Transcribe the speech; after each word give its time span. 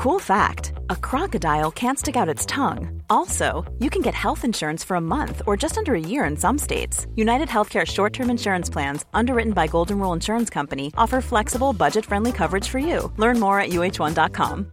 Cool 0.00 0.18
fact 0.18 0.72
a 0.88 0.96
crocodile 0.96 1.70
can't 1.70 1.98
stick 1.98 2.16
out 2.16 2.34
its 2.34 2.46
tongue. 2.46 3.02
Also, 3.10 3.70
you 3.80 3.90
can 3.90 4.00
get 4.00 4.14
health 4.14 4.46
insurance 4.46 4.82
for 4.82 4.94
a 4.94 5.00
month 5.00 5.42
or 5.46 5.58
just 5.58 5.76
under 5.76 5.94
a 5.94 6.00
year 6.00 6.24
in 6.24 6.38
some 6.38 6.56
states. 6.56 7.06
United 7.16 7.48
Healthcare 7.48 7.86
short 7.86 8.14
term 8.14 8.30
insurance 8.30 8.70
plans, 8.70 9.04
underwritten 9.12 9.52
by 9.52 9.66
Golden 9.66 9.98
Rule 9.98 10.14
Insurance 10.14 10.48
Company, 10.48 10.90
offer 10.96 11.20
flexible, 11.20 11.74
budget 11.74 12.06
friendly 12.06 12.32
coverage 12.32 12.66
for 12.66 12.78
you. 12.78 13.12
Learn 13.18 13.38
more 13.38 13.60
at 13.60 13.72
uh1.com. 13.72 14.72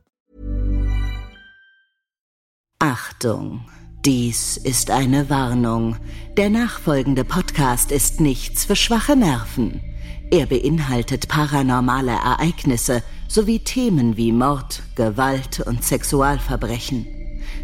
Achtung! 2.79 3.65
Dies 4.05 4.55
ist 4.55 4.91
eine 4.91 5.29
Warnung. 5.29 5.97
Der 6.37 6.49
nachfolgende 6.49 7.25
Podcast 7.25 7.91
ist 7.91 8.21
nichts 8.21 8.63
für 8.63 8.77
schwache 8.77 9.17
Nerven. 9.17 9.81
Er 10.29 10.45
beinhaltet 10.45 11.29
paranormale 11.29 12.11
Ereignisse 12.11 13.01
sowie 13.29 13.59
Themen 13.59 14.17
wie 14.17 14.33
Mord, 14.33 14.83
Gewalt 14.95 15.61
und 15.61 15.85
Sexualverbrechen. 15.85 17.07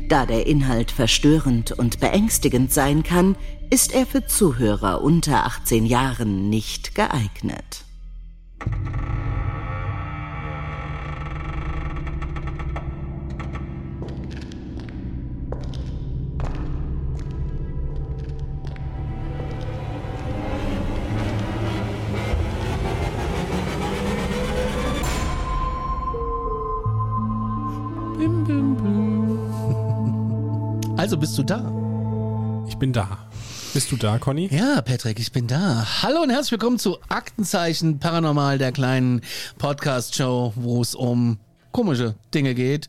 Da 0.08 0.26
der 0.26 0.48
Inhalt 0.48 0.92
verstörend 0.92 1.74
und 1.74 2.00
beängstigend 2.00 2.72
sein 2.72 3.04
kann, 3.04 3.36
ist 3.70 3.94
er 3.94 4.06
für 4.06 4.26
Zuhörer 4.28 5.02
unter 5.02 5.46
18 5.46 5.86
Jahren 5.86 6.50
nicht 6.50 6.96
geeignet. 6.96 7.84
Also 31.04 31.18
bist 31.18 31.38
du 31.38 31.44
da? 31.44 31.58
Ich 32.66 32.78
bin 32.78 32.94
da. 32.94 33.28
Bist 33.74 33.92
du 33.92 33.98
da, 33.98 34.20
Conny? 34.20 34.48
Ja, 34.50 34.82
Patrick, 34.82 35.20
ich 35.20 35.34
bin 35.34 35.48
da. 35.48 35.86
Hallo 36.02 36.22
und 36.22 36.30
herzlich 36.30 36.54
willkommen 36.54 36.80
zu 36.80 36.98
Aktenzeichen 37.10 38.00
Paranormal, 38.00 38.58
der 38.58 38.72
kleinen 38.72 39.20
Podcast-Show, 39.58 40.54
wo 40.56 40.82
es 40.82 40.96
um 40.96 41.40
komische 41.74 42.16
Dinge 42.34 42.56
geht, 42.56 42.88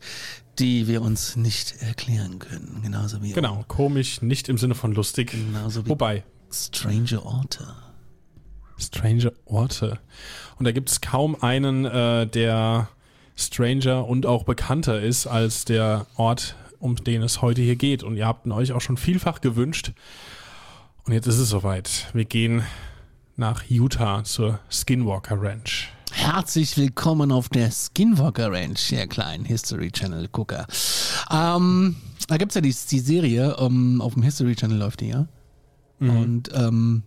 die 0.59 0.87
wir 0.87 1.01
uns 1.01 1.35
nicht 1.35 1.81
erklären 1.81 2.39
können. 2.39 2.79
Genauso 2.81 3.21
wie 3.21 3.33
Genau, 3.33 3.57
um 3.57 3.67
komisch, 3.67 4.21
nicht 4.21 4.47
im 4.47 4.57
Sinne 4.57 4.75
von 4.75 4.93
lustig. 4.93 5.31
Genauso 5.31 5.85
wie 5.85 5.89
Wobei, 5.89 6.23
Strange 6.49 7.21
Orte. 7.21 7.67
strange 8.77 9.33
Orte. 9.43 9.99
Und 10.57 10.63
da 10.63 10.71
gibt 10.71 10.89
es 10.89 11.01
kaum 11.01 11.35
einen, 11.43 11.83
äh, 11.83 12.25
der 12.27 12.87
stranger 13.35 14.07
und 14.07 14.25
auch 14.25 14.45
bekannter 14.45 15.01
ist 15.01 15.27
als 15.27 15.65
der 15.65 16.07
Ort, 16.15 16.55
um 16.85 16.95
den 16.95 17.23
es 17.23 17.41
heute 17.41 17.61
hier 17.63 17.75
geht. 17.75 18.03
Und 18.03 18.15
ihr 18.15 18.27
habt 18.27 18.45
ihn 18.45 18.51
euch 18.51 18.71
auch 18.71 18.79
schon 18.79 18.95
vielfach 18.95 19.41
gewünscht. 19.41 19.91
Und 21.03 21.13
jetzt 21.13 21.25
ist 21.25 21.39
es 21.39 21.49
soweit. 21.49 22.07
Wir 22.13 22.25
gehen 22.25 22.63
nach 23.35 23.63
Utah 23.67 24.23
zur 24.23 24.59
Skinwalker 24.69 25.41
Ranch. 25.41 25.89
Herzlich 26.11 26.77
willkommen 26.77 27.31
auf 27.31 27.49
der 27.49 27.71
Skinwalker 27.71 28.51
Ranch, 28.51 28.91
ihr 28.91 29.07
kleinen 29.07 29.45
History 29.45 29.91
Channel 29.91 30.29
Gucker. 30.31 30.67
Ähm, 31.31 31.95
da 32.27 32.37
gibt's 32.37 32.55
ja 32.55 32.61
die, 32.61 32.73
die 32.91 32.99
Serie, 32.99 33.55
ähm, 33.59 33.99
auf 33.99 34.13
dem 34.13 34.23
History 34.23 34.55
Channel 34.55 34.77
läuft 34.77 35.01
die 35.01 35.09
ja. 35.09 35.27
Und 35.99 36.51
ähm, 36.53 37.03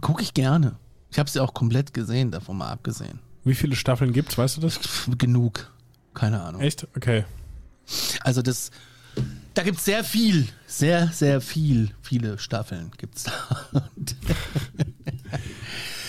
gucke 0.00 0.22
ich 0.22 0.34
gerne. 0.34 0.76
Ich 1.10 1.18
habe 1.18 1.30
sie 1.30 1.40
auch 1.40 1.54
komplett 1.54 1.94
gesehen, 1.94 2.30
davon 2.30 2.58
mal 2.58 2.70
abgesehen. 2.70 3.18
Wie 3.44 3.54
viele 3.54 3.74
Staffeln 3.76 4.12
gibt's, 4.12 4.36
weißt 4.36 4.58
du 4.58 4.60
das? 4.60 4.78
Genug. 5.16 5.72
Keine 6.12 6.42
Ahnung. 6.42 6.60
Echt? 6.60 6.86
Okay. 6.94 7.24
Also 8.22 8.42
das, 8.42 8.70
da 9.54 9.62
gibt's 9.62 9.84
sehr 9.84 10.04
viel, 10.04 10.48
sehr, 10.66 11.08
sehr 11.08 11.40
viel, 11.40 11.90
viele 12.02 12.38
Staffeln 12.38 12.90
gibt's 12.96 13.24
da. 13.24 13.32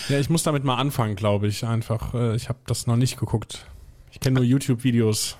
Ja, 0.08 0.18
ich 0.18 0.28
muss 0.28 0.42
damit 0.42 0.64
mal 0.64 0.76
anfangen, 0.76 1.16
glaube 1.16 1.46
ich. 1.46 1.64
Einfach, 1.64 2.12
äh, 2.12 2.34
ich 2.34 2.48
habe 2.48 2.58
das 2.66 2.86
noch 2.86 2.96
nicht 2.96 3.18
geguckt. 3.18 3.66
Ich 4.10 4.20
kenne 4.20 4.34
nur 4.34 4.44
YouTube-Videos. 4.44 5.38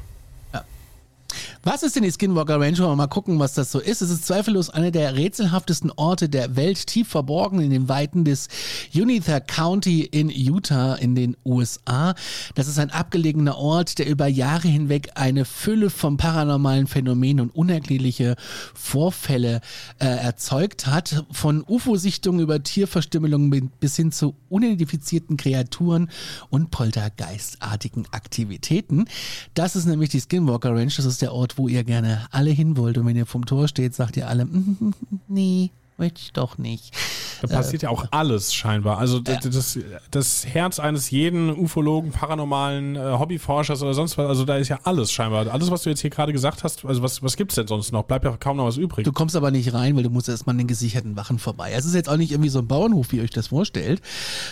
Was 1.64 1.84
ist 1.84 1.94
denn 1.94 2.02
die 2.02 2.10
Skinwalker 2.10 2.58
Range? 2.58 2.76
Wollen 2.78 2.90
wir 2.90 2.96
mal 2.96 3.06
gucken, 3.06 3.38
was 3.38 3.54
das 3.54 3.70
so 3.70 3.78
ist. 3.78 4.02
Es 4.02 4.10
ist 4.10 4.26
zweifellos 4.26 4.68
einer 4.68 4.90
der 4.90 5.14
rätselhaftesten 5.14 5.92
Orte 5.92 6.28
der 6.28 6.56
Welt, 6.56 6.88
tief 6.88 7.06
verborgen 7.06 7.60
in 7.60 7.70
den 7.70 7.88
Weiten 7.88 8.24
des 8.24 8.48
Unitha 8.92 9.38
County 9.38 10.02
in 10.02 10.28
Utah 10.28 10.96
in 10.96 11.14
den 11.14 11.36
USA. 11.44 12.16
Das 12.56 12.66
ist 12.66 12.80
ein 12.80 12.90
abgelegener 12.90 13.58
Ort, 13.58 14.00
der 14.00 14.08
über 14.08 14.26
Jahre 14.26 14.66
hinweg 14.66 15.10
eine 15.14 15.44
Fülle 15.44 15.90
von 15.90 16.16
paranormalen 16.16 16.88
Phänomenen 16.88 17.38
und 17.38 17.54
unerklärliche 17.54 18.34
Vorfälle 18.74 19.60
äh, 20.00 20.06
erzeugt 20.06 20.88
hat. 20.88 21.24
Von 21.30 21.62
UFO-Sichtungen 21.64 22.40
über 22.40 22.60
Tierverstümmelungen 22.60 23.70
bis 23.78 23.94
hin 23.94 24.10
zu 24.10 24.34
unidentifizierten 24.48 25.36
Kreaturen 25.36 26.10
und 26.50 26.72
poltergeistartigen 26.72 28.08
Aktivitäten. 28.10 29.04
Das 29.54 29.76
ist 29.76 29.86
nämlich 29.86 30.10
die 30.10 30.20
Skinwalker 30.20 30.74
Ranch. 30.74 30.96
Das 30.96 31.04
ist 31.04 31.22
der 31.22 31.32
Ort, 31.32 31.51
wo 31.58 31.68
ihr 31.68 31.84
gerne 31.84 32.26
alle 32.30 32.50
hin 32.50 32.76
wollt. 32.76 32.98
Und 32.98 33.06
wenn 33.06 33.16
ihr 33.16 33.26
vom 33.26 33.46
Tor 33.46 33.68
steht, 33.68 33.94
sagt 33.94 34.16
ihr 34.16 34.28
alle, 34.28 34.44
"Mm, 34.46 34.92
nee, 35.28 35.70
möchte 35.98 36.20
ich 36.20 36.32
doch 36.32 36.58
nicht. 36.58 36.92
Da 37.42 37.48
passiert 37.48 37.82
ja 37.82 37.90
auch 37.90 38.06
alles 38.12 38.54
scheinbar. 38.54 38.98
Also 38.98 39.18
d- 39.18 39.36
das, 39.42 39.76
das 40.12 40.46
Herz 40.46 40.78
eines 40.78 41.10
jeden 41.10 41.50
Ufologen, 41.50 42.12
paranormalen 42.12 42.94
äh, 42.94 43.00
Hobbyforschers 43.18 43.82
oder 43.82 43.94
sonst 43.94 44.16
was, 44.16 44.28
also 44.28 44.44
da 44.44 44.56
ist 44.58 44.68
ja 44.68 44.78
alles 44.84 45.10
scheinbar. 45.10 45.48
Alles, 45.48 45.68
was 45.70 45.82
du 45.82 45.90
jetzt 45.90 46.00
hier 46.00 46.10
gerade 46.10 46.32
gesagt 46.32 46.62
hast, 46.62 46.84
also 46.84 47.02
was, 47.02 47.20
was 47.22 47.36
gibt's 47.36 47.56
denn 47.56 47.66
sonst 47.66 47.90
noch? 47.92 48.04
Bleibt 48.04 48.24
ja 48.24 48.36
kaum 48.36 48.56
noch 48.58 48.66
was 48.66 48.76
übrig. 48.76 49.04
Du 49.04 49.12
kommst 49.12 49.34
aber 49.34 49.50
nicht 49.50 49.74
rein, 49.74 49.96
weil 49.96 50.04
du 50.04 50.10
musst 50.10 50.28
erstmal 50.28 50.54
an 50.54 50.58
den 50.58 50.66
gesicherten 50.68 51.16
Wachen 51.16 51.40
vorbei. 51.40 51.72
Es 51.74 51.84
ist 51.84 51.94
jetzt 51.96 52.08
auch 52.08 52.16
nicht 52.16 52.30
irgendwie 52.30 52.48
so 52.50 52.60
ein 52.60 52.68
Bauernhof, 52.68 53.10
wie 53.10 53.16
ihr 53.16 53.24
euch 53.24 53.30
das 53.30 53.48
vorstellt, 53.48 54.00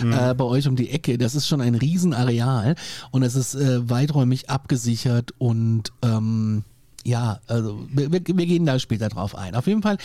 äh, 0.01 0.35
bei 0.35 0.45
euch 0.45 0.67
um 0.67 0.75
die 0.75 0.91
Ecke. 0.91 1.17
Das 1.17 1.35
ist 1.37 1.47
schon 1.47 1.61
ein 1.61 1.77
Riesenareal 1.77 2.75
und 3.13 3.23
es 3.23 3.37
ist 3.37 3.55
äh, 3.55 3.89
weiträumig 3.89 4.51
abgesichert 4.51 5.33
und 5.39 5.93
ähm, 6.03 6.65
ja, 7.05 7.41
also 7.47 7.87
wir, 7.91 8.13
wir 8.13 8.21
gehen 8.21 8.67
da 8.67 8.79
später 8.79 9.09
drauf 9.09 9.35
ein. 9.35 9.55
Auf 9.55 9.67
jeden 9.67 9.83
Fall 9.83 9.97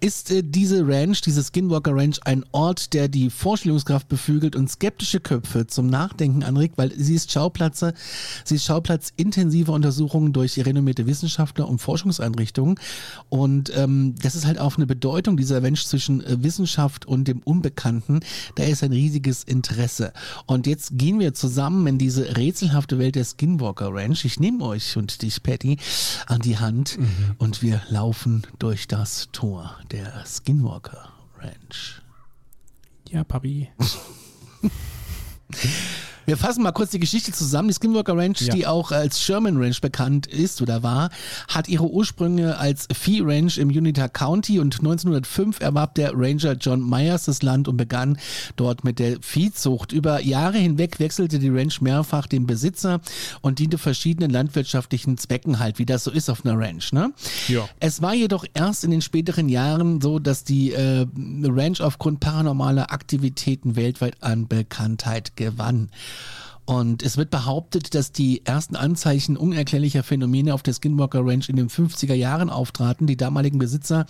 ist 0.00 0.30
äh, 0.30 0.42
diese 0.44 0.86
Ranch, 0.86 1.20
diese 1.20 1.42
Skinwalker 1.42 1.94
Ranch, 1.94 2.20
ein 2.24 2.44
Ort, 2.52 2.92
der 2.92 3.08
die 3.08 3.30
Vorstellungskraft 3.30 4.08
beflügelt 4.08 4.54
und 4.54 4.70
skeptische 4.70 5.20
Köpfe 5.20 5.66
zum 5.66 5.88
Nachdenken 5.88 6.44
anregt, 6.44 6.78
weil 6.78 6.92
sie 6.96 7.14
ist 7.14 7.32
Schauplatz, 7.32 7.84
sie 8.44 8.54
ist 8.54 8.64
Schauplatz 8.64 9.12
intensiver 9.16 9.72
Untersuchungen 9.72 10.32
durch 10.32 10.64
renommierte 10.64 11.06
Wissenschaftler 11.06 11.68
und 11.68 11.80
Forschungseinrichtungen. 11.80 12.78
Und 13.28 13.72
ähm, 13.76 14.14
das 14.22 14.34
ist 14.34 14.46
halt 14.46 14.60
auch 14.60 14.76
eine 14.76 14.86
Bedeutung 14.86 15.36
dieser 15.36 15.62
Ranch 15.62 15.86
zwischen 15.86 16.24
äh, 16.24 16.42
Wissenschaft 16.42 17.06
und 17.06 17.26
dem 17.26 17.40
Unbekannten. 17.40 18.20
Da 18.54 18.64
ist 18.64 18.84
ein 18.84 18.92
riesiges 18.92 19.42
Interesse. 19.42 20.12
Und 20.46 20.66
jetzt 20.66 20.96
gehen 20.96 21.18
wir 21.18 21.34
zusammen 21.34 21.86
in 21.86 21.98
diese 21.98 22.36
rätselhafte 22.36 22.98
Welt 22.98 23.16
der 23.16 23.24
Skinwalker 23.24 23.92
Ranch. 23.92 24.24
Ich 24.24 24.38
nehme 24.38 24.64
euch 24.64 24.96
und 24.96 25.22
dich, 25.22 25.42
Patty, 25.42 25.78
die 26.44 26.58
Hand 26.58 26.98
und 27.38 27.62
wir 27.62 27.80
laufen 27.88 28.46
durch 28.58 28.88
das 28.88 29.28
Tor 29.32 29.78
der 29.90 30.24
Skinwalker 30.26 31.12
Ranch. 31.38 32.02
ja, 33.08 33.24
Papi. 33.24 33.68
Wir 36.26 36.36
fassen 36.36 36.62
mal 36.62 36.72
kurz 36.72 36.90
die 36.90 36.98
Geschichte 36.98 37.32
zusammen. 37.32 37.68
Die 37.68 37.74
Skinwalker 37.74 38.16
Ranch, 38.16 38.40
Ja. 38.42 38.54
die 38.54 38.66
auch 38.66 38.90
als 38.92 39.22
Sherman 39.22 39.56
Ranch 39.56 39.80
bekannt 39.80 40.26
ist 40.26 40.60
oder 40.60 40.82
war, 40.82 41.10
hat 41.48 41.68
ihre 41.68 41.88
Ursprünge 41.90 42.58
als 42.58 42.88
Vieh 42.92 43.20
Ranch 43.24 43.58
im 43.58 43.68
Unitah 43.68 44.08
County 44.08 44.58
und 44.58 44.78
1905 44.80 45.60
erwarb 45.60 45.94
der 45.94 46.12
Ranger 46.14 46.52
John 46.54 46.86
Myers 46.88 47.24
das 47.26 47.42
Land 47.42 47.68
und 47.68 47.76
begann 47.76 48.18
dort 48.56 48.84
mit 48.84 48.98
der 48.98 49.18
Viehzucht. 49.20 49.92
Über 49.92 50.20
Jahre 50.20 50.58
hinweg 50.58 50.98
wechselte 50.98 51.38
die 51.38 51.48
Ranch 51.48 51.80
mehrfach 51.80 52.26
den 52.26 52.46
Besitzer 52.46 53.00
und 53.40 53.58
diente 53.58 53.78
verschiedenen 53.78 54.30
landwirtschaftlichen 54.30 55.18
Zwecken 55.18 55.58
halt, 55.60 55.78
wie 55.78 55.86
das 55.86 56.04
so 56.04 56.10
ist 56.10 56.28
auf 56.28 56.44
einer 56.44 56.58
Ranch. 56.58 56.92
Ne? 56.92 57.12
Ja. 57.48 57.68
Es 57.78 58.02
war 58.02 58.14
jedoch 58.14 58.44
erst 58.54 58.82
in 58.84 58.90
den 58.90 59.02
späteren 59.02 59.48
Jahren 59.48 60.00
so, 60.00 60.18
dass 60.18 60.42
die 60.44 60.72
äh, 60.72 61.06
Ranch 61.44 61.80
aufgrund 61.80 62.20
paranormaler 62.20 62.90
Aktivitäten 62.90 63.76
weltweit 63.76 64.22
an 64.22 64.48
Bekanntheit 64.48 65.36
gewann. 65.36 65.88
Und 66.66 67.04
es 67.04 67.16
wird 67.16 67.30
behauptet, 67.30 67.94
dass 67.94 68.10
die 68.10 68.44
ersten 68.44 68.74
Anzeichen 68.74 69.36
unerklärlicher 69.36 70.02
Phänomene 70.02 70.52
auf 70.52 70.64
der 70.64 70.74
Skinwalker 70.74 71.24
Ranch 71.24 71.48
in 71.48 71.54
den 71.54 71.68
50er 71.68 72.14
Jahren 72.14 72.50
auftraten. 72.50 73.06
Die 73.06 73.16
damaligen 73.16 73.58
Besitzer 73.58 74.04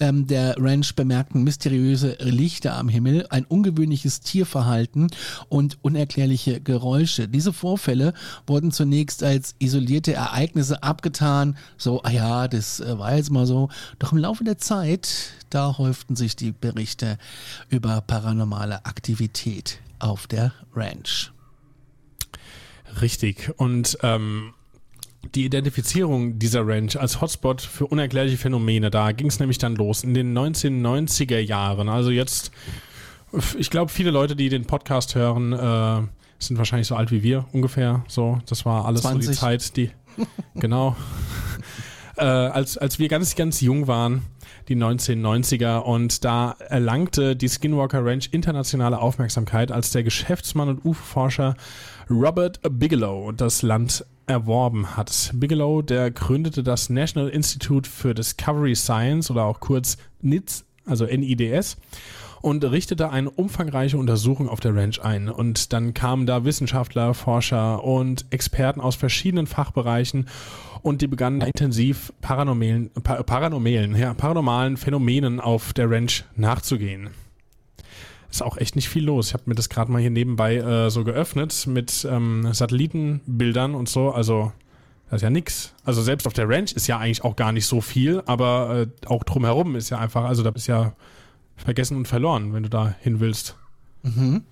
ähm, 0.00 0.26
der 0.26 0.56
Ranch 0.58 0.96
bemerkten 0.96 1.44
mysteriöse 1.44 2.16
Lichter 2.18 2.76
am 2.76 2.88
Himmel, 2.88 3.28
ein 3.30 3.44
ungewöhnliches 3.44 4.20
Tierverhalten 4.20 5.10
und 5.48 5.78
unerklärliche 5.82 6.60
Geräusche. 6.60 7.28
Diese 7.28 7.52
Vorfälle 7.52 8.14
wurden 8.48 8.72
zunächst 8.72 9.22
als 9.22 9.54
isolierte 9.60 10.12
Ereignisse 10.12 10.82
abgetan. 10.82 11.56
So, 11.78 12.02
ah 12.02 12.10
ja, 12.10 12.48
das 12.48 12.80
äh, 12.80 12.98
war 12.98 13.14
jetzt 13.14 13.30
mal 13.30 13.46
so. 13.46 13.68
Doch 14.00 14.10
im 14.10 14.18
Laufe 14.18 14.42
der 14.42 14.58
Zeit, 14.58 15.34
da 15.50 15.78
häuften 15.78 16.16
sich 16.16 16.34
die 16.34 16.50
Berichte 16.50 17.16
über 17.68 18.00
paranormale 18.00 18.86
Aktivität 18.86 19.78
auf 20.00 20.26
der 20.26 20.52
Ranch. 20.74 21.30
Richtig. 23.00 23.52
Und 23.56 23.98
ähm, 24.02 24.54
die 25.34 25.44
Identifizierung 25.44 26.38
dieser 26.38 26.66
Ranch 26.66 26.96
als 26.96 27.20
Hotspot 27.20 27.60
für 27.60 27.86
unerklärliche 27.86 28.36
Phänomene. 28.36 28.90
Da 28.90 29.12
ging 29.12 29.28
es 29.28 29.38
nämlich 29.38 29.58
dann 29.58 29.76
los 29.76 30.04
in 30.04 30.14
den 30.14 30.36
1990er 30.36 31.38
Jahren. 31.38 31.88
Also 31.88 32.10
jetzt, 32.10 32.50
ich 33.56 33.70
glaube, 33.70 33.90
viele 33.90 34.10
Leute, 34.10 34.36
die 34.36 34.48
den 34.48 34.66
Podcast 34.66 35.14
hören, 35.14 35.52
äh, 35.52 36.06
sind 36.38 36.58
wahrscheinlich 36.58 36.88
so 36.88 36.96
alt 36.96 37.10
wie 37.10 37.22
wir 37.22 37.46
ungefähr. 37.52 38.04
So, 38.08 38.40
das 38.46 38.64
war 38.64 38.84
alles 38.84 39.02
20. 39.02 39.24
so 39.24 39.30
die 39.30 39.38
Zeit, 39.38 39.76
die 39.76 39.90
genau. 40.56 40.96
äh, 42.16 42.24
als, 42.24 42.76
als 42.76 42.98
wir 42.98 43.08
ganz, 43.08 43.34
ganz 43.36 43.60
jung 43.60 43.86
waren, 43.86 44.22
die 44.68 44.76
1990er, 44.76 45.78
und 45.78 46.24
da 46.24 46.56
erlangte 46.68 47.36
die 47.36 47.48
Skinwalker 47.48 48.04
Ranch 48.04 48.28
internationale 48.32 48.98
Aufmerksamkeit, 48.98 49.72
als 49.72 49.90
der 49.90 50.02
Geschäftsmann 50.02 50.68
und 50.68 50.84
UFO-Forscher 50.84 51.56
Robert 52.12 52.60
Bigelow 52.78 53.32
das 53.32 53.62
Land 53.62 54.04
erworben 54.26 54.96
hat. 54.96 55.30
Bigelow, 55.34 55.82
der 55.82 56.10
gründete 56.10 56.62
das 56.62 56.90
National 56.90 57.28
Institute 57.30 57.88
for 57.88 58.12
Discovery 58.12 58.76
Science 58.76 59.30
oder 59.30 59.44
auch 59.44 59.60
kurz 59.60 59.96
NIDS, 60.20 60.64
also 60.84 61.06
NIDS 61.06 61.78
und 62.42 62.64
richtete 62.64 63.10
eine 63.10 63.30
umfangreiche 63.30 63.96
Untersuchung 63.96 64.48
auf 64.48 64.60
der 64.60 64.74
Ranch 64.74 65.00
ein. 65.02 65.28
Und 65.28 65.72
dann 65.72 65.94
kamen 65.94 66.26
da 66.26 66.44
Wissenschaftler, 66.44 67.14
Forscher 67.14 67.82
und 67.82 68.26
Experten 68.30 68.80
aus 68.80 68.96
verschiedenen 68.96 69.46
Fachbereichen 69.46 70.28
und 70.82 71.00
die 71.00 71.06
begannen 71.06 71.40
intensiv 71.40 72.12
paranormalen, 72.20 72.90
paranormalen, 72.90 73.96
ja, 73.96 74.12
paranormalen 74.14 74.76
Phänomenen 74.76 75.40
auf 75.40 75.72
der 75.72 75.90
Ranch 75.90 76.24
nachzugehen. 76.36 77.10
Ist 78.32 78.42
auch 78.42 78.56
echt 78.56 78.76
nicht 78.76 78.88
viel 78.88 79.04
los. 79.04 79.28
Ich 79.28 79.34
habe 79.34 79.44
mir 79.46 79.54
das 79.54 79.68
gerade 79.68 79.92
mal 79.92 80.00
hier 80.00 80.10
nebenbei 80.10 80.56
äh, 80.56 80.90
so 80.90 81.04
geöffnet 81.04 81.66
mit 81.66 82.06
ähm, 82.10 82.48
Satellitenbildern 82.50 83.74
und 83.74 83.90
so. 83.90 84.10
Also 84.10 84.52
das 85.10 85.18
ist 85.18 85.22
ja 85.22 85.28
nix. 85.30 85.74
Also 85.84 86.00
selbst 86.00 86.26
auf 86.26 86.32
der 86.32 86.48
Ranch 86.48 86.72
ist 86.72 86.86
ja 86.86 86.96
eigentlich 86.96 87.24
auch 87.24 87.36
gar 87.36 87.52
nicht 87.52 87.66
so 87.66 87.82
viel, 87.82 88.22
aber 88.24 88.86
äh, 88.86 89.06
auch 89.06 89.22
drumherum 89.24 89.76
ist 89.76 89.90
ja 89.90 89.98
einfach, 89.98 90.24
also 90.24 90.42
da 90.42 90.48
ist 90.50 90.66
ja 90.66 90.94
vergessen 91.56 91.98
und 91.98 92.08
verloren, 92.08 92.54
wenn 92.54 92.62
du 92.62 92.70
da 92.70 92.94
hin 93.00 93.20
willst. 93.20 93.54
Mhm. 94.02 94.44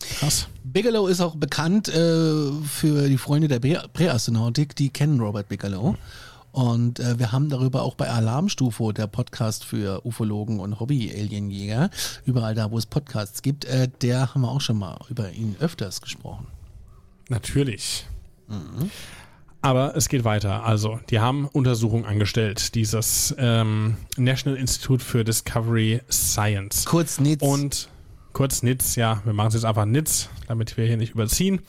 Krass. 0.00 0.48
Bigelow 0.64 1.06
ist 1.06 1.20
auch 1.20 1.36
bekannt 1.36 1.86
äh, 1.86 2.50
für 2.64 3.08
die 3.08 3.18
Freunde 3.18 3.46
der 3.46 3.60
Präastronautik, 3.60 4.74
die 4.74 4.88
kennen 4.88 5.20
Robert 5.20 5.48
Bigelow. 5.48 5.94
Und 6.56 7.00
äh, 7.00 7.18
wir 7.18 7.32
haben 7.32 7.50
darüber 7.50 7.82
auch 7.82 7.96
bei 7.96 8.08
Alarmstufe, 8.08 8.94
der 8.94 9.08
Podcast 9.08 9.62
für 9.62 10.06
Ufologen 10.06 10.58
und 10.58 10.80
Hobby-Alienjäger, 10.80 11.90
überall 12.24 12.54
da, 12.54 12.70
wo 12.70 12.78
es 12.78 12.86
Podcasts 12.86 13.42
gibt, 13.42 13.66
äh, 13.66 13.90
der 14.00 14.34
haben 14.34 14.40
wir 14.40 14.48
auch 14.48 14.62
schon 14.62 14.78
mal 14.78 14.98
über 15.10 15.30
ihn 15.32 15.54
öfters 15.60 16.00
gesprochen. 16.00 16.46
Natürlich. 17.28 18.06
Mhm. 18.48 18.90
Aber 19.60 19.94
es 19.96 20.08
geht 20.08 20.24
weiter. 20.24 20.64
Also, 20.64 20.98
die 21.10 21.20
haben 21.20 21.46
Untersuchungen 21.46 22.06
angestellt, 22.06 22.74
dieses 22.74 23.34
ähm, 23.36 23.98
National 24.16 24.58
Institute 24.58 25.04
for 25.04 25.24
Discovery 25.24 26.00
Science. 26.10 26.86
Kurz 26.86 27.20
NITS. 27.20 27.42
Und 27.42 27.90
kurz 28.32 28.62
NITS, 28.62 28.96
ja, 28.96 29.20
wir 29.26 29.34
machen 29.34 29.48
es 29.48 29.54
jetzt 29.54 29.66
einfach 29.66 29.84
NITS, 29.84 30.30
damit 30.48 30.78
wir 30.78 30.86
hier 30.86 30.96
nicht 30.96 31.12
überziehen. 31.12 31.60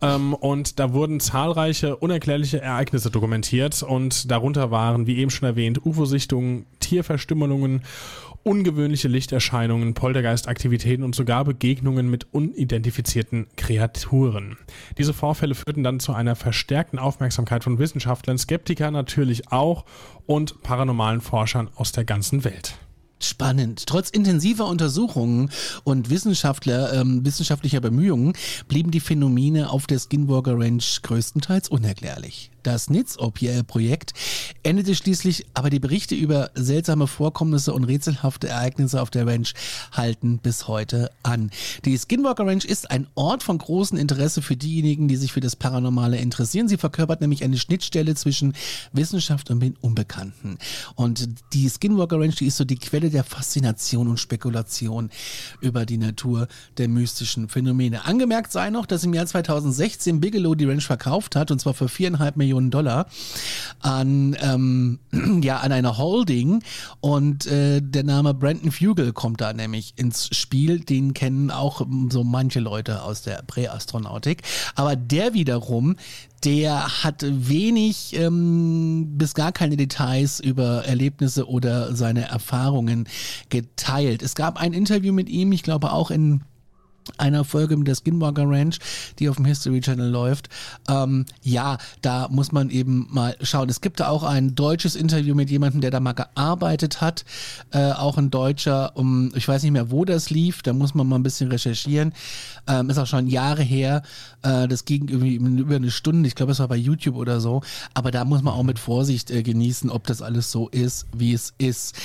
Ähm, 0.00 0.34
und 0.34 0.78
da 0.78 0.92
wurden 0.92 1.20
zahlreiche 1.20 1.96
unerklärliche 1.96 2.60
Ereignisse 2.60 3.10
dokumentiert 3.10 3.82
und 3.82 4.30
darunter 4.30 4.70
waren, 4.70 5.06
wie 5.06 5.18
eben 5.18 5.30
schon 5.30 5.48
erwähnt, 5.48 5.84
UFO-Sichtungen, 5.84 6.66
Tierverstümmelungen 6.80 7.82
ungewöhnliche 8.48 9.08
Lichterscheinungen, 9.08 9.94
Poltergeistaktivitäten 9.94 11.04
und 11.04 11.14
sogar 11.14 11.44
Begegnungen 11.44 12.10
mit 12.10 12.32
unidentifizierten 12.32 13.46
Kreaturen. 13.56 14.56
Diese 14.96 15.12
Vorfälle 15.12 15.54
führten 15.54 15.84
dann 15.84 16.00
zu 16.00 16.12
einer 16.12 16.34
verstärkten 16.34 16.98
Aufmerksamkeit 16.98 17.62
von 17.62 17.78
Wissenschaftlern, 17.78 18.38
Skeptikern 18.38 18.94
natürlich 18.94 19.52
auch 19.52 19.84
und 20.26 20.62
paranormalen 20.62 21.20
Forschern 21.20 21.68
aus 21.74 21.92
der 21.92 22.04
ganzen 22.04 22.44
Welt. 22.44 22.78
Spannend. 23.20 23.86
Trotz 23.86 24.10
intensiver 24.10 24.66
Untersuchungen 24.66 25.50
und 25.84 26.10
Wissenschaftler, 26.10 26.92
ähm, 26.92 27.24
wissenschaftlicher 27.24 27.80
Bemühungen 27.80 28.34
blieben 28.68 28.90
die 28.90 29.00
Phänomene 29.00 29.70
auf 29.70 29.86
der 29.86 29.98
Skinwalker 29.98 30.58
Ranch 30.58 31.02
größtenteils 31.02 31.68
unerklärlich. 31.68 32.50
Das 32.68 32.90
NITS-Projekt 32.90 34.12
endete 34.62 34.94
schließlich, 34.94 35.46
aber 35.54 35.70
die 35.70 35.78
Berichte 35.78 36.14
über 36.14 36.50
seltsame 36.54 37.06
Vorkommnisse 37.06 37.72
und 37.72 37.84
rätselhafte 37.84 38.48
Ereignisse 38.48 39.00
auf 39.00 39.08
der 39.08 39.26
Ranch 39.26 39.54
halten 39.90 40.36
bis 40.36 40.68
heute 40.68 41.10
an. 41.22 41.50
Die 41.86 41.96
Skinwalker 41.96 42.46
Ranch 42.46 42.66
ist 42.66 42.90
ein 42.90 43.06
Ort 43.14 43.42
von 43.42 43.56
großem 43.56 43.96
Interesse 43.96 44.42
für 44.42 44.54
diejenigen, 44.54 45.08
die 45.08 45.16
sich 45.16 45.32
für 45.32 45.40
das 45.40 45.56
Paranormale 45.56 46.18
interessieren. 46.18 46.68
Sie 46.68 46.76
verkörpert 46.76 47.22
nämlich 47.22 47.42
eine 47.42 47.56
Schnittstelle 47.56 48.14
zwischen 48.16 48.52
Wissenschaft 48.92 49.50
und 49.50 49.60
dem 49.60 49.74
Unbekannten. 49.80 50.58
Und 50.94 51.26
die 51.54 51.70
Skinwalker 51.70 52.20
Ranch, 52.20 52.36
die 52.36 52.46
ist 52.48 52.58
so 52.58 52.66
die 52.66 52.76
Quelle 52.76 53.08
der 53.08 53.24
Faszination 53.24 54.08
und 54.08 54.20
Spekulation 54.20 55.08
über 55.62 55.86
die 55.86 55.96
Natur 55.96 56.48
der 56.76 56.88
mystischen 56.88 57.48
Phänomene. 57.48 58.04
Angemerkt 58.04 58.52
sei 58.52 58.68
noch, 58.68 58.84
dass 58.84 59.04
im 59.04 59.14
Jahr 59.14 59.24
2016 59.24 60.20
Bigelow 60.20 60.54
die 60.54 60.66
Ranch 60.66 60.84
verkauft 60.84 61.34
hat, 61.34 61.50
und 61.50 61.60
zwar 61.60 61.72
für 61.72 61.88
viereinhalb 61.88 62.36
Millionen 62.36 62.57
Millionen 62.58 62.70
Dollar 62.70 63.06
an, 63.80 64.36
ähm, 64.40 64.98
ja, 65.42 65.58
an 65.58 65.72
einer 65.72 65.98
Holding 65.98 66.62
und 67.00 67.46
äh, 67.46 67.80
der 67.80 68.02
Name 68.02 68.34
Brandon 68.34 68.72
Fugel 68.72 69.12
kommt 69.12 69.40
da 69.40 69.52
nämlich 69.52 69.94
ins 69.96 70.28
Spiel. 70.36 70.80
Den 70.80 71.14
kennen 71.14 71.50
auch 71.50 71.86
so 72.10 72.24
manche 72.24 72.60
Leute 72.60 73.02
aus 73.02 73.22
der 73.22 73.42
Präastronautik. 73.46 74.42
Aber 74.74 74.96
der 74.96 75.34
wiederum, 75.34 75.96
der 76.44 77.04
hat 77.04 77.24
wenig 77.26 78.14
ähm, 78.14 79.16
bis 79.16 79.34
gar 79.34 79.52
keine 79.52 79.76
Details 79.76 80.40
über 80.40 80.84
Erlebnisse 80.84 81.48
oder 81.48 81.94
seine 81.94 82.28
Erfahrungen 82.28 83.08
geteilt. 83.48 84.22
Es 84.22 84.34
gab 84.34 84.58
ein 84.58 84.72
Interview 84.72 85.12
mit 85.12 85.28
ihm, 85.28 85.52
ich 85.52 85.62
glaube 85.62 85.92
auch 85.92 86.10
in 86.10 86.42
einer 87.16 87.44
Folge 87.44 87.76
mit 87.76 87.88
der 87.88 87.94
Skinwalker 87.94 88.44
Ranch, 88.46 88.78
die 89.18 89.28
auf 89.28 89.36
dem 89.36 89.44
History 89.44 89.80
Channel 89.80 90.10
läuft. 90.10 90.48
Ähm, 90.88 91.26
ja, 91.42 91.78
da 92.02 92.28
muss 92.28 92.52
man 92.52 92.70
eben 92.70 93.06
mal 93.10 93.36
schauen. 93.42 93.68
Es 93.68 93.80
gibt 93.80 94.00
da 94.00 94.08
auch 94.08 94.22
ein 94.22 94.54
deutsches 94.54 94.96
Interview 94.96 95.34
mit 95.34 95.50
jemandem, 95.50 95.80
der 95.80 95.90
da 95.90 96.00
mal 96.00 96.12
gearbeitet 96.12 97.00
hat. 97.00 97.24
Äh, 97.72 97.92
auch 97.92 98.18
ein 98.18 98.30
Deutscher, 98.30 98.96
um, 98.96 99.32
ich 99.34 99.46
weiß 99.46 99.62
nicht 99.62 99.72
mehr, 99.72 99.90
wo 99.90 100.04
das 100.04 100.30
lief, 100.30 100.62
da 100.62 100.72
muss 100.72 100.94
man 100.94 101.06
mal 101.08 101.16
ein 101.16 101.22
bisschen 101.22 101.50
recherchieren. 101.50 102.12
Ähm, 102.66 102.90
ist 102.90 102.98
auch 102.98 103.06
schon 103.06 103.26
Jahre 103.26 103.62
her. 103.62 104.02
Äh, 104.42 104.68
das 104.68 104.84
ging 104.84 105.08
irgendwie 105.08 105.36
über 105.36 105.76
eine 105.76 105.90
Stunde. 105.90 106.28
Ich 106.28 106.34
glaube, 106.34 106.52
es 106.52 106.58
war 106.58 106.68
bei 106.68 106.76
YouTube 106.76 107.16
oder 107.16 107.40
so. 107.40 107.62
Aber 107.94 108.10
da 108.10 108.24
muss 108.24 108.42
man 108.42 108.54
auch 108.54 108.62
mit 108.62 108.78
Vorsicht 108.78 109.30
äh, 109.30 109.42
genießen, 109.42 109.90
ob 109.90 110.06
das 110.06 110.20
alles 110.22 110.52
so 110.52 110.68
ist, 110.68 111.06
wie 111.12 111.32
es 111.32 111.54
ist. 111.58 111.96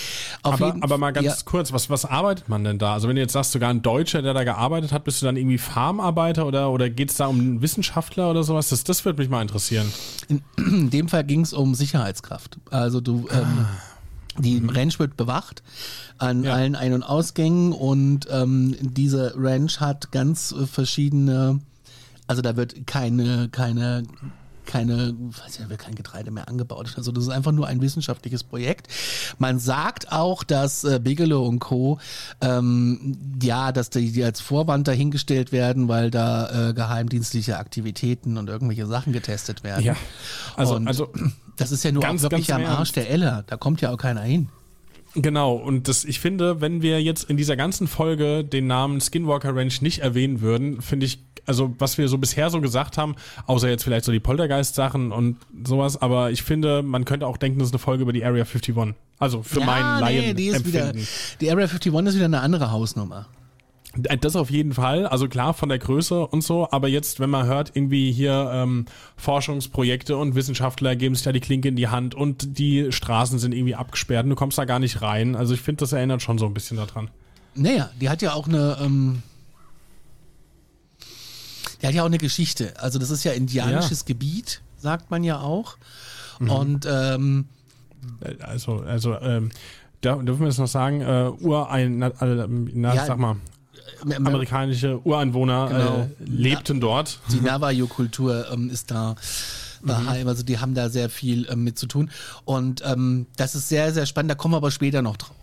Auf 0.42 0.62
aber, 0.62 0.76
aber 0.82 0.98
mal 0.98 1.12
ganz 1.12 1.26
ja. 1.26 1.36
kurz, 1.44 1.74
was, 1.74 1.90
was 1.90 2.06
arbeitet 2.06 2.48
man 2.48 2.64
denn 2.64 2.80
da? 2.80 2.94
Also 2.94 3.08
wenn 3.08 3.16
du 3.16 3.22
jetzt 3.22 3.34
sagst, 3.34 3.52
sogar 3.52 3.70
ein 3.70 3.82
Deutscher, 3.82 4.22
der 4.22 4.34
da 4.34 4.44
gearbeitet 4.44 4.93
hat, 4.94 5.04
bist 5.04 5.22
du 5.22 5.26
dann 5.26 5.36
irgendwie 5.36 5.58
Farmarbeiter 5.58 6.46
oder, 6.46 6.72
oder 6.72 6.90
geht 6.90 7.10
es 7.10 7.18
da 7.18 7.28
um 7.28 7.40
einen 7.40 7.62
Wissenschaftler 7.62 8.30
oder 8.30 8.44
sowas? 8.44 8.70
Das, 8.70 8.84
das 8.84 9.04
würde 9.06 9.22
mich 9.22 9.30
mal 9.30 9.42
interessieren. 9.42 9.92
In, 10.28 10.42
in 10.58 10.90
dem 10.90 11.10
Fall 11.10 11.24
ging 11.24 11.42
es 11.42 11.54
um 11.54 11.76
Sicherheitskraft. 11.76 12.58
Also 12.70 13.02
du. 13.02 13.28
Ähm, 13.32 13.44
ah. 13.44 13.70
Die 14.40 14.60
mhm. 14.60 14.70
Ranch 14.70 14.98
wird 14.98 15.16
bewacht 15.16 15.62
an 16.18 16.44
ja. 16.44 16.54
allen 16.54 16.76
Ein- 16.76 16.94
und 16.94 17.04
Ausgängen 17.04 17.72
und 17.72 18.28
ähm, 18.32 18.76
diese 18.82 19.34
Ranch 19.38 19.80
hat 19.80 20.12
ganz 20.12 20.56
verschiedene, 20.72 21.60
also 22.26 22.42
da 22.42 22.56
wird 22.56 22.88
keine, 22.88 23.50
keine 23.50 24.04
keine, 24.66 25.16
weiß 25.18 25.58
ja, 25.60 25.70
wird 25.70 25.80
kein 25.80 25.96
Getreide 25.96 26.32
mehr 26.32 26.48
angebaut. 26.48 26.94
Also 26.98 27.12
das 27.12 27.26
ist 27.26 27.30
einfach 27.30 27.52
nur 27.52 27.68
ein 27.68 27.82
wissenschaftliches 27.82 28.44
Projekt. 28.44 28.88
Man 29.38 29.60
sagt 29.60 30.12
auch, 30.12 30.44
dass 30.44 30.84
äh, 30.84 31.00
Bigelow 31.04 31.46
und 31.46 31.60
Co. 31.60 32.00
Ähm, 32.42 33.18
ja, 33.42 33.72
dass 33.72 33.90
die, 33.90 34.12
die 34.12 34.24
als 34.24 34.42
Vorwand 34.42 34.88
dahingestellt 34.88 35.52
werden, 35.52 35.88
weil 35.88 36.12
da 36.12 36.70
äh, 36.70 36.74
geheimdienstliche 36.74 37.58
Aktivitäten 37.58 38.38
und 38.38 38.50
irgendwelche 38.50 38.86
Sachen 38.88 39.14
getestet 39.14 39.64
werden. 39.64 39.84
Ja, 39.84 39.96
also, 40.56 40.76
und 40.76 40.88
also 40.88 41.12
das 41.58 41.72
ist 41.72 41.84
ja 41.84 41.92
nur 41.92 42.02
ganz, 42.02 42.22
auch 42.22 42.32
wirklich 42.32 42.48
ganz 42.48 42.66
am 42.66 42.76
Arsch 42.76 42.92
der 42.94 43.10
Elle. 43.10 43.44
Da 43.48 43.58
kommt 43.58 43.82
ja 43.82 43.92
auch 43.92 43.98
keiner 43.98 44.22
hin. 44.22 44.50
Genau, 45.16 45.54
und 45.54 45.88
das, 45.88 46.06
ich 46.06 46.20
finde, 46.20 46.60
wenn 46.60 46.82
wir 46.82 47.02
jetzt 47.02 47.30
in 47.30 47.38
dieser 47.38 47.56
ganzen 47.56 47.88
Folge 47.88 48.44
den 48.44 48.66
Namen 48.66 49.00
Skinwalker 49.00 49.56
Ranch 49.56 49.82
nicht 49.82 50.00
erwähnen 50.00 50.42
würden, 50.42 50.82
finde 50.82 51.06
ich, 51.06 51.20
also 51.46 51.74
was 51.80 51.98
wir 51.98 52.08
so 52.08 52.18
bisher 52.18 52.50
so 52.50 52.62
gesagt 52.62 52.98
haben, 52.98 53.16
außer 53.48 53.70
jetzt 53.70 53.84
vielleicht 53.84 54.06
so 54.06 54.12
die 54.12 54.20
Poltergeist-Sachen 54.20 55.12
und 55.12 55.38
sowas, 55.66 56.02
aber 56.02 56.32
ich 56.32 56.44
finde, 56.44 56.84
man 56.84 57.06
könnte 57.06 57.28
auch 57.28 57.38
denken, 57.38 57.60
das 57.60 57.70
ist 57.70 57.74
eine 57.74 57.80
Folge 57.80 58.04
über 58.04 58.14
die 58.14 58.24
Area 58.24 58.44
51. 58.44 58.96
Also 59.20 59.44
für 59.44 59.60
ja, 59.60 59.66
meinen 59.66 60.00
Laien. 60.00 60.26
Nee, 60.26 60.34
die, 60.34 60.48
ist 60.48 60.66
wieder, 60.66 60.94
die 60.94 61.52
Area 61.52 61.66
51 61.66 61.94
ist 61.94 62.16
wieder 62.16 62.26
eine 62.26 62.42
andere 62.42 62.72
Hausnummer. 62.72 63.28
Das 63.96 64.36
auf 64.36 64.50
jeden 64.50 64.74
Fall, 64.74 65.06
also 65.06 65.28
klar 65.28 65.54
von 65.54 65.70
der 65.70 65.78
Größe 65.78 66.26
und 66.26 66.44
so, 66.44 66.68
aber 66.72 66.88
jetzt, 66.88 67.20
wenn 67.20 67.30
man 67.30 67.46
hört, 67.46 67.74
irgendwie 67.76 68.12
hier 68.12 68.50
ähm, 68.52 68.86
Forschungsprojekte 69.18 70.18
und 70.18 70.34
Wissenschaftler 70.34 70.96
geben 70.96 71.14
sich 71.14 71.24
da 71.24 71.32
die 71.32 71.40
Klinke 71.40 71.68
in 71.68 71.76
die 71.76 71.90
Hand 71.90 72.16
und 72.16 72.58
die 72.58 72.92
Straßen 72.92 73.38
sind 73.38 73.54
irgendwie 73.54 73.76
abgesperrt 73.76 74.24
und 74.24 74.32
du 74.32 74.36
kommst 74.36 74.58
da 74.58 74.66
gar 74.66 74.80
nicht 74.80 75.04
rein. 75.04 75.36
Also 75.36 75.54
ich 75.54 75.62
finde, 75.62 75.82
das 75.82 75.94
erinnert 75.94 76.24
schon 76.24 76.40
so 76.40 76.48
ein 76.48 76.56
bisschen 76.56 76.78
daran. 76.78 77.12
Naja, 77.54 77.92
die 78.02 78.10
hat 78.10 78.24
ja 78.24 78.34
auch 78.34 78.48
eine, 78.48 78.78
ähm, 78.82 79.22
die 81.84 81.88
hat 81.88 81.94
ja 81.94 82.02
auch 82.04 82.08
eine 82.08 82.18
Geschichte. 82.18 82.74
Also 82.80 82.98
das 82.98 83.10
ist 83.10 83.26
ja 83.26 83.34
indianisches 83.34 84.00
ja. 84.00 84.06
Gebiet 84.08 84.62
sagt 84.78 85.12
man 85.12 85.24
ja 85.24 85.40
auch. 85.40 85.78
Mhm. 86.40 86.50
Und 86.50 86.88
ähm, 86.90 87.46
also, 88.42 88.80
also 88.80 89.20
ähm, 89.20 89.52
dürfen 90.02 90.40
wir 90.40 90.48
jetzt 90.48 90.60
noch 90.60 90.68
sagen, 90.68 91.02
äh, 91.02 91.32
Urein, 91.42 91.98
na, 91.98 92.12
na, 92.22 92.94
ja, 92.94 93.06
sag 93.06 93.18
mal, 93.18 93.38
äh, 94.08 94.16
amerikanische 94.16 95.00
Ureinwohner 95.06 95.68
genau. 95.68 96.00
äh, 96.00 96.08
lebten 96.26 96.78
Na, 96.78 96.82
dort. 96.82 97.20
Die 97.32 97.42
Navajo-Kultur 97.42 98.52
ähm, 98.52 98.70
ist 98.70 98.92
da 98.92 99.16
daheim, 99.86 100.24
mhm. 100.24 100.28
also 100.30 100.44
die 100.44 100.60
haben 100.60 100.76
da 100.76 100.90
sehr 100.90 101.10
viel 101.10 101.48
ähm, 101.50 101.64
mit 101.64 101.78
zu 101.78 101.88
tun. 101.88 102.10
Und 102.46 102.82
ähm, 102.86 103.26
das 103.36 103.56
ist 103.56 103.70
sehr, 103.70 103.94
sehr 103.94 104.06
spannend, 104.06 104.32
da 104.32 104.36
kommen 104.36 104.54
wir 104.54 104.58
aber 104.58 104.72
später 104.72 105.02
noch 105.02 105.18
drauf. 105.18 105.36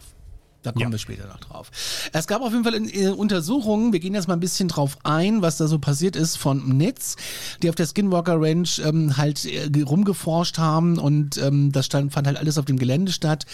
Da 0.62 0.72
kommen 0.72 0.84
ja. 0.84 0.90
wir 0.92 0.98
später 0.98 1.26
noch 1.26 1.40
drauf. 1.40 1.70
Es 2.12 2.26
gab 2.26 2.42
auf 2.42 2.52
jeden 2.52 2.64
Fall 2.64 2.74
in, 2.74 2.86
in 2.86 3.12
Untersuchungen, 3.12 3.92
wir 3.92 4.00
gehen 4.00 4.14
jetzt 4.14 4.28
mal 4.28 4.34
ein 4.34 4.40
bisschen 4.40 4.68
drauf 4.68 4.98
ein, 5.04 5.40
was 5.40 5.56
da 5.56 5.66
so 5.66 5.78
passiert 5.78 6.16
ist 6.16 6.36
von 6.36 6.76
Nitz, 6.76 7.16
die 7.62 7.70
auf 7.70 7.76
der 7.76 7.86
Skinwalker 7.86 8.40
Ranch 8.40 8.80
ähm, 8.84 9.16
halt 9.16 9.46
äh, 9.46 9.82
rumgeforscht 9.82 10.58
haben 10.58 10.98
und 10.98 11.38
ähm, 11.38 11.72
das 11.72 11.86
stand, 11.86 12.12
fand 12.12 12.26
halt 12.26 12.36
alles 12.36 12.58
auf 12.58 12.66
dem 12.66 12.78
Gelände 12.78 13.12
statt 13.12 13.46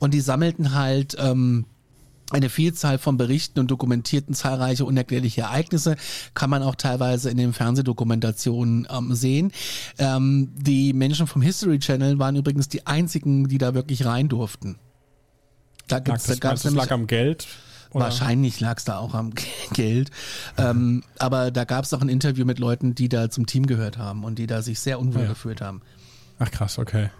und 0.00 0.12
die 0.12 0.20
sammelten 0.20 0.74
halt 0.74 1.16
ähm, 1.18 1.64
eine 2.30 2.48
Vielzahl 2.48 2.98
von 2.98 3.16
Berichten 3.16 3.58
und 3.58 3.70
dokumentierten 3.70 4.34
zahlreiche 4.34 4.84
unerklärliche 4.84 5.42
Ereignisse, 5.42 5.96
kann 6.34 6.50
man 6.50 6.62
auch 6.62 6.76
teilweise 6.76 7.30
in 7.30 7.36
den 7.36 7.52
Fernsehdokumentationen 7.52 8.86
ähm, 8.90 9.14
sehen. 9.14 9.52
Ähm, 9.98 10.52
die 10.56 10.92
Menschen 10.92 11.26
vom 11.26 11.42
History 11.42 11.78
Channel 11.78 12.18
waren 12.18 12.36
übrigens 12.36 12.68
die 12.68 12.86
einzigen, 12.86 13.48
die 13.48 13.58
da 13.58 13.74
wirklich 13.74 14.04
rein 14.04 14.28
durften. 14.28 14.76
Da 15.90 15.98
gibt's, 15.98 16.28
lag 16.28 16.34
das, 16.34 16.40
da 16.40 16.48
gab's 16.48 16.62
das 16.62 16.74
lag 16.74 16.90
am 16.90 17.06
Geld? 17.06 17.46
Oder? 17.92 18.04
Wahrscheinlich 18.04 18.60
lag 18.60 18.78
es 18.78 18.84
da 18.84 18.98
auch 18.98 19.14
am 19.14 19.32
Geld. 19.72 20.10
Ähm, 20.56 21.02
aber 21.18 21.50
da 21.50 21.64
gab 21.64 21.84
es 21.84 21.92
auch 21.92 22.00
ein 22.00 22.08
Interview 22.08 22.44
mit 22.44 22.58
Leuten, 22.58 22.94
die 22.94 23.08
da 23.08 23.30
zum 23.30 23.46
Team 23.46 23.66
gehört 23.66 23.98
haben 23.98 24.24
und 24.24 24.38
die 24.38 24.46
da 24.46 24.62
sich 24.62 24.78
sehr 24.80 25.00
unwohl 25.00 25.22
ja. 25.22 25.28
gefühlt 25.28 25.60
haben. 25.60 25.82
Ach 26.38 26.50
krass, 26.50 26.78
okay. 26.78 27.10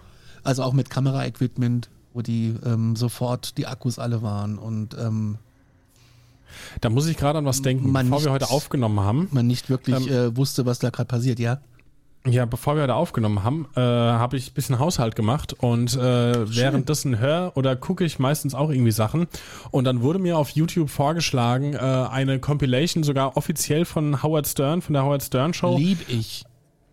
Also 0.43 0.63
auch 0.63 0.73
mit 0.73 0.89
Kameraequipment, 0.89 1.89
wo 2.13 2.21
die 2.21 2.55
ähm, 2.65 2.95
sofort 2.95 3.57
die 3.57 3.67
Akkus 3.67 3.99
alle 3.99 4.21
waren 4.21 4.57
und 4.57 4.95
ähm, 4.97 5.37
da 6.81 6.89
muss 6.89 7.07
ich 7.07 7.17
gerade 7.17 7.39
an 7.39 7.45
was 7.45 7.61
denken, 7.61 7.93
bevor 7.93 8.23
wir 8.23 8.31
heute 8.31 8.49
aufgenommen 8.49 8.99
haben. 8.99 9.29
Man 9.31 9.47
nicht 9.47 9.69
wirklich 9.69 10.07
ähm, 10.07 10.13
äh, 10.13 10.37
wusste, 10.37 10.65
was 10.65 10.79
da 10.79 10.89
gerade 10.89 11.07
passiert, 11.07 11.39
ja? 11.39 11.61
Ja, 12.27 12.45
bevor 12.45 12.75
wir 12.75 12.85
da 12.85 12.93
aufgenommen 12.93 13.43
haben, 13.43 13.67
äh, 13.75 13.79
habe 13.79 14.37
ich 14.37 14.51
ein 14.51 14.53
bisschen 14.53 14.77
Haushalt 14.77 15.15
gemacht 15.15 15.55
und 15.57 15.95
äh, 15.95 16.55
währenddessen 16.55 17.17
höre 17.17 17.51
oder 17.55 17.75
gucke 17.75 18.05
ich 18.05 18.19
meistens 18.19 18.53
auch 18.53 18.69
irgendwie 18.69 18.91
Sachen. 18.91 19.27
Und 19.71 19.85
dann 19.85 20.01
wurde 20.01 20.19
mir 20.19 20.37
auf 20.37 20.51
YouTube 20.51 20.91
vorgeschlagen, 20.91 21.73
äh, 21.73 21.77
eine 21.77 22.39
Compilation 22.39 23.03
sogar 23.03 23.37
offiziell 23.37 23.85
von 23.85 24.21
Howard 24.21 24.47
Stern, 24.47 24.83
von 24.83 24.93
der 24.93 25.03
Howard 25.03 25.23
Stern 25.23 25.55
Show. 25.55 25.75
Lieb 25.77 26.07
ich. 26.09 26.45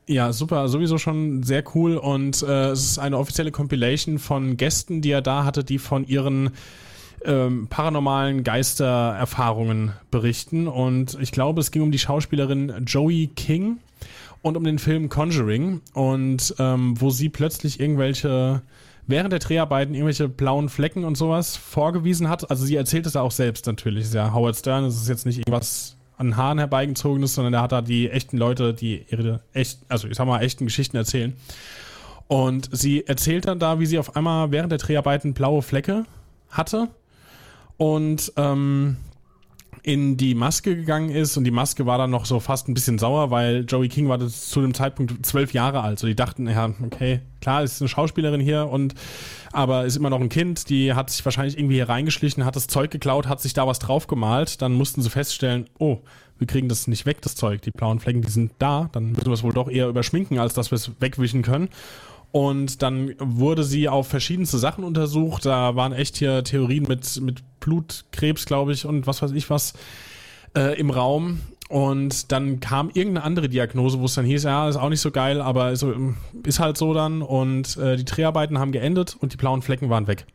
Ja, 0.06 0.32
super, 0.32 0.66
sowieso 0.68 0.96
schon 0.96 1.42
sehr 1.42 1.62
cool. 1.74 1.98
Und 1.98 2.42
äh, 2.42 2.70
es 2.70 2.92
ist 2.92 2.98
eine 2.98 3.18
offizielle 3.18 3.50
Compilation 3.50 4.18
von 4.18 4.56
Gästen, 4.56 5.02
die 5.02 5.10
er 5.10 5.20
da 5.20 5.44
hatte, 5.44 5.62
die 5.62 5.78
von 5.78 6.06
ihren 6.06 6.52
ähm, 7.22 7.66
paranormalen 7.68 8.44
Geistererfahrungen 8.44 9.92
berichten. 10.10 10.68
Und 10.68 11.18
ich 11.20 11.32
glaube, 11.32 11.60
es 11.60 11.70
ging 11.70 11.82
um 11.82 11.92
die 11.92 11.98
Schauspielerin 11.98 12.84
Joey 12.86 13.26
King 13.36 13.80
und 14.42 14.56
um 14.56 14.64
den 14.64 14.78
Film 14.78 15.08
Conjuring 15.08 15.80
und 15.94 16.54
ähm, 16.58 17.00
wo 17.00 17.10
sie 17.10 17.28
plötzlich 17.28 17.80
irgendwelche 17.80 18.62
während 19.08 19.32
der 19.32 19.40
Dreharbeiten 19.40 19.94
irgendwelche 19.94 20.28
blauen 20.28 20.68
Flecken 20.68 21.04
und 21.04 21.16
sowas 21.16 21.56
vorgewiesen 21.56 22.28
hat. 22.28 22.50
Also 22.50 22.64
sie 22.64 22.76
erzählt 22.76 23.06
es 23.06 23.14
ja 23.14 23.22
auch 23.22 23.32
selbst 23.32 23.66
natürlich. 23.66 24.12
ja 24.12 24.32
Howard 24.32 24.56
Stern, 24.56 24.84
es 24.84 24.96
ist 24.96 25.08
jetzt 25.08 25.26
nicht 25.26 25.38
irgendwas 25.38 25.96
an 26.18 26.36
Haaren 26.36 26.58
herbeigezogenes, 26.58 27.34
sondern 27.34 27.54
er 27.54 27.62
hat 27.62 27.72
da 27.72 27.80
die 27.80 28.10
echten 28.10 28.36
Leute, 28.36 28.74
die 28.74 29.06
ihre 29.08 29.40
echt, 29.52 29.80
also 29.88 30.08
ich 30.08 30.16
sag 30.16 30.26
mal, 30.26 30.40
echten 30.42 30.66
Geschichten 30.66 30.96
erzählen. 30.96 31.34
Und 32.26 32.68
sie 32.76 33.06
erzählt 33.06 33.46
dann 33.46 33.58
da, 33.58 33.80
wie 33.80 33.86
sie 33.86 33.98
auf 33.98 34.14
einmal 34.14 34.50
während 34.50 34.70
der 34.70 34.78
Dreharbeiten 34.78 35.32
blaue 35.32 35.62
Flecke 35.62 36.04
hatte. 36.50 36.88
Und 37.78 38.32
ähm, 38.36 38.98
in 39.88 40.18
die 40.18 40.34
Maske 40.34 40.76
gegangen 40.76 41.08
ist 41.08 41.38
und 41.38 41.44
die 41.44 41.50
Maske 41.50 41.86
war 41.86 41.96
dann 41.96 42.10
noch 42.10 42.26
so 42.26 42.40
fast 42.40 42.68
ein 42.68 42.74
bisschen 42.74 42.98
sauer, 42.98 43.30
weil 43.30 43.64
Joey 43.66 43.88
King 43.88 44.06
war 44.10 44.18
zu 44.28 44.60
dem 44.60 44.74
Zeitpunkt 44.74 45.24
zwölf 45.24 45.54
Jahre 45.54 45.80
alt. 45.80 45.98
So 45.98 46.06
die 46.06 46.14
dachten, 46.14 46.46
ja, 46.46 46.74
okay, 46.84 47.20
klar, 47.40 47.62
ist 47.62 47.80
eine 47.80 47.88
Schauspielerin 47.88 48.42
hier 48.42 48.68
und 48.68 48.92
aber 49.50 49.86
ist 49.86 49.96
immer 49.96 50.10
noch 50.10 50.20
ein 50.20 50.28
Kind, 50.28 50.68
die 50.68 50.92
hat 50.92 51.08
sich 51.08 51.24
wahrscheinlich 51.24 51.56
irgendwie 51.56 51.76
hier 51.76 51.88
reingeschlichen, 51.88 52.44
hat 52.44 52.54
das 52.54 52.66
Zeug 52.66 52.90
geklaut, 52.90 53.28
hat 53.28 53.40
sich 53.40 53.54
da 53.54 53.66
was 53.66 53.78
drauf 53.78 54.08
gemalt, 54.08 54.60
dann 54.60 54.74
mussten 54.74 55.00
sie 55.00 55.08
feststellen, 55.08 55.70
oh, 55.78 56.00
wir 56.36 56.46
kriegen 56.46 56.68
das 56.68 56.86
nicht 56.86 57.06
weg, 57.06 57.22
das 57.22 57.34
Zeug, 57.34 57.62
die 57.62 57.70
blauen 57.70 57.98
Flecken, 57.98 58.20
die 58.20 58.30
sind 58.30 58.52
da, 58.58 58.90
dann 58.92 59.12
müssen 59.12 59.28
wir 59.28 59.32
es 59.32 59.42
wohl 59.42 59.54
doch 59.54 59.70
eher 59.70 59.88
überschminken, 59.88 60.38
als 60.38 60.52
dass 60.52 60.70
wir 60.70 60.76
es 60.76 60.90
wegwischen 61.00 61.40
können. 61.40 61.70
Und 62.30 62.82
dann 62.82 63.14
wurde 63.18 63.64
sie 63.64 63.88
auf 63.88 64.08
verschiedenste 64.08 64.58
Sachen 64.58 64.84
untersucht. 64.84 65.46
Da 65.46 65.76
waren 65.76 65.92
echt 65.92 66.16
hier 66.16 66.44
Theorien 66.44 66.84
mit, 66.84 67.20
mit 67.20 67.42
Blutkrebs, 67.60 68.44
glaube 68.44 68.72
ich, 68.72 68.84
und 68.84 69.06
was 69.06 69.22
weiß 69.22 69.32
ich 69.32 69.48
was 69.48 69.74
äh, 70.56 70.78
im 70.78 70.90
Raum. 70.90 71.40
Und 71.68 72.32
dann 72.32 72.60
kam 72.60 72.88
irgendeine 72.88 73.24
andere 73.24 73.48
Diagnose, 73.48 74.00
wo 74.00 74.06
es 74.06 74.14
dann 74.14 74.24
hieß, 74.24 74.44
ja, 74.44 74.68
ist 74.68 74.76
auch 74.76 74.88
nicht 74.88 75.00
so 75.00 75.10
geil, 75.10 75.42
aber 75.42 75.76
so, 75.76 75.94
ist 76.44 76.60
halt 76.60 76.78
so 76.78 76.94
dann. 76.94 77.20
Und 77.22 77.76
äh, 77.76 77.96
die 77.96 78.04
Dreharbeiten 78.04 78.58
haben 78.58 78.72
geendet 78.72 79.16
und 79.20 79.32
die 79.32 79.36
blauen 79.36 79.62
Flecken 79.62 79.90
waren 79.90 80.06
weg. 80.06 80.26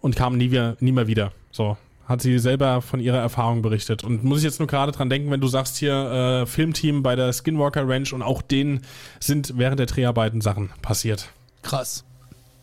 Und 0.00 0.14
kamen 0.14 0.38
nie, 0.38 0.52
wieder, 0.52 0.76
nie 0.78 0.92
mehr 0.92 1.08
wieder. 1.08 1.32
So, 1.50 1.76
hat 2.08 2.22
sie 2.22 2.38
selber 2.38 2.80
von 2.80 3.00
ihrer 3.00 3.18
Erfahrung 3.18 3.60
berichtet. 3.60 4.02
Und 4.02 4.24
muss 4.24 4.38
ich 4.38 4.44
jetzt 4.44 4.58
nur 4.58 4.66
gerade 4.66 4.92
dran 4.92 5.10
denken, 5.10 5.30
wenn 5.30 5.40
du 5.40 5.46
sagst 5.46 5.76
hier 5.76 5.92
äh, 5.92 6.46
Filmteam 6.46 7.02
bei 7.02 7.14
der 7.14 7.32
Skinwalker 7.32 7.86
Ranch 7.86 8.12
und 8.14 8.22
auch 8.22 8.40
denen 8.40 8.80
sind 9.20 9.58
während 9.58 9.78
der 9.78 9.86
Dreharbeiten 9.86 10.40
Sachen 10.40 10.70
passiert. 10.80 11.28
Krass. 11.62 12.04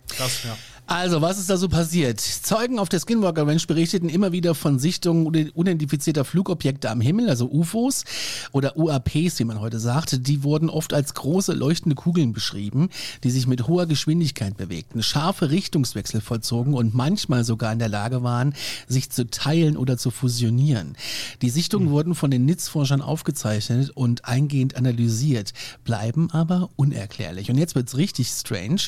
Krass, 0.09 0.43
ja. 0.43 0.57
Also, 0.87 1.19
was 1.23 1.39
ist 1.39 1.49
da 1.49 1.57
so 1.57 1.67
passiert? 1.67 2.19
Zeugen 2.21 2.77
auf 2.77 2.89
der 2.89 2.99
Skinwalker 2.99 3.47
Ranch 3.47 3.65
berichteten 3.65 4.07
immer 4.07 4.31
wieder 4.31 4.53
von 4.53 4.77
Sichtungen 4.77 5.25
unidentifizierter 5.25 6.23
Flugobjekte 6.23 6.91
am 6.91 7.01
Himmel, 7.01 7.27
also 7.27 7.49
UFOs 7.49 8.03
oder 8.51 8.77
UAPs, 8.77 9.39
wie 9.39 9.45
man 9.45 9.59
heute 9.59 9.79
sagt. 9.79 10.27
Die 10.27 10.43
wurden 10.43 10.69
oft 10.69 10.93
als 10.93 11.15
große 11.15 11.53
leuchtende 11.53 11.95
Kugeln 11.95 12.33
beschrieben, 12.33 12.89
die 13.23 13.31
sich 13.31 13.47
mit 13.47 13.67
hoher 13.67 13.87
Geschwindigkeit 13.87 14.57
bewegten, 14.57 15.01
scharfe 15.01 15.49
Richtungswechsel 15.49 16.21
vollzogen 16.21 16.75
und 16.75 16.93
manchmal 16.93 17.43
sogar 17.43 17.73
in 17.73 17.79
der 17.79 17.89
Lage 17.89 18.21
waren, 18.21 18.53
sich 18.87 19.09
zu 19.09 19.27
teilen 19.27 19.77
oder 19.77 19.97
zu 19.97 20.11
fusionieren. 20.11 20.95
Die 21.41 21.49
Sichtungen 21.49 21.87
mhm. 21.87 21.93
wurden 21.93 22.15
von 22.15 22.29
den 22.29 22.45
NITS-Forschern 22.45 23.01
aufgezeichnet 23.01 23.89
und 23.89 24.25
eingehend 24.25 24.75
analysiert, 24.75 25.53
bleiben 25.83 26.29
aber 26.29 26.69
unerklärlich. 26.75 27.49
Und 27.49 27.57
jetzt 27.57 27.73
wird's 27.73 27.97
richtig 27.97 28.27
strange. 28.27 28.81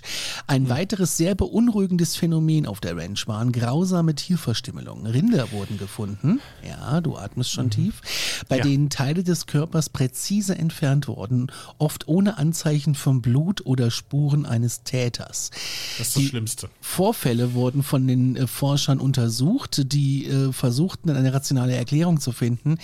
Ein 0.45 0.63
mhm. 0.63 0.69
weiteres 0.69 1.17
sehr 1.17 1.33
beunruhigendes 1.33 1.86
beunruhigendes 1.87 2.17
Phänomen 2.17 2.65
auf 2.65 2.81
der 2.81 2.97
Ranch 2.97 3.27
waren 3.27 3.51
grausame 3.51 4.13
Tierverstümmelungen. 4.13 5.07
Rinder 5.07 5.51
wurden 5.51 5.77
gefunden, 5.77 6.41
ja, 6.67 6.99
du 6.99 7.15
atmest 7.15 7.51
schon 7.51 7.65
mhm. 7.65 7.71
tief, 7.71 8.01
bei 8.49 8.57
ja. 8.57 8.63
denen 8.63 8.89
Teile 8.89 9.23
des 9.23 9.45
Körpers 9.45 9.89
präzise 9.89 10.57
entfernt 10.57 11.07
wurden, 11.07 11.49
oft 11.77 12.07
ohne 12.07 12.37
Anzeichen 12.37 12.93
von 12.93 13.21
Blut 13.21 13.65
oder 13.65 13.89
Spuren 13.89 14.45
eines 14.45 14.83
Täters. 14.83 15.51
Das 15.97 16.07
ist 16.07 16.15
das 16.15 16.21
die 16.21 16.27
Schlimmste. 16.27 16.69
Vorfälle 16.81 17.53
wurden 17.53 17.83
von 17.83 18.05
den 18.05 18.35
äh, 18.35 18.47
Forschern 18.47 18.99
untersucht, 18.99 19.93
die 19.93 20.25
äh, 20.27 20.51
versuchten, 20.51 21.09
eine 21.09 21.33
rationale 21.33 21.75
Erklärung 21.75 22.19
zu 22.19 22.33
finden. 22.33 22.77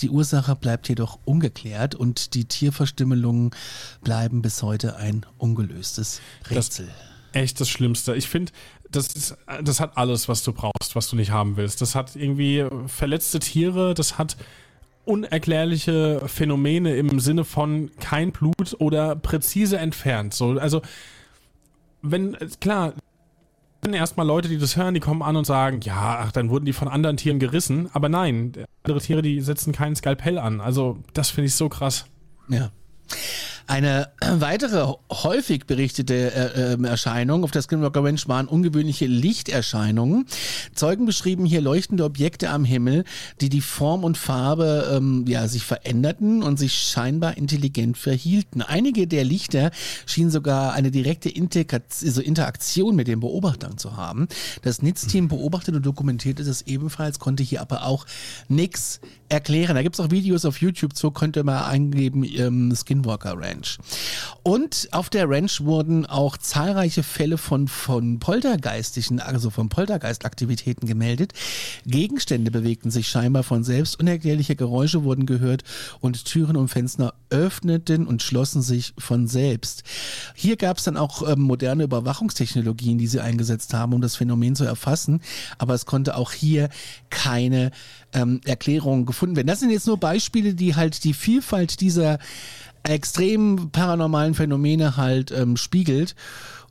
Die 0.00 0.10
Ursache 0.10 0.54
bleibt 0.54 0.88
jedoch 0.88 1.18
ungeklärt 1.24 1.94
und 1.94 2.34
die 2.34 2.44
Tierverstümmelungen 2.44 3.50
bleiben 4.02 4.42
bis 4.42 4.62
heute 4.62 4.96
ein 4.96 5.26
ungelöstes 5.38 6.20
Rätsel. 6.48 6.86
Das 6.86 7.13
echt 7.34 7.60
das 7.60 7.68
Schlimmste. 7.68 8.14
Ich 8.14 8.28
finde, 8.28 8.52
das, 8.90 9.08
ist, 9.08 9.36
das 9.62 9.80
hat 9.80 9.96
alles, 9.96 10.28
was 10.28 10.42
du 10.42 10.52
brauchst, 10.52 10.94
was 10.94 11.08
du 11.08 11.16
nicht 11.16 11.30
haben 11.30 11.56
willst. 11.56 11.80
Das 11.80 11.94
hat 11.94 12.16
irgendwie 12.16 12.66
verletzte 12.86 13.40
Tiere, 13.40 13.94
das 13.94 14.18
hat 14.18 14.36
unerklärliche 15.04 16.22
Phänomene 16.26 16.96
im 16.96 17.20
Sinne 17.20 17.44
von 17.44 17.90
kein 18.00 18.32
Blut 18.32 18.76
oder 18.78 19.16
präzise 19.16 19.78
entfernt. 19.78 20.34
So, 20.34 20.58
also, 20.58 20.80
wenn, 22.02 22.36
klar, 22.60 22.94
erstmal 23.92 24.26
Leute, 24.26 24.48
die 24.48 24.58
das 24.58 24.76
hören, 24.76 24.94
die 24.94 25.00
kommen 25.00 25.22
an 25.22 25.36
und 25.36 25.44
sagen, 25.44 25.80
ja, 25.82 26.20
ach, 26.20 26.32
dann 26.32 26.48
wurden 26.48 26.64
die 26.64 26.72
von 26.72 26.88
anderen 26.88 27.16
Tieren 27.16 27.38
gerissen. 27.38 27.90
Aber 27.92 28.08
nein, 28.08 28.52
andere 28.82 29.00
Tiere, 29.00 29.20
die 29.20 29.40
setzen 29.40 29.72
keinen 29.72 29.96
Skalpell 29.96 30.38
an. 30.38 30.60
Also, 30.60 30.98
das 31.12 31.30
finde 31.30 31.46
ich 31.46 31.54
so 31.54 31.68
krass. 31.68 32.06
Ja. 32.48 32.70
Eine 33.66 34.10
weitere 34.20 34.92
häufig 35.10 35.66
berichtete 35.66 36.32
äh, 36.34 36.72
ähm, 36.72 36.84
Erscheinung 36.84 37.44
auf 37.44 37.50
der 37.50 37.62
Skinwalker 37.62 38.04
Ranch 38.04 38.28
waren 38.28 38.46
ungewöhnliche 38.46 39.06
Lichterscheinungen. 39.06 40.26
Zeugen 40.74 41.06
beschrieben 41.06 41.46
hier 41.46 41.60
leuchtende 41.60 42.04
Objekte 42.04 42.50
am 42.50 42.64
Himmel, 42.64 43.04
die 43.40 43.48
die 43.48 43.60
Form 43.60 44.04
und 44.04 44.18
Farbe 44.18 44.92
ähm, 44.94 45.24
ja, 45.26 45.48
sich 45.48 45.64
veränderten 45.64 46.42
und 46.42 46.58
sich 46.58 46.74
scheinbar 46.74 47.36
intelligent 47.36 47.96
verhielten. 47.96 48.60
Einige 48.60 49.06
der 49.06 49.24
Lichter 49.24 49.70
schienen 50.06 50.30
sogar 50.30 50.74
eine 50.74 50.90
direkte 50.90 51.32
also 51.34 52.20
Interaktion 52.20 52.96
mit 52.96 53.08
den 53.08 53.20
Beobachtern 53.20 53.78
zu 53.78 53.96
haben. 53.96 54.28
Das 54.62 54.82
Netzteam 54.82 55.28
beobachtete 55.28 55.76
und 55.78 55.86
dokumentierte 55.86 56.44
das 56.44 56.62
ebenfalls, 56.62 57.18
konnte 57.18 57.42
hier 57.42 57.60
aber 57.60 57.86
auch 57.86 58.06
nichts 58.48 59.00
erklären. 59.28 59.74
Da 59.74 59.82
gibt's 59.82 60.00
auch 60.00 60.10
Videos 60.10 60.44
auf 60.44 60.60
YouTube 60.60 60.94
zu, 60.94 61.10
könnt 61.10 61.36
ihr 61.36 61.44
mal 61.44 61.66
eingeben, 61.66 62.24
ähm, 62.24 62.74
Skinwalker 62.74 63.34
Ranch. 63.38 63.53
Ranch. 63.54 63.78
Und 64.42 64.88
auf 64.92 65.08
der 65.08 65.28
Ranch 65.28 65.62
wurden 65.62 66.06
auch 66.06 66.36
zahlreiche 66.36 67.02
Fälle 67.02 67.38
von, 67.38 67.68
von 67.68 68.18
poltergeistischen, 68.18 69.20
also 69.20 69.50
von 69.50 69.68
Poltergeistaktivitäten 69.68 70.86
gemeldet. 70.86 71.32
Gegenstände 71.86 72.50
bewegten 72.50 72.90
sich 72.90 73.08
scheinbar 73.08 73.42
von 73.42 73.64
selbst, 73.64 73.98
unerklärliche 73.98 74.56
Geräusche 74.56 75.04
wurden 75.04 75.26
gehört 75.26 75.64
und 76.00 76.24
Türen 76.24 76.56
und 76.56 76.68
Fenster 76.68 77.14
öffneten 77.30 78.06
und 78.06 78.22
schlossen 78.22 78.62
sich 78.62 78.92
von 78.98 79.26
selbst. 79.26 79.82
Hier 80.34 80.56
gab 80.56 80.78
es 80.78 80.84
dann 80.84 80.96
auch 80.96 81.26
ähm, 81.28 81.40
moderne 81.40 81.84
Überwachungstechnologien, 81.84 82.98
die 82.98 83.06
sie 83.06 83.20
eingesetzt 83.20 83.72
haben, 83.74 83.94
um 83.94 84.00
das 84.00 84.16
Phänomen 84.16 84.56
zu 84.56 84.64
erfassen. 84.64 85.20
Aber 85.58 85.74
es 85.74 85.86
konnte 85.86 86.16
auch 86.16 86.32
hier 86.32 86.68
keine 87.10 87.70
ähm, 88.12 88.40
Erklärung 88.44 89.06
gefunden 89.06 89.36
werden. 89.36 89.48
Das 89.48 89.60
sind 89.60 89.70
jetzt 89.70 89.86
nur 89.86 89.98
Beispiele, 89.98 90.54
die 90.54 90.76
halt 90.76 91.04
die 91.04 91.14
Vielfalt 91.14 91.80
dieser 91.80 92.18
extrem 92.84 93.70
paranormalen 93.70 94.34
Phänomene 94.34 94.96
halt 94.96 95.30
ähm, 95.30 95.56
spiegelt. 95.56 96.14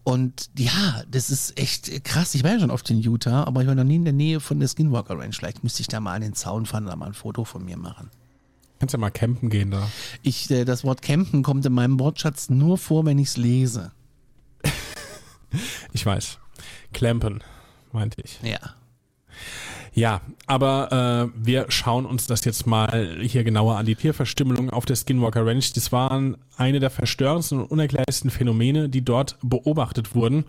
Und 0.04 0.50
ja, 0.58 1.04
das 1.10 1.30
ist 1.30 1.58
echt 1.58 2.04
krass. 2.04 2.36
Ich 2.36 2.44
war 2.44 2.52
ja 2.52 2.60
schon 2.60 2.72
oft 2.72 2.90
in 2.90 3.00
Utah, 3.00 3.46
aber 3.46 3.62
ich 3.62 3.68
war 3.68 3.76
noch 3.76 3.86
nie 3.86 3.96
in 3.96 4.04
der 4.04 4.14
Nähe 4.14 4.40
von 4.40 4.60
der 4.60 4.68
Skinwalker 4.68 5.18
Ranch. 5.18 5.38
Vielleicht 5.38 5.64
müsste 5.64 5.82
ich 5.82 5.88
da 5.88 6.00
mal 6.00 6.14
an 6.14 6.22
den 6.22 6.34
Zaun 6.34 6.66
fahren 6.66 6.86
oder 6.86 6.96
mal 6.96 7.08
ein 7.08 7.14
Foto 7.14 7.46
von 7.46 7.64
mir 7.64 7.78
machen. 7.78 8.10
Kannst 8.80 8.94
ja 8.94 9.00
mal 9.00 9.12
campen 9.12 9.50
gehen 9.50 9.72
da. 9.72 9.90
Ich, 10.22 10.52
äh, 10.52 10.66
das 10.66 10.84
Wort 10.84 11.02
campen 11.02 11.42
kommt 11.42 11.66
in 11.66 11.72
meinem 11.72 12.00
Wortschatz 12.00 12.50
nur 12.50 12.78
vor, 12.78 13.06
wenn 13.06 13.18
ich 13.18 13.30
es 13.30 13.38
lese. 13.38 13.94
ich 15.94 16.06
weiß. 16.06 16.38
Clampen, 16.92 17.42
meinte 17.94 18.22
ich. 18.22 18.42
Ja. 18.42 18.60
Ja, 19.96 20.22
aber 20.48 21.32
äh, 21.36 21.46
wir 21.46 21.66
schauen 21.70 22.06
uns 22.06 22.26
das 22.26 22.46
jetzt 22.46 22.66
mal 22.66 23.18
hier 23.22 23.44
genauer 23.44 23.78
an. 23.78 23.86
Die 23.86 23.96
Tierverstümmelung 23.96 24.72
auf 24.72 24.86
der 24.86 24.96
Skinwalker 24.96 25.46
Ranch, 25.46 25.74
das 25.74 25.92
waren 25.92 26.38
eine 26.58 26.80
der 26.80 26.90
verstörendsten 26.90 27.60
und 27.60 27.66
unerklärlichsten 27.66 28.32
Phänomene, 28.32 28.90
die 28.90 29.04
dort 29.04 29.38
beobachtet 29.44 30.16
wurden. 30.16 30.46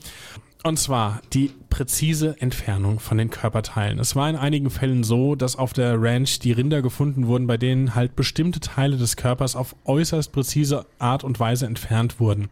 Und 0.67 0.79
zwar 0.79 1.21
die 1.35 1.51
präzise 1.69 2.41
Entfernung 2.41 2.99
von 2.99 3.19
den 3.19 3.29
Körperteilen. 3.29 3.99
Es 3.99 4.17
war 4.17 4.31
in 4.31 4.37
einigen 4.37 4.71
Fällen 4.71 5.05
so, 5.05 5.35
dass 5.35 5.57
auf 5.57 5.75
der 5.75 6.01
Ranch 6.01 6.39
die 6.39 6.53
Rinder 6.53 6.81
gefunden 6.81 7.27
wurden, 7.27 7.47
bei 7.47 7.59
denen 7.59 7.95
halt 7.95 8.17
bestimmte 8.17 8.61
Teile 8.61 8.97
des 8.97 9.17
Körpers 9.17 9.57
auf 9.57 9.77
äußerst 9.85 10.33
präzise 10.33 10.87
Art 10.99 11.23
und 11.23 11.39
Weise 11.39 11.67
entfernt 11.67 12.19
wurden. 12.19 12.49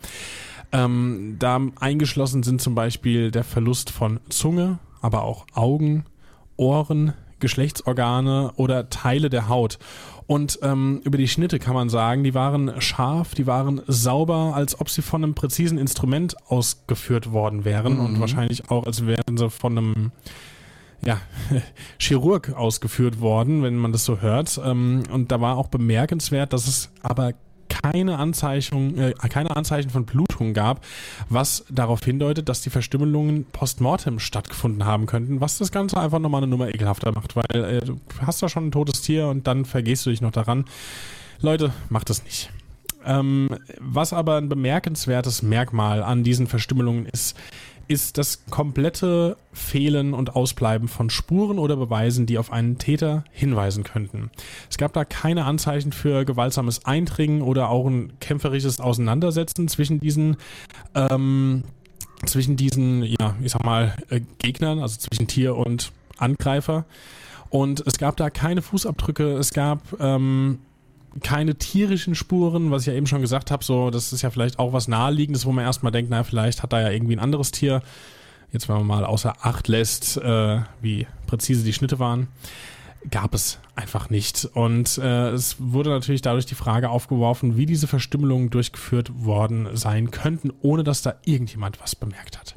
Ähm, 0.72 1.36
da 1.38 1.58
eingeschlossen 1.80 2.42
sind 2.42 2.60
zum 2.60 2.74
Beispiel 2.74 3.30
der 3.30 3.44
Verlust 3.44 3.88
von 3.88 4.20
Zunge, 4.28 4.78
aber 5.00 5.22
auch 5.22 5.46
Augen, 5.54 6.04
Ohren, 6.62 7.14
Geschlechtsorgane 7.40 8.52
oder 8.54 8.88
Teile 8.88 9.28
der 9.28 9.48
Haut. 9.48 9.78
Und 10.28 10.60
ähm, 10.62 11.00
über 11.04 11.18
die 11.18 11.26
Schnitte 11.26 11.58
kann 11.58 11.74
man 11.74 11.88
sagen, 11.88 12.22
die 12.22 12.34
waren 12.34 12.80
scharf, 12.80 13.34
die 13.34 13.48
waren 13.48 13.82
sauber, 13.88 14.52
als 14.54 14.80
ob 14.80 14.88
sie 14.88 15.02
von 15.02 15.24
einem 15.24 15.34
präzisen 15.34 15.76
Instrument 15.76 16.36
ausgeführt 16.48 17.32
worden 17.32 17.64
wären 17.64 17.94
mhm. 17.94 18.04
und 18.04 18.20
wahrscheinlich 18.20 18.70
auch, 18.70 18.86
als 18.86 19.04
wären 19.04 19.36
sie 19.36 19.50
von 19.50 19.76
einem 19.76 20.12
ja, 21.04 21.20
Chirurg 21.98 22.52
ausgeführt 22.54 23.20
worden, 23.20 23.64
wenn 23.64 23.76
man 23.76 23.90
das 23.90 24.04
so 24.04 24.20
hört. 24.20 24.60
Ähm, 24.64 25.02
und 25.10 25.32
da 25.32 25.40
war 25.40 25.56
auch 25.56 25.66
bemerkenswert, 25.66 26.52
dass 26.52 26.68
es 26.68 26.90
aber 27.02 27.32
keine 27.72 28.18
Anzeichen, 28.18 28.98
äh, 28.98 29.12
keine 29.28 29.56
Anzeichen 29.56 29.90
von 29.90 30.04
Blutung 30.04 30.52
gab, 30.52 30.84
was 31.28 31.64
darauf 31.70 32.04
hindeutet, 32.04 32.48
dass 32.48 32.60
die 32.60 32.70
Verstümmelungen 32.70 33.44
postmortem 33.46 34.18
stattgefunden 34.18 34.84
haben 34.84 35.06
könnten, 35.06 35.40
was 35.40 35.58
das 35.58 35.72
Ganze 35.72 35.98
einfach 35.98 36.18
nochmal 36.18 36.42
eine 36.42 36.50
Nummer 36.50 36.68
ekelhafter 36.68 37.12
macht, 37.12 37.34
weil 37.34 37.64
äh, 37.64 37.80
du 37.80 37.98
hast 38.26 38.42
da 38.42 38.48
schon 38.48 38.68
ein 38.68 38.72
totes 38.72 39.00
Tier 39.00 39.28
und 39.28 39.46
dann 39.46 39.64
vergehst 39.64 40.04
du 40.04 40.10
dich 40.10 40.20
noch 40.20 40.32
daran. 40.32 40.66
Leute, 41.40 41.72
macht 41.88 42.10
das 42.10 42.22
nicht. 42.24 42.50
Ähm, 43.04 43.48
was 43.80 44.12
aber 44.12 44.36
ein 44.36 44.48
bemerkenswertes 44.48 45.42
Merkmal 45.42 46.02
an 46.02 46.22
diesen 46.22 46.46
Verstümmelungen 46.46 47.06
ist, 47.06 47.36
ist 47.88 48.18
das 48.18 48.44
komplette 48.50 49.36
Fehlen 49.52 50.14
und 50.14 50.34
Ausbleiben 50.34 50.88
von 50.88 51.10
Spuren 51.10 51.58
oder 51.58 51.76
Beweisen, 51.76 52.26
die 52.26 52.38
auf 52.38 52.52
einen 52.52 52.78
Täter 52.78 53.24
hinweisen 53.30 53.84
könnten. 53.84 54.30
Es 54.70 54.78
gab 54.78 54.92
da 54.92 55.04
keine 55.04 55.44
Anzeichen 55.44 55.92
für 55.92 56.24
gewaltsames 56.24 56.84
Eindringen 56.84 57.42
oder 57.42 57.68
auch 57.68 57.86
ein 57.86 58.12
kämpferisches 58.20 58.80
Auseinandersetzen 58.80 59.68
zwischen 59.68 60.00
diesen 60.00 60.36
ähm, 60.94 61.64
zwischen 62.24 62.56
diesen, 62.56 63.02
ja, 63.02 63.34
ich 63.42 63.52
sag 63.52 63.64
mal, 63.64 63.94
äh, 64.08 64.20
Gegnern, 64.38 64.78
also 64.78 64.98
zwischen 64.98 65.26
Tier 65.26 65.56
und 65.56 65.92
Angreifer. 66.18 66.84
Und 67.50 67.84
es 67.86 67.98
gab 67.98 68.16
da 68.16 68.30
keine 68.30 68.62
Fußabdrücke, 68.62 69.32
es 69.32 69.52
gab 69.52 69.80
ähm, 70.00 70.60
keine 71.22 71.56
tierischen 71.56 72.14
Spuren, 72.14 72.70
was 72.70 72.82
ich 72.82 72.88
ja 72.88 72.94
eben 72.94 73.06
schon 73.06 73.20
gesagt 73.20 73.50
habe, 73.50 73.64
so, 73.64 73.90
das 73.90 74.12
ist 74.12 74.22
ja 74.22 74.30
vielleicht 74.30 74.58
auch 74.58 74.72
was 74.72 74.88
naheliegendes, 74.88 75.46
wo 75.46 75.52
man 75.52 75.64
erstmal 75.64 75.92
denkt, 75.92 76.10
na, 76.10 76.24
vielleicht 76.24 76.62
hat 76.62 76.72
da 76.72 76.80
ja 76.80 76.90
irgendwie 76.90 77.16
ein 77.16 77.20
anderes 77.20 77.50
Tier, 77.50 77.82
jetzt 78.52 78.68
wenn 78.68 78.76
man 78.76 78.86
mal 78.86 79.04
außer 79.04 79.34
Acht 79.44 79.68
lässt, 79.68 80.16
äh, 80.16 80.60
wie 80.80 81.06
präzise 81.26 81.64
die 81.64 81.72
Schnitte 81.72 81.98
waren, 81.98 82.28
gab 83.10 83.34
es 83.34 83.58
einfach 83.74 84.10
nicht. 84.10 84.48
Und 84.54 84.98
äh, 84.98 85.30
es 85.30 85.56
wurde 85.58 85.90
natürlich 85.90 86.22
dadurch 86.22 86.46
die 86.46 86.54
Frage 86.54 86.90
aufgeworfen, 86.90 87.56
wie 87.56 87.66
diese 87.66 87.86
Verstümmelungen 87.86 88.50
durchgeführt 88.50 89.10
worden 89.24 89.68
sein 89.74 90.10
könnten, 90.10 90.52
ohne 90.60 90.84
dass 90.84 91.02
da 91.02 91.14
irgendjemand 91.24 91.80
was 91.80 91.96
bemerkt 91.96 92.38
hat. 92.38 92.54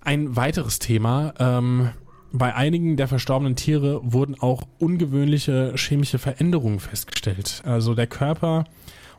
Ein 0.00 0.36
weiteres 0.36 0.78
Thema, 0.78 1.34
ähm, 1.38 1.90
bei 2.36 2.52
einigen 2.52 2.96
der 2.96 3.06
verstorbenen 3.06 3.54
Tiere 3.54 4.00
wurden 4.02 4.34
auch 4.40 4.64
ungewöhnliche 4.80 5.72
chemische 5.76 6.18
Veränderungen 6.18 6.80
festgestellt. 6.80 7.62
Also 7.64 7.94
der 7.94 8.08
Körper 8.08 8.64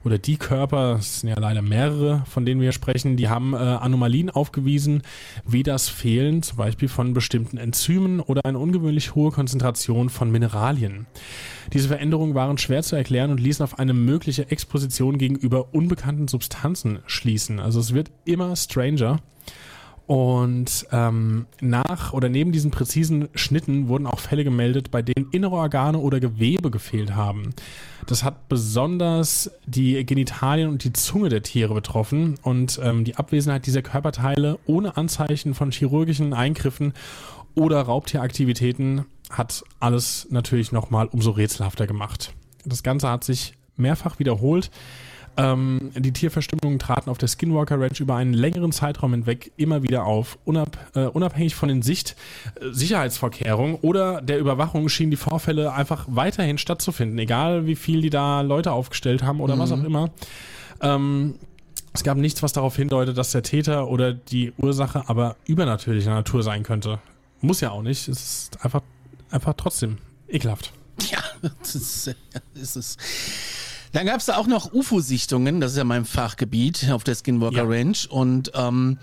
oder 0.03 0.17
die 0.17 0.35
Körper, 0.35 0.97
es 0.99 1.21
sind 1.21 1.29
ja 1.29 1.39
leider 1.39 1.61
mehrere, 1.61 2.23
von 2.27 2.45
denen 2.45 2.59
wir 2.59 2.73
sprechen, 2.73 3.15
die 3.15 3.29
haben 3.29 3.53
äh, 3.53 3.57
Anomalien 3.57 4.29
aufgewiesen, 4.29 5.01
wie 5.47 5.63
das 5.63 5.87
Fehlen 5.87 6.43
zum 6.43 6.57
Beispiel 6.57 6.89
von 6.89 7.13
bestimmten 7.13 7.57
Enzymen 7.57 8.19
oder 8.19 8.41
eine 8.43 8.59
ungewöhnlich 8.59 9.15
hohe 9.15 9.31
Konzentration 9.31 10.09
von 10.09 10.29
Mineralien. 10.29 11.07
Diese 11.71 11.87
Veränderungen 11.87 12.35
waren 12.35 12.57
schwer 12.57 12.83
zu 12.83 12.97
erklären 12.97 13.31
und 13.31 13.39
ließen 13.39 13.63
auf 13.63 13.79
eine 13.79 13.93
mögliche 13.93 14.51
Exposition 14.51 15.17
gegenüber 15.17 15.73
unbekannten 15.73 16.27
Substanzen 16.27 16.99
schließen. 17.07 17.61
Also 17.61 17.79
es 17.79 17.93
wird 17.93 18.11
immer 18.25 18.57
stranger. 18.57 19.21
Und 20.07 20.85
ähm, 20.91 21.47
nach 21.61 22.13
oder 22.13 22.29
neben 22.29 22.51
diesen 22.51 22.69
präzisen 22.69 23.27
Schnitten 23.33 23.87
wurden 23.87 24.05
auch 24.05 24.19
Fälle 24.19 24.43
gemeldet, 24.43 24.91
bei 24.91 25.01
denen 25.01 25.31
innere 25.31 25.55
Organe 25.55 25.97
oder 25.97 26.19
Gewebe 26.19 26.69
gefehlt 26.69 27.15
haben. 27.15 27.55
Das 28.05 28.23
hat 28.23 28.47
besonders 28.47 29.49
die 29.65 30.05
Genitalien 30.05 30.69
und 30.69 30.83
die 30.83 30.93
Zunge 30.93 31.29
der 31.29 31.41
Tiere 31.41 31.73
betroffen 31.73 32.35
und 32.43 32.79
ähm, 32.83 33.03
die 33.03 33.15
Abwesenheit 33.15 33.65
dieser 33.65 33.81
Körperteile 33.81 34.59
ohne 34.67 34.95
Anzeichen 34.95 35.55
von 35.55 35.71
chirurgischen 35.71 36.33
Eingriffen 36.33 36.93
oder 37.55 37.81
Raubtieraktivitäten 37.81 39.05
hat 39.31 39.63
alles 39.79 40.27
natürlich 40.29 40.71
nochmal 40.71 41.07
umso 41.07 41.31
rätselhafter 41.31 41.87
gemacht. 41.87 42.33
Das 42.63 42.83
Ganze 42.83 43.09
hat 43.09 43.23
sich 43.23 43.53
mehrfach 43.75 44.19
wiederholt. 44.19 44.69
Ähm, 45.37 45.91
die 45.95 46.13
Tierverstimmungen 46.13 46.79
traten 46.79 47.09
auf 47.09 47.17
der 47.17 47.27
Skinwalker 47.27 47.79
Ranch 47.79 47.99
über 47.99 48.15
einen 48.15 48.33
längeren 48.33 48.71
Zeitraum 48.71 49.11
hinweg 49.11 49.51
immer 49.57 49.83
wieder 49.83 50.05
auf. 50.05 50.37
Unab, 50.45 50.77
äh, 50.95 51.05
unabhängig 51.05 51.55
von 51.55 51.67
den 51.67 51.81
Sicht, 51.81 52.15
äh, 52.61 52.71
Sicherheitsvorkehrungen 52.71 53.75
oder 53.75 54.21
der 54.21 54.39
Überwachung 54.39 54.87
schienen 54.87 55.11
die 55.11 55.17
Vorfälle 55.17 55.73
einfach 55.73 56.05
weiterhin 56.09 56.57
stattzufinden, 56.57 57.19
egal 57.19 57.67
wie 57.67 57.75
viel 57.75 58.01
die 58.01 58.09
da 58.09 58.41
Leute 58.41 58.71
aufgestellt 58.71 59.23
haben 59.23 59.41
oder 59.41 59.55
mhm. 59.55 59.59
was 59.59 59.71
auch 59.71 59.83
immer. 59.83 60.09
Ähm, 60.81 61.35
es 61.93 62.03
gab 62.03 62.17
nichts, 62.17 62.43
was 62.43 62.53
darauf 62.53 62.75
hindeutet, 62.75 63.17
dass 63.17 63.31
der 63.31 63.43
Täter 63.43 63.87
oder 63.87 64.13
die 64.13 64.53
Ursache 64.57 65.07
aber 65.07 65.37
übernatürlicher 65.45 66.13
Natur 66.13 66.43
sein 66.43 66.63
könnte. 66.63 66.99
Muss 67.41 67.61
ja 67.61 67.71
auch 67.71 67.81
nicht. 67.81 68.07
Es 68.07 68.21
ist 68.21 68.63
einfach, 68.63 68.81
einfach 69.29 69.53
trotzdem 69.55 69.97
ekelhaft. 70.27 70.73
Ja, 71.09 71.19
das 71.59 71.75
ist, 71.75 72.15
das 72.53 72.75
ist 72.75 72.99
dann 73.91 74.05
gab 74.05 74.19
es 74.19 74.25
da 74.25 74.37
auch 74.37 74.47
noch 74.47 74.73
UFO-Sichtungen, 74.73 75.61
das 75.61 75.71
ist 75.71 75.77
ja 75.77 75.83
mein 75.83 76.05
Fachgebiet 76.05 76.89
auf 76.91 77.03
der 77.03 77.15
Skinwalker 77.15 77.57
ja. 77.57 77.63
Ranch. 77.63 78.07
Und 78.09 78.51
ähm, 78.55 78.97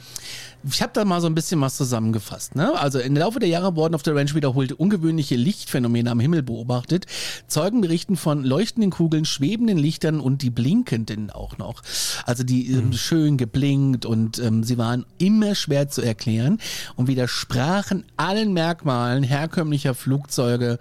ich 0.65 0.83
habe 0.83 0.93
da 0.95 1.05
mal 1.05 1.21
so 1.21 1.27
ein 1.27 1.35
bisschen 1.35 1.61
was 1.61 1.77
zusammengefasst. 1.77 2.55
Ne? 2.55 2.79
Also 2.79 2.99
im 2.99 3.17
Laufe 3.17 3.41
der 3.41 3.49
Jahre 3.49 3.75
wurden 3.75 3.95
auf 3.95 4.03
der 4.03 4.15
Ranch 4.15 4.35
wiederholt 4.35 4.73
ungewöhnliche 4.73 5.35
Lichtphänomene 5.37 6.11
am 6.11 6.21
Himmel 6.21 6.43
beobachtet. 6.43 7.07
Zeugen 7.49 7.81
berichten 7.81 8.17
von 8.17 8.45
leuchtenden 8.45 8.91
Kugeln, 8.91 9.25
schwebenden 9.25 9.79
Lichtern 9.79 10.21
und 10.21 10.43
die 10.43 10.51
blinkenden 10.51 11.31
auch 11.31 11.59
noch. 11.59 11.83
Also 12.25 12.45
die 12.45 12.71
ähm, 12.71 12.87
mhm. 12.87 12.93
schön 12.93 13.37
geblinkt 13.37 14.07
und 14.07 14.39
ähm, 14.39 14.63
sie 14.63 14.79
waren 14.79 15.05
immer 15.19 15.55
schwer 15.55 15.89
zu 15.89 16.03
erklären 16.03 16.59
und 16.97 17.09
widersprachen 17.09 18.05
allen 18.17 18.53
Merkmalen 18.53 19.23
herkömmlicher 19.23 19.95
Flugzeuge 19.95 20.79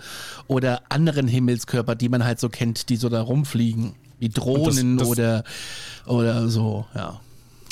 oder 0.48 0.82
anderen 0.90 1.28
Himmelskörper, 1.28 1.96
die 1.96 2.10
man 2.10 2.24
halt 2.24 2.40
so 2.40 2.50
kennt, 2.50 2.90
die 2.90 2.98
so 2.98 3.10
da 3.10 3.22
rumfliegen. 3.22 3.94
Wie 4.20 4.30
Drohnen 4.30 4.98
das, 4.98 5.08
das 5.08 5.18
oder, 5.18 5.44
oder 6.06 6.48
so, 6.48 6.86
ja. 6.94 7.20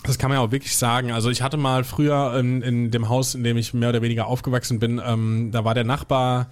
Das 0.03 0.17
kann 0.17 0.29
man 0.29 0.38
ja 0.38 0.43
auch 0.43 0.51
wirklich 0.51 0.77
sagen. 0.77 1.12
Also 1.12 1.29
ich 1.29 1.41
hatte 1.41 1.57
mal 1.57 1.83
früher 1.83 2.38
in, 2.38 2.62
in 2.62 2.91
dem 2.91 3.09
Haus, 3.09 3.35
in 3.35 3.43
dem 3.43 3.57
ich 3.57 3.73
mehr 3.73 3.89
oder 3.89 4.01
weniger 4.01 4.27
aufgewachsen 4.27 4.79
bin, 4.79 5.01
ähm, 5.05 5.51
da 5.51 5.65
war 5.65 5.73
der 5.73 5.83
Nachbar, 5.83 6.49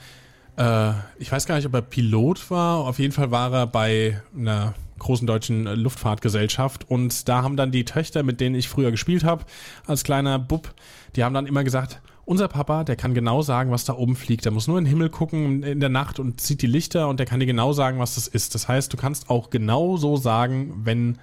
äh, 0.57 0.91
ich 1.17 1.31
weiß 1.31 1.45
gar 1.45 1.55
nicht, 1.55 1.65
ob 1.65 1.73
er 1.73 1.81
Pilot 1.81 2.51
war, 2.51 2.79
auf 2.79 2.99
jeden 2.99 3.13
Fall 3.13 3.31
war 3.31 3.53
er 3.53 3.67
bei 3.67 4.21
einer 4.38 4.73
großen 4.99 5.27
deutschen 5.27 5.63
Luftfahrtgesellschaft. 5.65 6.89
Und 6.89 7.29
da 7.29 7.43
haben 7.43 7.55
dann 7.55 7.71
die 7.71 7.86
Töchter, 7.86 8.23
mit 8.23 8.41
denen 8.41 8.55
ich 8.55 8.67
früher 8.67 8.91
gespielt 8.91 9.23
habe, 9.23 9.45
als 9.86 10.03
kleiner 10.03 10.39
Bub, 10.39 10.73
die 11.15 11.23
haben 11.23 11.33
dann 11.33 11.45
immer 11.45 11.63
gesagt, 11.63 12.01
unser 12.25 12.49
Papa, 12.49 12.83
der 12.83 12.97
kann 12.97 13.13
genau 13.13 13.41
sagen, 13.41 13.71
was 13.71 13.86
da 13.86 13.93
oben 13.93 14.15
fliegt. 14.17 14.43
Der 14.43 14.51
muss 14.51 14.67
nur 14.67 14.77
in 14.77 14.83
den 14.83 14.89
Himmel 14.89 15.10
gucken 15.10 15.63
in 15.63 15.79
der 15.79 15.89
Nacht 15.89 16.19
und 16.19 16.41
sieht 16.41 16.62
die 16.62 16.67
Lichter 16.67 17.07
und 17.07 17.19
der 17.19 17.25
kann 17.25 17.39
dir 17.39 17.45
genau 17.45 17.71
sagen, 17.71 17.99
was 17.99 18.15
das 18.15 18.27
ist. 18.27 18.53
Das 18.53 18.67
heißt, 18.67 18.91
du 18.91 18.97
kannst 18.97 19.29
auch 19.29 19.49
genau 19.49 19.95
so 19.95 20.17
sagen, 20.17 20.81
wenn 20.83 21.19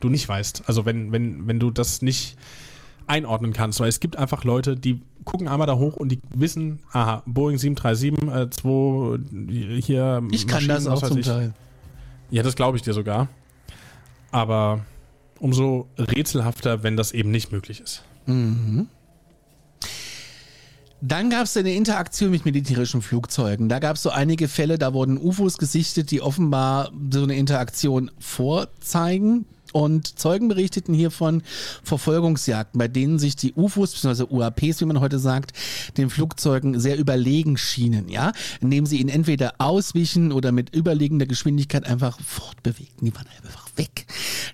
du 0.00 0.08
nicht 0.08 0.28
weißt. 0.28 0.64
Also 0.66 0.84
wenn, 0.84 1.12
wenn, 1.12 1.46
wenn 1.46 1.58
du 1.58 1.70
das 1.70 2.02
nicht 2.02 2.36
einordnen 3.08 3.52
kannst. 3.52 3.80
Weil 3.80 3.88
es 3.88 4.00
gibt 4.00 4.16
einfach 4.16 4.44
Leute, 4.44 4.76
die 4.76 5.00
gucken 5.24 5.48
einmal 5.48 5.66
da 5.66 5.76
hoch 5.76 5.96
und 5.96 6.10
die 6.10 6.20
wissen, 6.30 6.80
aha, 6.92 7.22
Boeing 7.26 7.58
737, 7.58 8.22
äh, 8.28 8.50
2, 8.50 9.80
hier. 9.80 10.22
Ich 10.30 10.46
kann 10.46 10.66
das 10.68 10.86
auch 10.86 11.02
zum 11.02 11.18
ich. 11.18 11.26
Teil. 11.26 11.54
Ja, 12.30 12.42
das 12.42 12.56
glaube 12.56 12.76
ich 12.76 12.82
dir 12.82 12.94
sogar. 12.94 13.28
Aber 14.30 14.84
umso 15.38 15.88
rätselhafter, 15.96 16.82
wenn 16.82 16.96
das 16.96 17.12
eben 17.12 17.30
nicht 17.30 17.52
möglich 17.52 17.80
ist. 17.80 18.02
Mhm. 18.26 18.88
Dann 21.00 21.30
gab 21.30 21.44
es 21.44 21.56
eine 21.56 21.72
Interaktion 21.74 22.30
mit 22.30 22.44
militärischen 22.44 23.02
Flugzeugen. 23.02 23.68
Da 23.68 23.78
gab 23.78 23.96
es 23.96 24.02
so 24.02 24.10
einige 24.10 24.48
Fälle, 24.48 24.78
da 24.78 24.92
wurden 24.92 25.16
UFOs 25.16 25.56
gesichtet, 25.56 26.10
die 26.10 26.20
offenbar 26.20 26.90
so 27.10 27.22
eine 27.22 27.36
Interaktion 27.36 28.10
vorzeigen. 28.18 29.46
Und 29.72 30.18
Zeugen 30.18 30.48
berichteten 30.48 30.94
hier 30.94 31.10
von 31.10 31.42
Verfolgungsjagden, 31.82 32.78
bei 32.78 32.88
denen 32.88 33.18
sich 33.18 33.36
die 33.36 33.54
UFOs 33.54 33.92
bzw. 33.92 34.24
UAPs, 34.30 34.80
wie 34.80 34.84
man 34.86 35.00
heute 35.00 35.18
sagt, 35.18 35.52
den 35.96 36.10
Flugzeugen 36.10 36.80
sehr 36.80 36.98
überlegen 36.98 37.56
schienen, 37.56 38.08
ja, 38.08 38.32
indem 38.60 38.86
sie 38.86 38.98
ihnen 38.98 39.08
entweder 39.08 39.54
auswichen 39.58 40.32
oder 40.32 40.52
mit 40.52 40.74
überlegender 40.74 41.26
Geschwindigkeit 41.26 41.86
einfach 41.86 42.18
fortbewegten. 42.20 43.06
Die 43.06 43.14
waren 43.14 43.26
einfach 43.36 43.66
weg. 43.76 44.06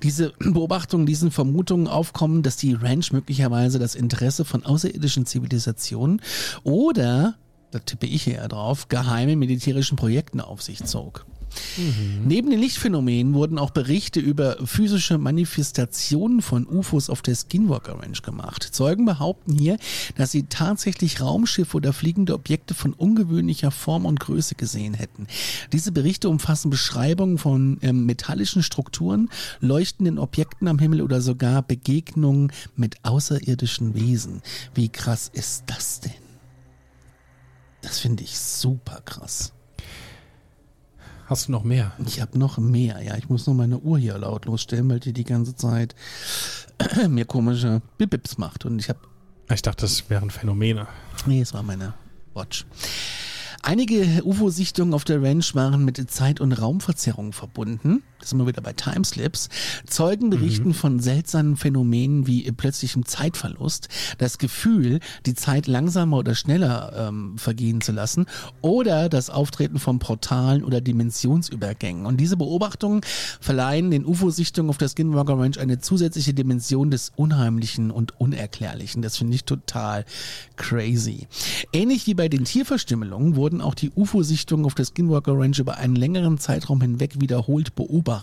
Diese 0.03 0.33
Beobachtungen, 0.39 1.07
diesen 1.07 1.31
Vermutungen 1.31 1.89
aufkommen, 1.89 2.43
dass 2.43 2.57
die 2.57 2.75
Ranch 2.75 3.13
möglicherweise 3.13 3.79
das 3.79 3.95
Interesse 3.95 4.45
von 4.45 4.65
außerirdischen 4.65 5.27
Zivilisationen 5.27 6.21
oder 6.63 7.37
da 7.75 7.81
tippe 7.81 8.07
ich 8.07 8.29
eher 8.29 8.47
drauf, 8.47 8.87
geheime 8.87 9.35
militärischen 9.35 9.97
Projekten 9.97 10.41
auf 10.41 10.63
sich 10.63 10.85
zog. 10.85 11.27
Mhm. 11.77 12.23
Neben 12.27 12.51
den 12.51 12.61
Lichtphänomenen 12.61 13.35
wurden 13.35 13.59
auch 13.59 13.71
Berichte 13.71 14.21
über 14.21 14.57
physische 14.65 15.19
Manifestationen 15.19 16.43
von 16.43 16.67
UFOs 16.67 17.11
auf 17.11 17.23
der 17.23 17.35
Skinwalker 17.35 17.99
Ranch 18.01 18.23
gemacht. 18.23 18.63
Zeugen 18.63 19.05
behaupten 19.05 19.53
hier, 19.53 19.79
dass 20.17 20.31
sie 20.31 20.45
tatsächlich 20.45 21.21
Raumschiffe 21.21 21.77
oder 21.77 21.93
fliegende 21.93 22.35
Objekte 22.35 22.75
von 22.75 22.93
ungewöhnlicher 22.93 23.71
Form 23.71 24.07
und 24.07 24.21
Größe 24.21 24.55
gesehen 24.55 24.95
hätten. 24.95 25.27
Diese 25.73 25.93
Berichte 25.93 26.29
umfassen 26.29 26.71
Beschreibungen 26.71 27.39
von 27.39 27.79
ähm, 27.83 28.07
metallischen 28.07 28.63
Strukturen, 28.63 29.29
leuchtenden 29.61 30.19
Objekten 30.19 30.69
am 30.69 30.79
Himmel 30.79 31.03
oder 31.03 31.21
sogar 31.21 31.63
Begegnungen 31.63 32.53
mit 32.77 33.05
außerirdischen 33.05 33.95
Wesen. 33.95 34.43
Wie 34.75 34.89
krass 34.89 35.31
ist 35.33 35.65
das 35.67 36.01
denn? 36.01 36.13
Das 37.83 37.99
finde 37.99 38.23
ich 38.23 38.39
super 38.39 39.03
krass. 39.05 39.53
Hast 41.27 41.49
du 41.49 41.53
noch 41.53 41.65
mehr? 41.65 41.93
Ich 42.07 42.21
habe 42.21 42.39
noch 42.39 42.59
mehr, 42.59 43.01
ja. 43.03 43.17
Ich 43.17 43.29
muss 43.29 43.47
nur 43.47 43.57
meine 43.57 43.79
Uhr 43.79 43.99
hier 43.99 44.19
lautlos 44.19 44.63
stellen, 44.63 44.89
weil 44.91 45.01
die 45.01 45.13
die 45.13 45.25
ganze 45.25 45.57
Zeit 45.57 45.95
mir 47.09 47.25
komische 47.25 47.81
Bibips 47.99 48.39
macht. 48.39 48.65
Und 48.65 48.79
ich 48.79 48.89
habe. 48.89 49.01
Ich 49.51 49.63
dachte, 49.63 49.83
das 49.83 50.09
wären 50.11 50.31
Phänomene. 50.31 50.87
Nee, 51.27 51.41
es 51.41 51.55
war 51.55 51.63
meine 51.63 51.95
Watch. 52.35 52.67
Einige 53.63 54.23
UFO-Sichtungen 54.25 54.93
auf 54.93 55.05
der 55.05 55.23
Ranch 55.23 55.55
waren 55.55 55.87
mit 55.87 56.11
Zeit- 56.11 56.41
und 56.41 56.53
Raumverzerrung 56.53 57.33
verbunden. 57.33 58.03
Das 58.25 58.31
sind 58.31 58.41
wir 58.41 58.47
wieder 58.47 58.61
bei 58.61 58.73
Timeslips. 58.73 59.49
Zeugen 59.87 60.31
berichten 60.31 60.69
mhm. 60.69 60.75
von 60.75 60.99
seltsamen 61.01 61.57
Phänomenen 61.57 62.27
wie 62.27 62.51
plötzlichem 62.51 63.07
Zeitverlust, 63.07 63.89
das 64.19 64.39
Gefühl, 64.39 64.99
die 65.27 65.35
Zeit 65.35 65.67
langsamer 65.67 66.17
oder 66.17 66.35
schneller 66.35 67.09
ähm, 67.09 67.39
vergehen 67.39 67.81
zu 67.81 67.93
lassen 67.93 68.27
oder 68.61 69.09
das 69.09 69.31
Auftreten 69.31 69.79
von 69.79 70.01
Portalen 70.01 70.65
oder 70.65 70.81
Dimensionsübergängen. 70.81 72.07
Und 72.07 72.17
diese 72.19 72.37
Beobachtungen 72.37 73.03
verleihen 73.41 73.93
den 73.93 74.05
UFO-Sichtungen 74.05 74.71
auf 74.71 74.79
der 74.79 74.89
Skinwalker 74.89 75.39
Ranch 75.39 75.59
eine 75.59 75.79
zusätzliche 75.79 76.35
Dimension 76.35 76.91
des 76.91 77.13
Unheimlichen 77.15 77.93
und 77.93 78.19
Unerklärlichen. 78.21 79.03
Das 79.03 79.17
finde 79.17 79.37
ich 79.37 79.45
total 79.45 80.05
crazy. 80.57 81.29
Ähnlich 81.73 82.07
wie 82.09 82.15
bei 82.15 82.29
den 82.29 82.45
Tierverstümmelungen 82.45 83.37
wurden 83.37 83.45
wurden 83.45 83.61
auch 83.61 83.75
die 83.75 83.93
UFO-Sichtungen 83.95 84.65
auf 84.65 84.75
der 84.75 84.87
Skinwalker 84.87 85.39
Range 85.39 85.59
über 85.59 85.77
einen 85.77 85.97
längeren 85.97 86.39
Zeitraum 86.39 86.81
hinweg 86.81 87.21
wiederholt 87.21 87.75
beobachtet. 87.75 88.14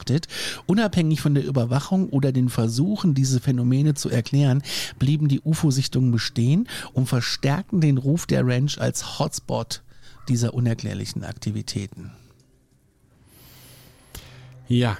Unabhängig 0.65 1.21
von 1.21 1.35
der 1.35 1.45
Überwachung 1.45 2.09
oder 2.09 2.31
den 2.31 2.49
Versuchen, 2.49 3.13
diese 3.13 3.39
Phänomene 3.39 3.93
zu 3.93 4.09
erklären, 4.09 4.63
blieben 4.99 5.27
die 5.27 5.41
UFO-Sichtungen 5.41 6.11
bestehen 6.11 6.67
und 6.93 7.07
verstärkten 7.07 7.81
den 7.81 7.97
Ruf 7.97 8.25
der 8.25 8.45
Ranch 8.45 8.79
als 8.79 9.19
Hotspot 9.19 9.83
dieser 10.27 10.53
unerklärlichen 10.53 11.23
Aktivitäten. 11.23 12.11
Ja, 14.67 14.97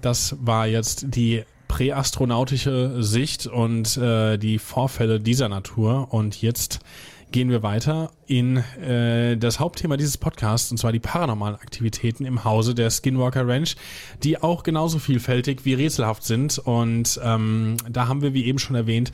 das 0.00 0.36
war 0.40 0.66
jetzt 0.66 1.06
die 1.08 1.44
präastronautische 1.66 3.02
Sicht 3.02 3.46
und 3.46 3.96
äh, 3.96 4.38
die 4.38 4.58
Vorfälle 4.58 5.20
dieser 5.20 5.48
Natur. 5.48 6.12
Und 6.12 6.40
jetzt 6.40 6.80
gehen 7.30 7.50
wir 7.50 7.62
weiter 7.62 8.10
in 8.26 8.56
äh, 8.56 9.36
das 9.36 9.60
Hauptthema 9.60 9.96
dieses 9.96 10.16
Podcasts, 10.16 10.70
und 10.70 10.78
zwar 10.78 10.92
die 10.92 10.98
paranormalen 10.98 11.56
Aktivitäten 11.56 12.24
im 12.24 12.44
Hause 12.44 12.74
der 12.74 12.90
Skinwalker 12.90 13.46
Ranch, 13.46 13.76
die 14.22 14.42
auch 14.42 14.62
genauso 14.62 14.98
vielfältig 14.98 15.64
wie 15.64 15.74
rätselhaft 15.74 16.24
sind. 16.24 16.58
Und 16.58 17.20
ähm, 17.22 17.76
da 17.88 18.08
haben 18.08 18.22
wir, 18.22 18.34
wie 18.34 18.44
eben 18.44 18.58
schon 18.58 18.76
erwähnt, 18.76 19.12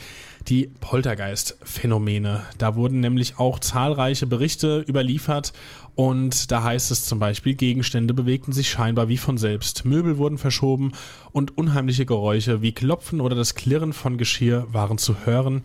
die 0.49 0.71
Poltergeist-Phänomene. 0.81 2.43
Da 2.59 2.77
wurden 2.77 3.01
nämlich 3.01 3.39
auch 3.39 3.59
zahlreiche 3.59 4.27
Berichte 4.27 4.85
überliefert 4.87 5.53
und 5.95 6.51
da 6.51 6.65
heißt 6.65 6.91
es 6.91 7.05
zum 7.05 7.19
Beispiel, 7.19 7.55
Gegenstände 7.55 8.15
bewegten 8.15 8.53
sich 8.53 8.69
scheinbar 8.69 9.09
wie 9.09 9.17
von 9.17 9.39
selbst, 9.39 9.85
Möbel 9.85 10.19
wurden 10.19 10.39
verschoben 10.39 10.93
und 11.31 11.57
unheimliche 11.57 12.05
Geräusche 12.05 12.63
wie 12.63 12.73
Klopfen 12.73 13.21
oder 13.21 13.37
das 13.37 13.55
Klirren 13.55 13.93
von 13.93 14.19
Geschirr 14.19 14.67
waren 14.73 14.99
zu 14.99 15.25
hören. 15.25 15.63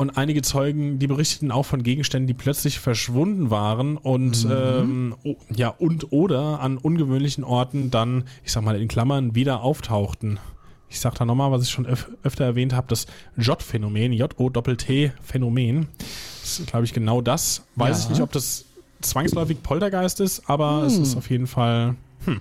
Und 0.00 0.16
einige 0.16 0.40
Zeugen, 0.40 0.98
die 0.98 1.06
berichteten 1.06 1.50
auch 1.50 1.66
von 1.66 1.82
Gegenständen, 1.82 2.26
die 2.26 2.32
plötzlich 2.32 2.78
verschwunden 2.78 3.50
waren 3.50 3.98
und 3.98 4.46
mhm. 4.46 4.50
ähm, 4.50 5.14
ja 5.54 5.68
und 5.68 6.10
oder 6.10 6.60
an 6.60 6.78
ungewöhnlichen 6.78 7.44
Orten 7.44 7.90
dann, 7.90 8.24
ich 8.42 8.50
sag 8.50 8.64
mal 8.64 8.80
in 8.80 8.88
Klammern, 8.88 9.34
wieder 9.34 9.60
auftauchten. 9.60 10.40
Ich 10.88 11.00
sag 11.00 11.16
da 11.16 11.26
nochmal, 11.26 11.52
was 11.52 11.64
ich 11.64 11.68
schon 11.68 11.84
öf 11.84 12.10
öfter 12.22 12.46
erwähnt 12.46 12.72
habe, 12.72 12.86
das 12.88 13.08
J-Phänomen, 13.36 14.14
J-O-T-T-Phänomen. 14.14 15.88
Das 15.98 16.60
ist, 16.60 16.66
glaube 16.66 16.86
ich, 16.86 16.94
genau 16.94 17.20
das. 17.20 17.64
Weiß 17.76 17.98
ja. 17.98 18.04
ich 18.04 18.08
nicht, 18.08 18.22
ob 18.22 18.32
das 18.32 18.64
zwangsläufig 19.02 19.62
Poltergeist 19.62 20.20
ist, 20.20 20.48
aber 20.48 20.80
hm. 20.80 20.86
es 20.86 20.96
ist 20.96 21.14
auf 21.14 21.28
jeden 21.28 21.46
Fall. 21.46 21.96
Hm. 22.24 22.40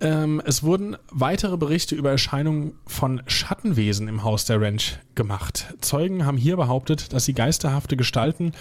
Ähm, 0.00 0.42
es 0.44 0.62
wurden 0.62 0.96
weitere 1.10 1.56
Berichte 1.56 1.94
über 1.94 2.10
Erscheinungen 2.10 2.74
von 2.86 3.22
Schattenwesen 3.26 4.08
im 4.08 4.24
Haus 4.24 4.44
der 4.44 4.60
Ranch 4.60 4.98
gemacht. 5.14 5.74
Zeugen 5.80 6.26
haben 6.26 6.36
hier 6.36 6.56
behauptet, 6.56 7.12
dass 7.12 7.24
sie 7.24 7.32
geisterhafte 7.32 7.96
Gestalten 7.96 8.52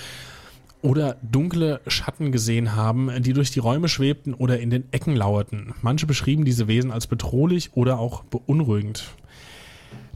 oder 0.81 1.17
dunkle 1.23 1.81
Schatten 1.87 2.31
gesehen 2.31 2.75
haben, 2.75 3.09
die 3.21 3.33
durch 3.33 3.51
die 3.51 3.59
Räume 3.59 3.89
schwebten 3.89 4.33
oder 4.33 4.59
in 4.59 4.69
den 4.69 4.85
Ecken 4.91 5.15
lauerten. 5.15 5.73
Manche 5.81 6.05
beschrieben 6.05 6.45
diese 6.45 6.67
Wesen 6.67 6.91
als 6.91 7.07
bedrohlich 7.07 7.71
oder 7.73 7.99
auch 7.99 8.23
beunruhigend. 8.23 9.03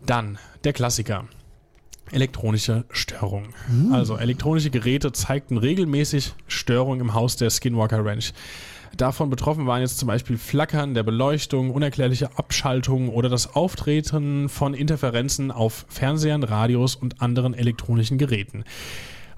Dann 0.06 0.38
der 0.64 0.74
Klassiker. 0.74 1.26
Elektronische 2.12 2.86
Störungen. 2.92 3.50
Mhm. 3.68 3.94
Also 3.94 4.18
elektronische 4.18 4.70
Geräte 4.70 5.12
zeigten 5.12 5.58
regelmäßig 5.58 6.34
Störungen 6.48 7.02
im 7.02 7.14
Haus 7.14 7.36
der 7.36 7.50
Skinwalker 7.50 8.04
Ranch. 8.04 8.34
Davon 8.98 9.30
betroffen 9.30 9.66
waren 9.68 9.82
jetzt 9.82 9.98
zum 10.00 10.08
Beispiel 10.08 10.38
Flackern 10.38 10.94
der 10.94 11.04
Beleuchtung, 11.04 11.72
unerklärliche 11.72 12.38
Abschaltungen 12.38 13.10
oder 13.10 13.30
das 13.30 13.56
Auftreten 13.56 14.50
von 14.50 14.74
Interferenzen 14.74 15.52
auf 15.52 15.86
Fernsehern, 15.90 16.44
Radios 16.44 16.96
und 16.96 17.22
anderen 17.22 17.54
elektronischen 17.54 18.18
Geräten. 18.18 18.64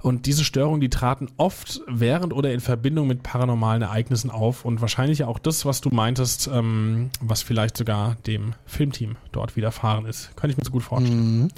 Und 0.02 0.26
diese 0.26 0.44
Störungen, 0.44 0.80
die 0.80 0.90
traten 0.90 1.28
oft 1.36 1.80
während 1.86 2.32
oder 2.32 2.52
in 2.52 2.60
Verbindung 2.60 3.06
mit 3.06 3.22
paranormalen 3.22 3.82
Ereignissen 3.82 4.30
auf 4.30 4.64
und 4.64 4.80
wahrscheinlich 4.80 5.22
auch 5.22 5.38
das, 5.38 5.64
was 5.64 5.80
du 5.80 5.90
meintest, 5.90 6.50
ähm, 6.52 7.10
was 7.20 7.42
vielleicht 7.42 7.76
sogar 7.76 8.16
dem 8.26 8.54
Filmteam 8.66 9.16
dort 9.30 9.54
widerfahren 9.54 10.06
ist. 10.06 10.36
Kann 10.36 10.50
ich 10.50 10.56
mir 10.56 10.64
so 10.64 10.72
gut 10.72 10.82
vorstellen. 10.82 11.42
Mhm. 11.42 11.48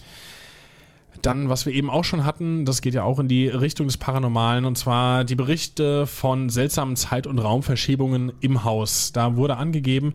Dann, 1.24 1.48
was 1.48 1.64
wir 1.64 1.72
eben 1.72 1.88
auch 1.88 2.04
schon 2.04 2.26
hatten, 2.26 2.66
das 2.66 2.82
geht 2.82 2.92
ja 2.92 3.02
auch 3.02 3.18
in 3.18 3.28
die 3.28 3.48
Richtung 3.48 3.86
des 3.86 3.96
Paranormalen, 3.96 4.66
und 4.66 4.76
zwar 4.76 5.24
die 5.24 5.36
Berichte 5.36 6.06
von 6.06 6.50
seltsamen 6.50 6.96
Zeit- 6.96 7.26
und 7.26 7.38
Raumverschiebungen 7.38 8.32
im 8.40 8.62
Haus. 8.64 9.12
Da 9.12 9.34
wurde 9.36 9.56
angegeben, 9.56 10.12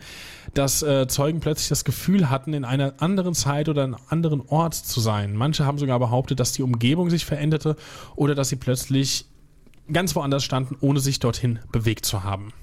dass 0.54 0.84
äh, 0.84 1.08
Zeugen 1.08 1.40
plötzlich 1.40 1.70
das 1.70 1.84
Gefühl 1.84 2.30
hatten, 2.30 2.54
in 2.54 2.64
einer 2.64 2.94
anderen 3.00 3.34
Zeit 3.34 3.70
oder 3.70 3.86
einem 3.86 3.98
anderen 4.10 4.42
Ort 4.50 4.76
zu 4.76 5.00
sein. 5.00 5.36
Manche 5.36 5.66
haben 5.66 5.80
sogar 5.80 5.98
behauptet, 5.98 6.40
dass 6.40 6.52
die 6.52 6.62
Umgebung 6.62 7.10
sich 7.10 7.26
veränderte 7.26 7.76
oder 8.16 8.36
dass 8.36 8.50
sie 8.50 8.58
plötzlich 8.58 9.26
ganz 9.92 10.16
woanders 10.16 10.44
standen, 10.44 10.78
ohne 10.80 11.00
sich 11.00 11.20
dorthin 11.20 11.58
bewegt 11.72 12.06
zu 12.06 12.24
haben. 12.24 12.54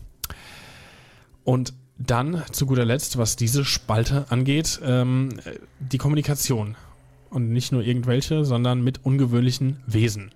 Und 1.42 1.74
Dann 1.98 2.42
zu 2.52 2.66
guter 2.66 2.84
Letzt, 2.84 3.16
was 3.16 3.36
diese 3.36 3.64
Spalte 3.64 4.26
angeht, 4.28 4.80
ähm, 4.84 5.30
die 5.80 5.96
Kommunikation. 5.98 6.76
Und 7.30 7.50
nicht 7.50 7.72
nur 7.72 7.82
irgendwelche, 7.82 8.44
sondern 8.44 8.82
mit 8.82 9.04
ungewöhnlichen 9.04 9.80
Wesen. 9.86 10.30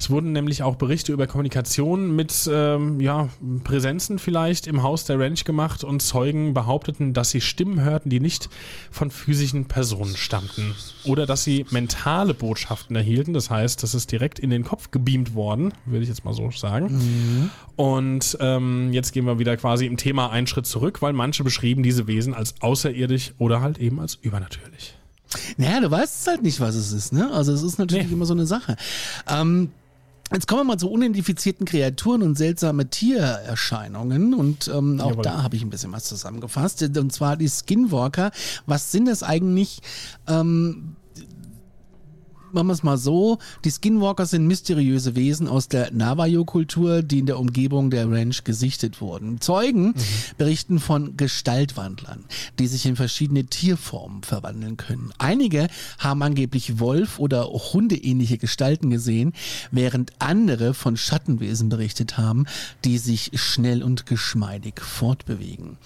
Es 0.00 0.08
wurden 0.08 0.32
nämlich 0.32 0.62
auch 0.62 0.76
Berichte 0.76 1.12
über 1.12 1.26
Kommunikation 1.26 2.16
mit 2.16 2.48
ähm, 2.50 3.00
ja, 3.00 3.28
Präsenzen 3.64 4.18
vielleicht 4.18 4.66
im 4.66 4.82
Haus 4.82 5.04
der 5.04 5.18
Ranch 5.18 5.44
gemacht 5.44 5.84
und 5.84 6.00
Zeugen 6.00 6.54
behaupteten, 6.54 7.12
dass 7.12 7.28
sie 7.28 7.42
Stimmen 7.42 7.82
hörten, 7.82 8.08
die 8.08 8.18
nicht 8.18 8.48
von 8.90 9.10
physischen 9.10 9.66
Personen 9.66 10.16
stammten. 10.16 10.74
Oder 11.04 11.26
dass 11.26 11.44
sie 11.44 11.66
mentale 11.68 12.32
Botschaften 12.32 12.96
erhielten. 12.96 13.34
Das 13.34 13.50
heißt, 13.50 13.82
das 13.82 13.94
ist 13.94 14.10
direkt 14.10 14.38
in 14.38 14.48
den 14.48 14.64
Kopf 14.64 14.90
gebeamt 14.90 15.34
worden, 15.34 15.74
würde 15.84 16.02
ich 16.04 16.08
jetzt 16.08 16.24
mal 16.24 16.32
so 16.32 16.50
sagen. 16.50 16.86
Mhm. 16.86 17.50
Und 17.76 18.38
ähm, 18.40 18.94
jetzt 18.94 19.12
gehen 19.12 19.26
wir 19.26 19.38
wieder 19.38 19.58
quasi 19.58 19.84
im 19.84 19.98
Thema 19.98 20.30
einen 20.30 20.46
Schritt 20.46 20.64
zurück, 20.64 21.02
weil 21.02 21.12
manche 21.12 21.44
beschrieben 21.44 21.82
diese 21.82 22.06
Wesen 22.06 22.32
als 22.32 22.54
außerirdisch 22.62 23.34
oder 23.36 23.60
halt 23.60 23.76
eben 23.76 24.00
als 24.00 24.14
übernatürlich. 24.14 24.94
Naja, 25.56 25.80
du 25.80 25.90
weißt 25.90 26.26
halt 26.26 26.42
nicht, 26.42 26.60
was 26.60 26.74
es 26.74 26.92
ist, 26.92 27.12
ne? 27.12 27.30
Also 27.30 27.52
es 27.52 27.62
ist 27.62 27.78
natürlich 27.78 28.08
nee. 28.08 28.12
immer 28.12 28.26
so 28.26 28.34
eine 28.34 28.46
Sache. 28.46 28.76
Ähm, 29.28 29.70
Jetzt 30.32 30.46
kommen 30.46 30.60
wir 30.60 30.64
mal 30.64 30.78
zu 30.78 30.88
unidentifizierten 30.88 31.66
Kreaturen 31.66 32.22
und 32.22 32.38
seltsame 32.38 32.88
Tiererscheinungen 32.88 34.32
und 34.32 34.68
ähm, 34.68 35.00
auch 35.00 35.10
Jawohl. 35.10 35.24
da 35.24 35.42
habe 35.42 35.56
ich 35.56 35.62
ein 35.62 35.70
bisschen 35.70 35.90
was 35.90 36.04
zusammengefasst 36.04 36.82
und 36.96 37.12
zwar 37.12 37.36
die 37.36 37.48
Skinwalker. 37.48 38.30
Was 38.64 38.92
sind 38.92 39.06
das 39.06 39.24
eigentlich? 39.24 39.80
Ähm, 40.28 40.94
machen 42.54 42.68
wir 42.68 42.72
es 42.72 42.82
mal 42.82 42.98
so, 42.98 43.38
die 43.64 43.70
Skinwalker 43.70 44.26
sind 44.26 44.46
mysteriöse 44.46 45.16
Wesen 45.16 45.48
aus 45.48 45.68
der 45.68 45.90
Navajo-Kultur, 45.92 47.02
die 47.02 47.20
in 47.20 47.26
der 47.26 47.38
Umgebung 47.38 47.90
der 47.90 48.10
Ranch 48.10 48.44
gesichtet 48.44 49.00
wurden. 49.00 49.40
Zeugen 49.40 49.88
mhm. 49.88 49.94
berichten 50.38 50.80
von 50.80 51.16
Gestaltwandlern, 51.16 52.24
die 52.58 52.66
sich 52.66 52.86
in 52.86 52.96
verschiedene 52.96 53.44
Tierformen 53.44 54.22
verwandeln 54.22 54.76
können. 54.76 55.12
Einige 55.18 55.68
haben 55.98 56.22
angeblich 56.22 56.78
Wolf- 56.78 57.18
oder 57.18 57.46
Hundeähnliche 57.46 58.38
Gestalten 58.38 58.90
gesehen, 58.90 59.32
während 59.70 60.12
andere 60.18 60.74
von 60.74 60.96
Schattenwesen 60.96 61.68
berichtet 61.68 62.18
haben, 62.18 62.46
die 62.84 62.98
sich 62.98 63.30
schnell 63.34 63.82
und 63.82 64.06
geschmeidig 64.06 64.80
fortbewegen. 64.80 65.78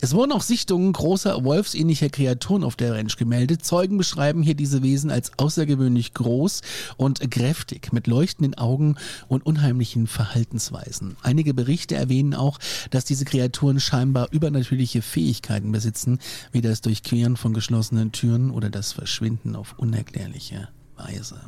Es 0.00 0.14
wurden 0.14 0.32
auch 0.32 0.42
Sichtungen 0.42 0.92
großer 0.92 1.44
wolfsähnlicher 1.44 2.08
Kreaturen 2.08 2.64
auf 2.64 2.76
der 2.76 2.94
Ranch 2.94 3.16
gemeldet. 3.16 3.64
Zeugen 3.64 3.98
beschreiben 3.98 4.42
hier 4.42 4.54
diese 4.54 4.82
Wesen 4.82 5.10
als 5.10 5.32
außergewöhnlich 5.38 6.11
groß 6.14 6.60
und 6.96 7.30
kräftig, 7.30 7.92
mit 7.92 8.06
leuchtenden 8.06 8.54
Augen 8.54 8.96
und 9.28 9.46
unheimlichen 9.46 10.06
Verhaltensweisen. 10.06 11.16
Einige 11.22 11.54
Berichte 11.54 11.94
erwähnen 11.94 12.34
auch, 12.34 12.58
dass 12.90 13.04
diese 13.04 13.24
Kreaturen 13.24 13.80
scheinbar 13.80 14.28
übernatürliche 14.32 15.02
Fähigkeiten 15.02 15.72
besitzen, 15.72 16.18
wie 16.52 16.60
das 16.60 16.80
Durchqueren 16.80 17.36
von 17.36 17.54
geschlossenen 17.54 18.12
Türen 18.12 18.50
oder 18.50 18.70
das 18.70 18.92
Verschwinden 18.92 19.56
auf 19.56 19.78
unerklärliche 19.78 20.68
Weise. 20.96 21.40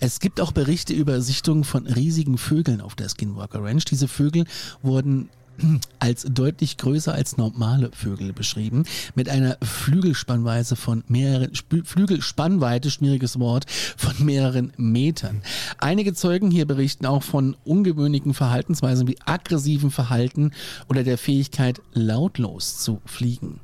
Es 0.00 0.20
gibt 0.20 0.40
auch 0.40 0.52
Berichte 0.52 0.92
über 0.94 1.20
Sichtungen 1.20 1.64
von 1.64 1.86
riesigen 1.86 2.38
Vögeln 2.38 2.80
auf 2.80 2.94
der 2.94 3.08
Skinwalker 3.08 3.62
Ranch. 3.62 3.84
Diese 3.84 4.06
Vögel 4.06 4.44
wurden 4.82 5.28
als 5.98 6.26
deutlich 6.28 6.76
größer 6.76 7.14
als 7.14 7.36
normale 7.36 7.90
Vögel 7.92 8.32
beschrieben, 8.32 8.84
mit 9.14 9.28
einer 9.28 9.56
Flügelspannweise 9.62 10.76
von 10.76 11.04
mehreren, 11.08 11.52
Flügelspannweite, 11.54 12.90
schwieriges 12.90 13.38
Wort, 13.38 13.66
von 13.96 14.14
mehreren 14.24 14.72
Metern. 14.76 15.42
Einige 15.78 16.14
Zeugen 16.14 16.50
hier 16.50 16.66
berichten 16.66 17.06
auch 17.06 17.22
von 17.22 17.56
ungewöhnlichen 17.64 18.34
Verhaltensweisen 18.34 19.08
wie 19.08 19.18
aggressiven 19.24 19.90
Verhalten 19.90 20.52
oder 20.88 21.04
der 21.04 21.18
Fähigkeit, 21.18 21.80
lautlos 21.92 22.78
zu 22.78 23.00
fliegen. 23.04 23.60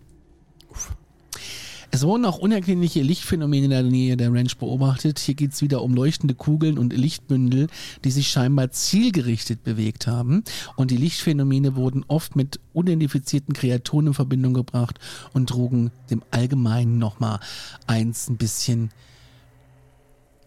Es 1.94 2.02
wurden 2.02 2.24
auch 2.24 2.38
unerklärliche 2.38 3.02
Lichtphänomene 3.02 3.66
in 3.66 3.70
der 3.70 3.85
Nähe 3.85 4.16
der 4.16 4.33
Ranch 4.33 4.57
beobachtet. 4.57 5.20
Hier 5.20 5.37
geht 5.37 5.52
es 5.52 5.62
wieder 5.62 5.80
um 5.80 5.94
leuchtende 5.94 6.35
Kugeln 6.35 6.76
und 6.76 6.92
Lichtbündel, 6.92 7.68
die 8.04 8.11
sich 8.11 8.30
scheinbar 8.30 8.72
zielgerichtet 8.72 9.62
bewegt 9.62 10.09
haben. 10.09 10.42
Und 10.74 10.90
die 10.90 10.96
Lichtphänomene 10.96 11.76
wurden 11.76 12.04
oft 12.09 12.35
mit 12.35 12.59
unidentifizierten 12.72 13.54
Kreaturen 13.54 14.09
in 14.09 14.14
Verbindung 14.14 14.54
gebracht 14.54 14.98
und 15.35 15.48
trugen 15.48 15.92
dem 16.11 16.24
Allgemeinen 16.33 16.98
nochmal 16.98 17.38
eins 17.87 18.28
ein 18.28 18.38
bisschen 18.38 18.90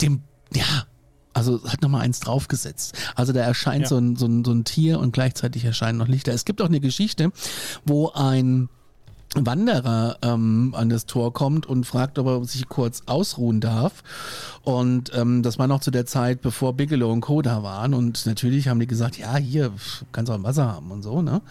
dem, 0.01 0.23
ja, 0.53 0.86
also 1.33 1.63
hat 1.63 1.81
nochmal 1.81 2.01
eins 2.01 2.19
draufgesetzt. 2.19 2.93
Also 3.15 3.31
da 3.31 3.39
erscheint 3.39 3.83
ja. 3.83 3.88
so, 3.88 3.95
ein, 3.95 4.17
so, 4.17 4.25
ein, 4.25 4.43
so 4.43 4.51
ein 4.51 4.65
Tier 4.65 4.99
und 4.99 5.13
gleichzeitig 5.13 5.63
erscheinen 5.63 5.97
noch 5.97 6.10
Lichter. 6.10 6.33
Es 6.33 6.43
gibt 6.43 6.62
auch 6.62 6.67
eine 6.67 6.81
Geschichte, 6.81 7.31
wo 7.86 8.10
ein 8.10 8.67
Wanderer 9.35 10.17
ähm, 10.21 10.73
an 10.75 10.89
das 10.89 11.05
Tor 11.05 11.33
kommt 11.33 11.65
und 11.65 11.85
fragt, 11.85 12.17
ob 12.17 12.27
er 12.27 12.43
sich 12.45 12.69
kurz 12.69 13.03
ausruhen 13.05 13.59
darf. 13.59 14.03
Und 14.63 15.11
ähm, 15.13 15.43
das 15.43 15.59
war 15.59 15.67
noch 15.67 15.81
zu 15.81 15.91
der 15.91 16.05
Zeit, 16.05 16.41
bevor 16.41 16.73
Bigelow 16.73 17.11
und 17.11 17.21
Co. 17.21 17.41
da 17.41 17.61
waren. 17.61 17.93
Und 17.93 18.25
natürlich 18.25 18.67
haben 18.67 18.79
die 18.79 18.87
gesagt, 18.87 19.17
ja, 19.17 19.35
hier, 19.35 19.71
kannst 20.11 20.31
auch 20.31 20.35
ein 20.35 20.43
Wasser 20.43 20.71
haben 20.71 20.91
und 20.91 21.03
so, 21.03 21.21
ne? 21.21 21.41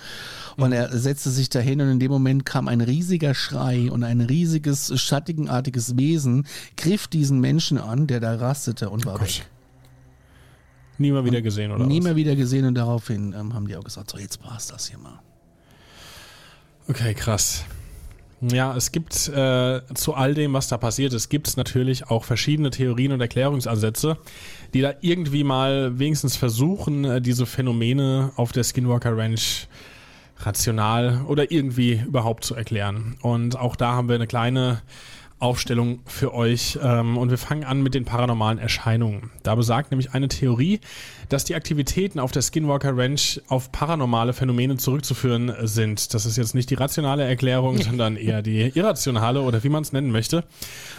Und 0.56 0.72
er 0.72 0.96
setzte 0.96 1.30
sich 1.30 1.50
dahin 1.50 1.80
und 1.80 1.90
in 1.90 1.98
dem 2.00 2.10
Moment 2.10 2.46
kam 2.46 2.66
ein 2.68 2.80
riesiger 2.80 3.34
Schrei 3.34 3.90
und 3.90 4.04
ein 4.04 4.22
riesiges, 4.22 4.98
schattigenartiges 4.98 5.96
Wesen 5.98 6.46
griff 6.76 7.08
diesen 7.08 7.40
Menschen 7.40 7.78
an, 7.78 8.06
der 8.06 8.20
da 8.20 8.36
rastete 8.36 8.88
und 8.88 9.04
war 9.04 9.16
oh 9.16 9.20
weg. 9.20 9.46
Nie 10.98 11.12
mal 11.12 11.26
wieder 11.26 11.42
gesehen, 11.42 11.72
oder? 11.72 11.86
Nie 11.86 11.98
was? 11.98 12.04
mal 12.04 12.16
wieder 12.16 12.36
gesehen 12.36 12.64
und 12.64 12.74
daraufhin 12.74 13.34
ähm, 13.38 13.52
haben 13.52 13.68
die 13.68 13.76
auch 13.76 13.84
gesagt, 13.84 14.10
so 14.10 14.18
jetzt 14.18 14.42
war's 14.42 14.68
das 14.68 14.88
hier 14.88 14.98
mal. 14.98 15.20
Okay, 16.88 17.14
krass. 17.14 17.64
Ja, 18.40 18.77
es 18.77 18.92
gibt 18.92 19.29
äh, 19.29 19.81
zu 19.94 20.14
all 20.14 20.35
dem, 20.35 20.53
was 20.53 20.68
da 20.68 20.77
passiert 20.77 21.14
ist, 21.14 21.31
gibt 21.31 21.49
es 21.49 21.57
natürlich 21.57 22.11
auch 22.11 22.22
verschiedene 22.22 22.70
Theorien 22.70 23.12
und 23.12 23.20
Erklärungsansätze, 23.20 24.18
die 24.75 24.83
da 24.83 24.92
irgendwie 25.01 25.42
mal 25.42 25.99
wenigstens 25.99 26.37
versuchen, 26.37 27.05
äh, 27.05 27.20
diese 27.20 27.46
Phänomene 27.46 28.33
auf 28.37 28.53
der 28.53 28.62
Skinwalker 28.62 29.16
Ranch 29.16 29.68
rational 30.40 31.22
oder 31.27 31.51
irgendwie 31.51 32.03
überhaupt 32.07 32.44
zu 32.44 32.55
erklären. 32.55 33.16
Und 33.22 33.59
auch 33.59 33.75
da 33.75 33.92
haben 33.92 34.09
wir 34.09 34.16
eine 34.16 34.27
kleine 34.27 34.83
Aufstellung 35.38 36.01
für 36.07 36.33
euch. 36.33 36.79
Ähm, 36.83 37.18
und 37.18 37.31
wir 37.31 37.38
fangen 37.38 37.64
an 37.64 37.83
mit 37.83 37.94
den 37.94 38.05
paranormalen 38.05 38.59
Erscheinungen. 38.59 39.31
Da 39.42 39.55
besagt 39.55 39.90
nämlich 39.90 40.12
eine 40.12 40.29
Theorie, 40.29 40.81
dass 41.29 41.44
die 41.44 41.55
Aktivitäten 41.55 42.18
auf 42.18 42.33
der 42.33 42.42
Skinwalker 42.42 42.96
Ranch 42.96 43.40
auf 43.49 43.70
paranormale 43.70 44.33
Phänomene 44.33 44.77
zurückzuführen 44.77 45.53
sind. 45.62 46.14
Das 46.14 46.25
ist 46.25 46.37
jetzt 46.37 46.55
nicht 46.55 46.70
die 46.70 46.75
rationale 46.75 47.25
Erklärung, 47.25 47.83
sondern 47.83 48.16
eher 48.16 48.42
die 48.42 48.72
irrationale 48.75 49.42
oder 49.42 49.62
wie 49.62 49.68
man 49.68 49.83
es 49.83 49.92
nennen 49.92 50.11
möchte. 50.11 50.44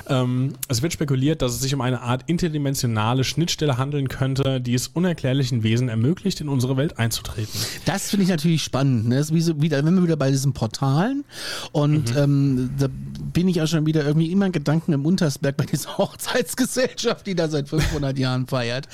Ähm, 0.08 0.54
es 0.68 0.82
wird 0.82 0.94
spekuliert, 0.94 1.42
dass 1.42 1.54
es 1.54 1.62
sich 1.62 1.74
um 1.74 1.82
eine 1.82 2.02
Art 2.02 2.24
interdimensionale 2.28 3.24
Schnittstelle 3.24 3.78
handeln 3.78 4.08
könnte, 4.08 4.62
die 4.62 4.76
es 4.76 4.88
unerklärlichen 4.88 5.64
Wesen 5.64 5.90
ermöglicht, 5.90 6.42
in 6.42 6.50
unsere 6.50 6.78
Welt 6.78 7.00
einzutreten. 7.00 7.60
Das 7.86 8.10
finde 8.10 8.24
ich 8.24 8.30
natürlich 8.30 8.64
spannend. 8.64 9.08
Ne? 9.08 9.16
Das 9.16 9.28
ist 9.28 9.34
wie 9.34 9.42
so, 9.42 9.62
wieder, 9.62 9.84
wenn 9.84 9.96
wir 9.96 10.04
wieder 10.04 10.18
bei 10.18 10.30
diesen 10.30 10.54
Portalen 10.54 11.24
und 11.72 12.12
mhm. 12.12 12.18
ähm, 12.18 12.70
da 12.78 12.88
bin 13.34 13.48
ich 13.48 13.62
auch 13.62 13.68
schon 13.68 13.86
wieder 13.86 14.06
irgendwie 14.06 14.27
immer 14.32 14.50
Gedanken 14.50 14.94
im 14.94 15.06
Untersberg 15.06 15.58
bei 15.58 15.66
dieser 15.66 15.90
Hochzeitsgesellschaft, 15.98 17.28
die 17.28 17.36
da 17.36 17.48
seit 17.48 17.70
500 17.70 18.18
Jahren 18.18 18.48
feiert. 18.48 18.88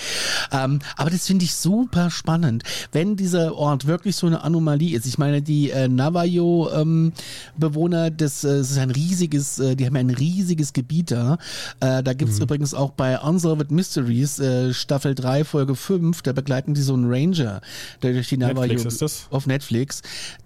Ähm, 0.52 0.80
aber 0.98 1.10
das 1.10 1.28
finde 1.28 1.46
ich 1.46 1.56
super 1.56 2.10
spannend, 2.10 2.64
wenn 2.92 3.16
dieser 3.16 3.56
Ort 3.56 3.88
wirklich 3.88 4.16
so 4.16 4.28
eine 4.28 4.44
Anomalie 4.44 4.96
ist. 4.96 5.06
Ich 5.06 5.18
meine, 5.18 5.42
die 5.42 5.72
äh, 5.72 5.88
Navajo-Bewohner, 5.88 8.08
ähm, 8.08 8.18
das, 8.18 8.44
äh, 8.44 8.58
das, 8.58 8.72
ist 8.72 8.78
ein 8.78 8.92
riesiges, 8.92 9.60
äh, 9.60 9.76
die 9.76 9.86
haben 9.86 9.96
ein 9.96 10.10
riesiges 10.10 10.74
Gebiet 10.74 11.12
da. 11.12 11.38
Äh, 11.80 12.04
da 12.04 12.14
gibt 12.14 12.32
es 12.32 12.38
mhm. 12.38 12.44
übrigens 12.44 12.74
auch 12.74 12.92
bei 12.92 13.20
Unsolved 13.20 13.72
Mysteries 13.72 14.40
äh, 14.40 14.74
Staffel 14.74 15.16
3, 15.16 15.44
Folge 15.44 15.76
5, 15.76 16.22
da 16.22 16.34
begleiten 16.34 16.74
die 16.74 16.82
so 16.82 16.94
einen 16.94 17.12
Ranger, 17.12 17.62
der 18.02 18.14
durch 18.14 18.30
die 18.30 18.38
Navajo 18.38 18.62
Netflix 18.62 18.86
ist 18.86 19.02
das? 19.02 19.28
auf 19.32 19.48
Netflix. 19.48 20.02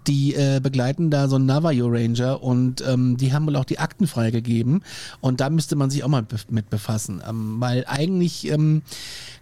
Die 0.06 0.34
äh, 0.34 0.60
begleiten 0.62 1.10
da 1.10 1.28
so 1.28 1.36
einen 1.36 1.46
Navajo 1.46 1.88
Ranger 1.88 2.42
und 2.42 2.82
ähm, 2.86 3.16
die 3.16 3.32
haben 3.32 3.46
wohl 3.46 3.56
auch 3.56 3.64
die 3.64 3.78
Akten 3.78 4.06
freigegeben. 4.06 4.77
Und 5.20 5.40
da 5.40 5.50
müsste 5.50 5.76
man 5.76 5.90
sich 5.90 6.04
auch 6.04 6.08
mal 6.08 6.26
mit 6.50 6.70
befassen, 6.70 7.22
ähm, 7.28 7.56
weil 7.58 7.84
eigentlich 7.86 8.48
ähm, 8.50 8.82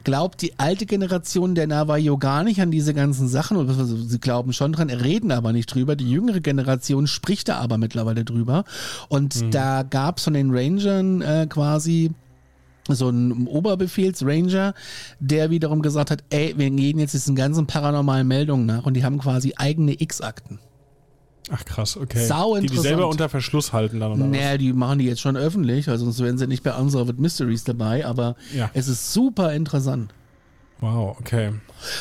glaubt 0.04 0.42
die 0.42 0.58
alte 0.58 0.86
Generation 0.86 1.54
der 1.54 1.66
Navajo 1.66 2.18
gar 2.18 2.44
nicht 2.44 2.60
an 2.60 2.70
diese 2.70 2.94
ganzen 2.94 3.28
Sachen. 3.28 3.56
Also 3.56 3.96
sie 3.96 4.18
glauben 4.20 4.52
schon 4.52 4.72
dran, 4.72 4.90
reden 4.90 5.32
aber 5.32 5.52
nicht 5.52 5.74
drüber. 5.74 5.96
Die 5.96 6.08
jüngere 6.08 6.40
Generation 6.40 7.06
spricht 7.06 7.48
da 7.48 7.56
aber 7.58 7.78
mittlerweile 7.78 8.24
drüber. 8.24 8.64
Und 9.08 9.40
mhm. 9.40 9.50
da 9.50 9.82
gab 9.82 10.18
es 10.18 10.24
von 10.24 10.34
den 10.34 10.50
Rangern 10.50 11.22
äh, 11.22 11.46
quasi 11.48 12.12
so 12.88 13.08
ein 13.08 13.46
Oberbefehlsranger, 13.46 14.74
der 15.18 15.50
wiederum 15.50 15.82
gesagt 15.82 16.10
hat, 16.10 16.22
ey, 16.30 16.54
wir 16.56 16.70
gehen 16.70 16.98
jetzt 16.98 17.14
diesen 17.14 17.34
ganzen 17.34 17.66
paranormalen 17.66 18.28
Meldungen 18.28 18.66
nach 18.66 18.86
und 18.86 18.94
die 18.94 19.04
haben 19.04 19.18
quasi 19.18 19.54
eigene 19.56 20.00
X-Akten. 20.00 20.60
Ach 21.50 21.64
krass, 21.64 21.96
okay. 21.96 22.26
Sau 22.26 22.58
die 22.58 22.66
die 22.66 22.76
selber 22.76 23.08
unter 23.08 23.28
Verschluss 23.28 23.72
halten 23.72 24.00
dann 24.00 24.12
oder 24.12 24.26
Naja, 24.26 24.52
was? 24.52 24.58
die 24.58 24.72
machen 24.72 24.98
die 24.98 25.06
jetzt 25.06 25.20
schon 25.20 25.36
öffentlich, 25.36 25.88
also 25.88 26.04
sonst 26.04 26.20
wären 26.20 26.38
sie 26.38 26.46
nicht 26.46 26.64
bei 26.64 26.74
Unsolved 26.74 27.20
Mysteries 27.20 27.62
dabei, 27.62 28.04
aber 28.04 28.34
ja. 28.54 28.70
es 28.74 28.88
ist 28.88 29.12
super 29.12 29.52
interessant. 29.52 30.12
Wow, 30.80 31.16
okay. 31.20 31.52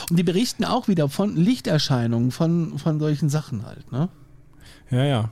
Und 0.10 0.18
die 0.18 0.24
berichten 0.24 0.66
auch 0.66 0.88
wieder 0.88 1.10
von 1.10 1.36
Lichterscheinungen, 1.36 2.32
von, 2.32 2.78
von 2.80 3.00
solchen 3.00 3.30
Sachen 3.30 3.66
halt, 3.66 3.92
ne? 3.92 4.10
Ja, 4.90 5.04
ja. 5.04 5.32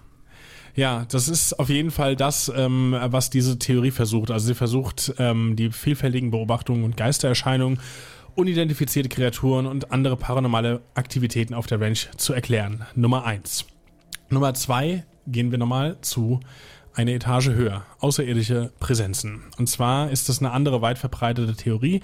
Ja, 0.75 1.05
das 1.09 1.27
ist 1.27 1.59
auf 1.59 1.69
jeden 1.69 1.91
Fall 1.91 2.15
das, 2.15 2.51
ähm, 2.55 2.95
was 2.99 3.29
diese 3.29 3.59
Theorie 3.59 3.91
versucht. 3.91 4.31
Also 4.31 4.47
sie 4.47 4.55
versucht, 4.55 5.13
ähm, 5.19 5.55
die 5.55 5.71
vielfältigen 5.71 6.31
Beobachtungen 6.31 6.83
und 6.83 6.97
Geistererscheinungen, 6.97 7.79
unidentifizierte 8.35 9.09
Kreaturen 9.09 9.67
und 9.67 9.91
andere 9.91 10.17
paranormale 10.17 10.81
Aktivitäten 10.95 11.53
auf 11.53 11.67
der 11.67 11.79
Ranch 11.79 12.09
zu 12.17 12.33
erklären. 12.33 12.85
Nummer 12.95 13.25
eins. 13.25 13.65
Nummer 14.29 14.53
zwei 14.53 15.05
gehen 15.27 15.51
wir 15.51 15.57
nochmal 15.57 15.97
zu 16.01 16.39
eine 16.95 17.13
Etage 17.13 17.49
höher, 17.49 17.85
außerirdische 17.99 18.71
Präsenzen. 18.79 19.41
Und 19.57 19.67
zwar 19.67 20.11
ist 20.11 20.29
das 20.29 20.39
eine 20.39 20.51
andere 20.51 20.81
weit 20.81 20.99
verbreitete 20.99 21.55
Theorie, 21.55 22.01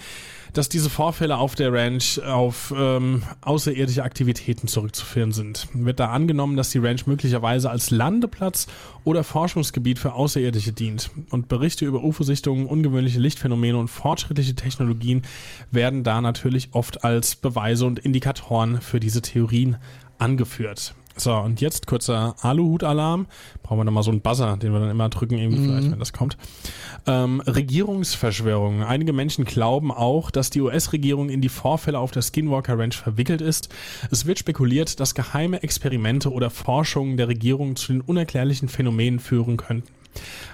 dass 0.54 0.68
diese 0.68 0.90
Vorfälle 0.90 1.38
auf 1.38 1.54
der 1.54 1.72
Ranch 1.72 2.20
auf 2.24 2.74
ähm, 2.76 3.22
außerirdische 3.42 4.04
Aktivitäten 4.04 4.68
zurückzuführen 4.68 5.32
sind. 5.32 5.68
Wird 5.74 6.00
da 6.00 6.10
angenommen, 6.10 6.58
dass 6.58 6.72
die 6.72 6.80
Ranch 6.80 7.06
möglicherweise 7.06 7.70
als 7.70 7.92
Landeplatz 7.92 8.66
oder 9.04 9.24
Forschungsgebiet 9.24 10.00
für 10.00 10.14
Außerirdische 10.14 10.74
dient. 10.74 11.12
Und 11.30 11.50
Berichte 11.50 11.86
über 11.86 12.04
UFO-Sichtungen, 12.04 12.66
ungewöhnliche 12.66 13.20
Lichtphänomene 13.20 13.78
und 13.78 13.90
fortschrittliche 13.90 14.56
Technologien 14.56 15.22
werden 15.70 16.04
da 16.04 16.20
natürlich 16.20 16.70
oft 16.72 17.04
als 17.04 17.36
Beweise 17.36 17.86
und 17.86 18.00
Indikatoren 18.00 18.82
für 18.82 19.00
diese 19.00 19.22
Theorien 19.22 19.78
angeführt. 20.18 20.96
So, 21.20 21.36
und 21.36 21.60
jetzt 21.60 21.86
kurzer 21.86 22.36
Aluhut-Alarm. 22.42 23.28
Brauchen 23.62 23.80
wir 23.80 23.84
nochmal 23.84 24.04
so 24.04 24.12
einen 24.12 24.22
Buzzer, 24.22 24.58
den 24.58 24.72
wir 24.72 24.80
dann 24.80 24.90
immer 24.90 25.10
drücken, 25.10 25.38
irgendwie 25.38 25.60
mhm. 25.60 25.66
vielleicht, 25.66 25.92
wenn 25.92 26.00
das 26.00 26.14
kommt. 26.14 26.38
Ähm, 27.06 27.42
Regierungsverschwörungen. 27.42 28.84
Einige 28.84 29.12
Menschen 29.12 29.44
glauben 29.46 29.92
auch, 29.92 30.32
dass 30.32 30.50
die 30.50 30.62
US-Regierung 30.62 31.30
in 31.30 31.42
die 31.42 31.50
Vorfälle 31.50 32.00
auf 32.00 32.12
der 32.12 32.22
Skinwalker 32.22 32.80
Ranch 32.80 32.98
verwickelt 32.98 33.42
ist. 33.42 33.70
Es 34.12 34.26
wird 34.26 34.40
spekuliert, 34.40 35.00
dass 35.00 35.14
geheime 35.14 35.62
Experimente 35.62 36.32
oder 36.32 36.50
Forschungen 36.50 37.18
der 37.18 37.28
Regierung 37.28 37.76
zu 37.76 37.92
den 37.92 38.02
unerklärlichen 38.02 38.70
Phänomenen 38.70 39.20
führen 39.20 39.58
könnten. 39.58 39.99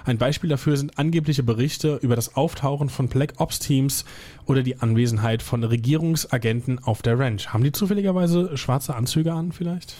Ein 0.04 0.18
Beispiel 0.18 0.50
dafür 0.50 0.76
sind 0.76 0.98
angebliche 0.98 1.42
Berichte 1.42 1.98
über 2.02 2.16
das 2.16 2.36
Auftauchen 2.36 2.88
von 2.88 3.08
Black 3.08 3.34
Ops 3.38 3.58
Teams 3.58 4.04
oder 4.46 4.62
die 4.62 4.80
Anwesenheit 4.80 5.42
von 5.42 5.64
Regierungsagenten 5.64 6.78
auf 6.78 7.02
der 7.02 7.18
Ranch. 7.18 7.48
Haben 7.48 7.64
die 7.64 7.72
zufälligerweise 7.72 8.56
schwarze 8.56 8.94
Anzüge 8.94 9.32
an 9.32 9.52
vielleicht? 9.52 9.94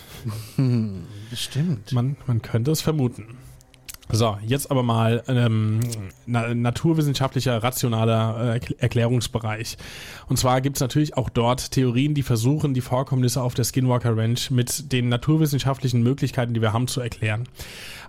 Hm, 0.56 1.04
bestimmt. 1.30 1.92
Man, 1.92 2.16
man 2.26 2.42
könnte 2.42 2.70
es 2.70 2.80
vermuten. 2.80 3.36
So, 4.08 4.38
jetzt 4.46 4.70
aber 4.70 4.84
mal 4.84 5.24
ähm, 5.26 5.80
na, 6.26 6.54
naturwissenschaftlicher, 6.54 7.62
rationaler 7.62 8.54
äh, 8.54 8.60
Erklärungsbereich. 8.78 9.76
Und 10.28 10.36
zwar 10.36 10.60
gibt 10.60 10.76
es 10.76 10.80
natürlich 10.80 11.16
auch 11.16 11.28
dort 11.28 11.72
Theorien, 11.72 12.14
die 12.14 12.22
versuchen, 12.22 12.72
die 12.72 12.82
Vorkommnisse 12.82 13.42
auf 13.42 13.54
der 13.54 13.64
Skinwalker 13.64 14.16
Ranch 14.16 14.52
mit 14.52 14.92
den 14.92 15.08
naturwissenschaftlichen 15.08 16.02
Möglichkeiten, 16.02 16.54
die 16.54 16.62
wir 16.62 16.72
haben, 16.72 16.86
zu 16.86 17.00
erklären. 17.00 17.48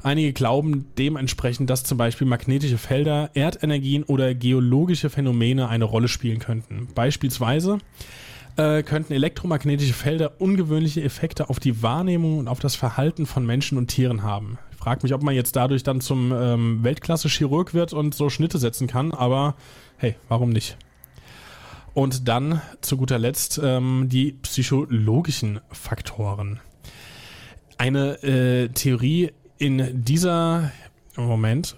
Einige 0.03 0.33
glauben 0.33 0.85
dementsprechend, 0.99 1.69
dass 1.71 1.83
zum 1.83 1.97
Beispiel 1.97 2.27
magnetische 2.27 2.77
Felder, 2.77 3.31
Erdenergien 3.33 4.03
oder 4.03 4.35
geologische 4.35 5.09
Phänomene 5.09 5.67
eine 5.67 5.85
Rolle 5.85 6.07
spielen 6.07 6.37
könnten. 6.37 6.89
Beispielsweise 6.93 7.79
äh, 8.55 8.83
könnten 8.83 9.13
elektromagnetische 9.13 9.93
Felder 9.93 10.39
ungewöhnliche 10.39 11.01
Effekte 11.01 11.49
auf 11.49 11.59
die 11.59 11.81
Wahrnehmung 11.81 12.37
und 12.37 12.47
auf 12.47 12.59
das 12.59 12.75
Verhalten 12.75 13.25
von 13.25 13.45
Menschen 13.47 13.79
und 13.79 13.87
Tieren 13.87 14.21
haben. 14.21 14.59
Frage 14.87 15.01
mich, 15.03 15.13
ob 15.13 15.21
man 15.21 15.35
jetzt 15.35 15.57
dadurch 15.57 15.83
dann 15.83 15.99
zum 15.99 16.31
ähm, 16.31 16.81
Weltklasse-Chirurg 16.81 17.73
wird 17.73 17.91
und 17.91 18.15
so 18.15 18.29
Schnitte 18.29 18.57
setzen 18.57 18.87
kann, 18.87 19.11
aber 19.11 19.55
hey, 19.97 20.15
warum 20.29 20.51
nicht? 20.51 20.77
Und 21.93 22.29
dann 22.29 22.61
zu 22.79 22.95
guter 22.95 23.19
Letzt 23.19 23.59
ähm, 23.61 24.07
die 24.07 24.31
psychologischen 24.43 25.59
Faktoren. 25.73 26.61
Eine 27.77 28.23
äh, 28.23 28.69
Theorie 28.69 29.33
in 29.57 30.05
dieser 30.05 30.71
Moment 31.17 31.75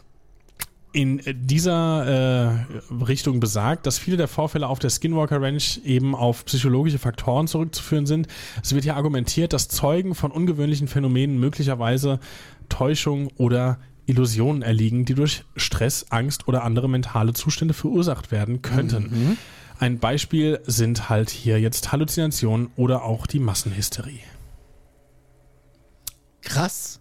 in 0.92 1.22
dieser 1.26 2.06
äh, 2.06 3.04
Richtung 3.04 3.40
besagt, 3.40 3.86
dass 3.86 4.00
viele 4.00 4.18
der 4.18 4.28
Vorfälle 4.28 4.68
auf 4.68 4.80
der 4.80 4.90
Skinwalker 4.90 5.42
Ranch 5.42 5.82
eben 5.84 6.16
auf 6.16 6.46
psychologische 6.46 6.98
Faktoren 6.98 7.48
zurückzuführen 7.48 8.08
sind. 8.08 8.28
Es 8.64 8.74
wird 8.74 8.86
hier 8.86 8.96
argumentiert, 8.96 9.54
dass 9.54 9.68
Zeugen 9.68 10.16
von 10.16 10.32
ungewöhnlichen 10.32 10.88
Phänomenen 10.88 11.40
möglicherweise 11.40 12.20
Täuschung 12.70 13.28
oder 13.38 13.80
Illusionen 14.06 14.62
erliegen, 14.62 15.06
die 15.06 15.14
durch 15.14 15.44
Stress, 15.56 16.08
Angst 16.10 16.48
oder 16.48 16.64
andere 16.64 16.90
mentale 16.90 17.34
Zustände 17.34 17.74
verursacht 17.74 18.32
werden 18.32 18.62
könnten. 18.62 19.04
Mhm. 19.04 19.38
Ein 19.78 20.00
Beispiel 20.00 20.60
sind 20.66 21.10
halt 21.10 21.30
hier 21.30 21.60
jetzt 21.60 21.92
Halluzinationen 21.92 22.70
oder 22.76 23.04
auch 23.04 23.28
die 23.28 23.40
Massenhysterie. 23.40 24.20
Krass. 26.42 27.00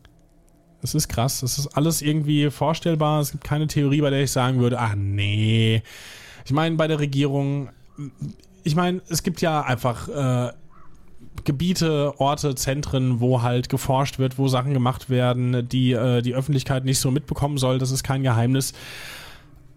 Es 0.82 0.94
ist 0.94 1.08
krass. 1.08 1.42
Es 1.42 1.58
ist 1.58 1.68
alles 1.68 2.02
irgendwie 2.02 2.50
vorstellbar. 2.50 3.20
Es 3.20 3.32
gibt 3.32 3.42
keine 3.42 3.66
Theorie, 3.66 4.00
bei 4.00 4.10
der 4.10 4.22
ich 4.22 4.30
sagen 4.30 4.60
würde, 4.60 4.78
ach 4.78 4.94
nee. 4.94 5.82
Ich 6.44 6.52
meine, 6.52 6.76
bei 6.76 6.86
der 6.86 7.00
Regierung, 7.00 7.70
ich 8.62 8.76
meine, 8.76 9.00
es 9.08 9.22
gibt 9.22 9.40
ja 9.40 9.62
einfach 9.62 10.08
äh, 10.08 10.52
Gebiete, 11.44 12.14
Orte, 12.18 12.54
Zentren, 12.54 13.20
wo 13.20 13.42
halt 13.42 13.68
geforscht 13.68 14.18
wird, 14.18 14.38
wo 14.38 14.48
Sachen 14.48 14.74
gemacht 14.74 15.10
werden, 15.10 15.68
die 15.68 15.92
äh, 15.92 16.22
die 16.22 16.34
Öffentlichkeit 16.34 16.84
nicht 16.84 16.98
so 16.98 17.10
mitbekommen 17.10 17.58
soll. 17.58 17.78
Das 17.78 17.90
ist 17.90 18.02
kein 18.02 18.22
Geheimnis. 18.22 18.72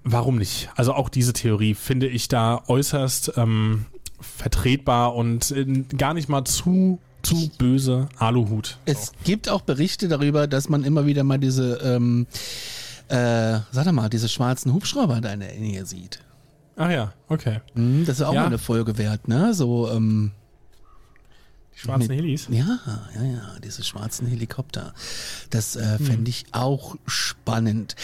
Warum 0.03 0.37
nicht? 0.37 0.69
Also 0.75 0.93
auch 0.93 1.09
diese 1.09 1.33
Theorie 1.33 1.75
finde 1.75 2.07
ich 2.07 2.27
da 2.27 2.63
äußerst 2.67 3.33
ähm, 3.37 3.85
vertretbar 4.19 5.15
und 5.15 5.51
äh, 5.51 5.65
gar 5.97 6.13
nicht 6.13 6.29
mal 6.29 6.43
zu 6.45 6.99
zu 7.23 7.51
böse 7.57 8.09
Aluhut. 8.17 8.77
Es 8.85 9.11
gibt 9.23 9.49
auch 9.49 9.61
Berichte 9.61 10.07
darüber, 10.07 10.47
dass 10.47 10.69
man 10.69 10.83
immer 10.83 11.05
wieder 11.05 11.23
mal 11.23 11.37
diese, 11.37 11.75
ähm, 11.83 12.27
äh, 13.09 13.59
sag 13.71 13.85
doch 13.85 13.91
mal, 13.91 14.09
diese 14.09 14.29
schwarzen 14.29 14.73
Hubschrauber 14.73 15.17
in 15.17 15.21
der 15.21 15.35
Nähe 15.35 15.85
sieht. 15.85 16.19
Ach 16.77 16.89
ja, 16.89 17.13
okay. 17.27 17.59
Mhm, 17.75 18.05
das 18.05 18.19
ist 18.19 18.25
auch 18.25 18.33
ja. 18.33 18.41
mal 18.41 18.47
eine 18.47 18.57
Folge 18.57 18.97
wert, 18.97 19.27
ne? 19.27 19.53
So, 19.53 19.89
ähm, 19.91 20.31
schwarzen 21.73 22.09
mit, 22.09 22.17
Helis? 22.17 22.47
Ja, 22.49 22.79
ja, 23.15 23.23
ja, 23.23 23.41
diese 23.63 23.83
schwarzen 23.83 24.27
Helikopter. 24.27 24.93
Das 25.49 25.75
äh, 25.75 25.97
hm. 25.97 26.05
fände 26.05 26.29
ich 26.29 26.45
auch 26.51 26.95
spannend. 27.05 27.95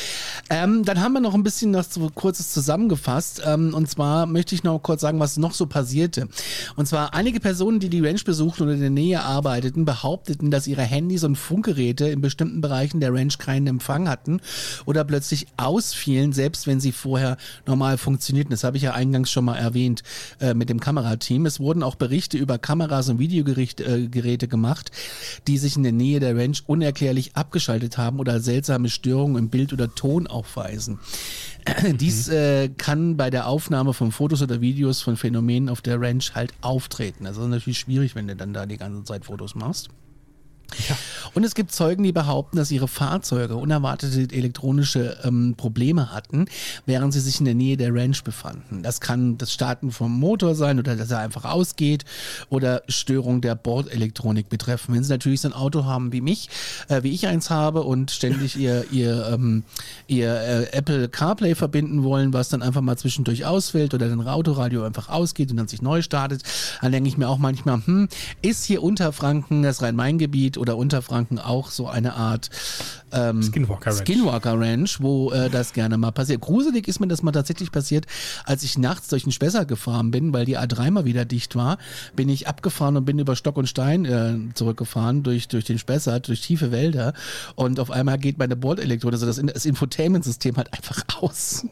Ähm, 0.50 0.84
dann 0.86 1.02
haben 1.02 1.14
wir 1.14 1.20
noch 1.20 1.34
ein 1.34 1.44
bisschen 1.44 1.74
was 1.74 1.94
so 1.94 2.10
kurzes 2.10 2.54
zusammengefasst. 2.54 3.42
Ähm, 3.46 3.74
und 3.74 3.90
zwar 3.90 4.26
möchte 4.26 4.56
ich 4.56 4.64
noch 4.64 4.80
kurz 4.80 5.02
sagen, 5.02 5.20
was 5.20 5.38
noch 5.38 5.54
so 5.54 5.68
passierte. 5.68 6.28
Und 6.76 6.88
zwar 6.88 7.14
einige 7.14 7.40
Personen, 7.40 7.80
die 7.80 7.90
die 7.90 8.06
Ranch 8.06 8.24
besuchten 8.24 8.64
oder 8.64 8.74
in 8.74 8.80
der 8.80 8.90
Nähe 8.90 9.22
arbeiteten, 9.22 9.86
behaupteten, 9.86 10.50
dass 10.50 10.68
ihre 10.68 10.84
Handys 10.84 11.24
und 11.24 11.36
Funkgeräte 11.36 12.08
in 12.08 12.22
bestimmten 12.22 12.62
Bereichen 12.62 13.00
der 13.00 13.14
Ranch 13.14 13.38
keinen 13.38 13.68
Empfang 13.68 14.10
hatten 14.10 14.40
oder 14.86 15.04
plötzlich 15.04 15.48
ausfielen, 15.58 16.34
selbst 16.34 16.68
wenn 16.68 16.80
sie 16.80 16.92
vorher 16.92 17.38
normal 17.66 17.98
funktionierten. 17.98 18.52
Das 18.52 18.64
habe 18.64 18.78
ich 18.78 18.84
ja 18.84 18.94
eingangs 18.94 19.30
schon 19.30 19.46
mal 19.46 19.58
erwähnt 19.58 20.04
äh, 20.40 20.54
mit 20.54 20.70
dem 20.70 20.80
Kamerateam. 20.80 21.46
Es 21.46 21.60
wurden 21.60 21.84
auch 21.84 21.96
Berichte 21.96 22.38
über 22.38 22.58
Kameras 22.58 23.10
und 23.10 23.20
Videogeräte 23.20 23.57
Geräte 23.66 24.48
gemacht, 24.48 24.92
die 25.48 25.58
sich 25.58 25.76
in 25.76 25.84
der 25.84 25.92
Nähe 25.92 26.20
der 26.20 26.36
Ranch 26.36 26.64
unerklärlich 26.68 27.36
abgeschaltet 27.36 27.98
haben 27.98 28.20
oder 28.20 28.40
seltsame 28.40 28.90
Störungen 28.90 29.38
im 29.38 29.50
Bild 29.50 29.74
oder 29.74 29.94
Ton 29.94 30.28
aufweisen. 30.28 31.00
Dies 32.00 32.30
äh, 32.30 32.70
kann 32.70 33.18
bei 33.18 33.30
der 33.30 33.48
Aufnahme 33.48 33.94
von 33.94 34.12
Fotos 34.12 34.42
oder 34.42 34.62
Videos 34.62 35.02
von 35.02 35.18
Phänomenen 35.18 35.70
auf 35.70 35.82
der 35.82 36.00
Ranch 36.00 36.36
halt 36.36 36.54
auftreten. 36.62 37.26
Also 37.26 37.42
das 37.42 37.48
ist 37.48 37.52
natürlich 37.52 37.80
schwierig, 37.80 38.16
wenn 38.16 38.28
du 38.28 38.36
dann 38.36 38.54
da 38.54 38.66
die 38.66 38.78
ganze 38.78 39.04
Zeit 39.04 39.26
Fotos 39.26 39.56
machst. 39.56 39.90
Ja. 40.90 40.98
Und 41.38 41.44
es 41.44 41.54
gibt 41.54 41.72
Zeugen, 41.72 42.02
die 42.02 42.12
behaupten, 42.12 42.58
dass 42.58 42.72
ihre 42.72 42.88
Fahrzeuge 42.88 43.58
unerwartete 43.58 44.36
elektronische 44.36 45.20
ähm, 45.24 45.54
Probleme 45.56 46.12
hatten, 46.12 46.46
während 46.88 47.14
sie 47.14 47.20
sich 47.20 47.38
in 47.38 47.46
der 47.46 47.54
Nähe 47.54 47.78
der 47.78 47.94
Ranch 47.94 48.24
befanden. 48.24 48.82
Das 48.82 49.02
kann 49.02 49.38
das 49.38 49.54
Starten 49.54 49.92
vom 49.92 50.20
Motor 50.20 50.56
sein 50.56 50.80
oder 50.80 50.96
dass 50.96 51.12
er 51.12 51.20
einfach 51.20 51.46
ausgeht 51.46 52.06
oder 52.50 52.82
Störung 52.88 53.42
der 53.42 53.54
Bordelektronik 53.54 54.50
betreffen. 54.50 54.96
Wenn 54.96 55.04
sie 55.04 55.12
natürlich 55.12 55.42
so 55.42 55.50
ein 55.50 55.54
Auto 55.54 55.86
haben 55.86 56.12
wie 56.12 56.22
mich, 56.22 56.50
äh, 56.88 57.04
wie 57.04 57.12
ich 57.12 57.28
eins 57.28 57.52
habe 57.52 57.84
und 57.84 58.10
ständig 58.10 58.58
ihr, 58.58 58.86
ihr, 58.90 59.30
ähm, 59.32 59.62
ihr 60.08 60.34
äh, 60.34 60.72
Apple 60.72 61.08
CarPlay 61.08 61.54
verbinden 61.54 62.04
wollen, 62.04 62.34
was 62.34 62.50
dann 62.50 62.64
einfach 62.64 62.82
mal 62.82 62.98
zwischendurch 62.98 63.46
ausfällt 63.46 63.94
oder 63.94 64.10
dann 64.10 64.28
Autoradio 64.28 64.82
einfach 64.82 65.10
ausgeht 65.10 65.52
und 65.52 65.58
dann 65.58 65.68
sich 65.68 65.84
neu 65.84 66.02
startet, 66.02 66.42
dann 66.82 66.92
denke 66.92 67.10
ich 67.10 67.18
mir 67.20 67.30
auch 67.30 67.38
manchmal, 67.38 67.86
hm, 67.86 68.10
ist 68.42 68.66
hier 68.66 68.82
Unterfranken 68.82 69.62
das 69.62 69.84
Rhein-Main-Gebiet 69.84 70.58
oder 70.58 70.78
Unterfranken 70.78 71.27
auch 71.36 71.70
so 71.72 71.88
eine 71.88 72.16
Art 72.16 72.50
ähm, 73.12 73.42
Skinwalker, 73.42 73.92
Ranch. 73.92 74.00
Skinwalker 74.00 74.60
Ranch, 74.60 75.02
wo 75.02 75.32
äh, 75.32 75.50
das 75.50 75.74
gerne 75.74 75.98
mal 75.98 76.12
passiert. 76.12 76.42
Gruselig 76.42 76.88
ist 76.88 77.00
mir 77.00 77.08
das 77.08 77.24
mal 77.24 77.32
tatsächlich 77.32 77.72
passiert, 77.72 78.06
als 78.46 78.64
ich 78.64 78.78
nachts 78.78 79.08
durch 79.08 79.24
den 79.24 79.32
Spessart 79.32 79.68
gefahren 79.68 80.12
bin, 80.12 80.34
weil 80.34 80.46
die 80.46 80.58
A3 80.58 80.92
mal 80.92 81.06
wieder 81.06 81.26
dicht 81.26 81.56
war, 81.56 81.78
bin 82.16 82.30
ich 82.30 82.48
abgefahren 82.48 82.98
und 82.98 83.06
bin 83.06 83.20
über 83.20 83.36
Stock 83.36 83.58
und 83.58 83.68
Stein 83.68 84.06
äh, 84.06 84.36
zurückgefahren 84.54 85.24
durch, 85.24 85.48
durch 85.48 85.66
den 85.66 85.80
Spessart, 85.80 86.28
durch 86.28 86.42
tiefe 86.42 86.72
Wälder 86.72 87.14
und 87.56 87.80
auf 87.80 87.92
einmal 87.92 88.18
geht 88.18 88.38
meine 88.38 88.56
Bordelektrode, 88.56 89.16
also 89.16 89.26
das, 89.26 89.42
das 89.54 89.66
Infotainment-System 89.66 90.58
halt 90.58 90.74
einfach 90.74 91.04
aus. 91.22 91.66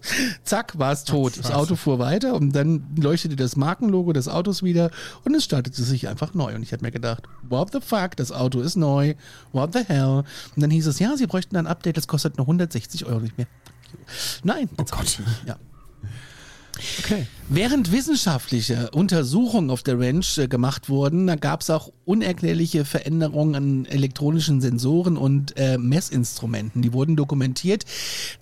Zack, 0.43 0.77
war 0.79 0.91
es 0.91 1.03
tot. 1.03 1.33
Ach, 1.35 1.41
das 1.41 1.51
Auto 1.51 1.75
fuhr 1.75 1.99
weiter 1.99 2.35
und 2.35 2.55
dann 2.55 2.85
leuchtete 2.97 3.35
das 3.35 3.55
Markenlogo 3.55 4.13
des 4.13 4.27
Autos 4.27 4.63
wieder 4.63 4.91
und 5.23 5.35
es 5.35 5.43
startete 5.43 5.83
sich 5.83 6.07
einfach 6.07 6.33
neu 6.33 6.55
und 6.55 6.63
ich 6.63 6.71
habe 6.71 6.83
mir 6.83 6.91
gedacht, 6.91 7.23
what 7.49 7.71
the 7.73 7.79
fuck, 7.81 8.15
das 8.15 8.31
Auto 8.31 8.61
ist 8.61 8.75
neu 8.75 9.15
what 9.51 9.73
the 9.73 9.83
hell? 9.85 10.23
Und 10.55 10.61
dann 10.61 10.69
hieß 10.69 10.87
es, 10.87 10.99
ja, 10.99 11.15
sie 11.17 11.27
bräuchten 11.27 11.55
ein 11.57 11.67
Update, 11.67 11.97
das 11.97 12.07
kostet 12.07 12.37
nur 12.37 12.45
160 12.45 13.05
Euro 13.05 13.19
nicht 13.19 13.37
mehr. 13.37 13.47
Nein, 14.43 14.69
oh 14.77 14.85
Gott. 14.89 15.19
Ja. 15.45 15.57
Okay. 16.99 17.27
Während 17.47 17.91
wissenschaftliche 17.91 18.89
Untersuchungen 18.89 19.69
auf 19.69 19.83
der 19.83 19.99
Ranch 19.99 20.39
äh, 20.39 20.47
gemacht 20.47 20.89
wurden, 20.89 21.27
da 21.27 21.35
gab 21.35 21.61
es 21.61 21.69
auch 21.69 21.91
unerklärliche 22.03 22.85
Veränderungen 22.85 23.55
an 23.55 23.85
elektronischen 23.85 24.61
Sensoren 24.61 25.15
und 25.15 25.55
äh, 25.55 25.77
Messinstrumenten. 25.77 26.81
Die 26.81 26.91
wurden 26.91 27.15
dokumentiert, 27.15 27.85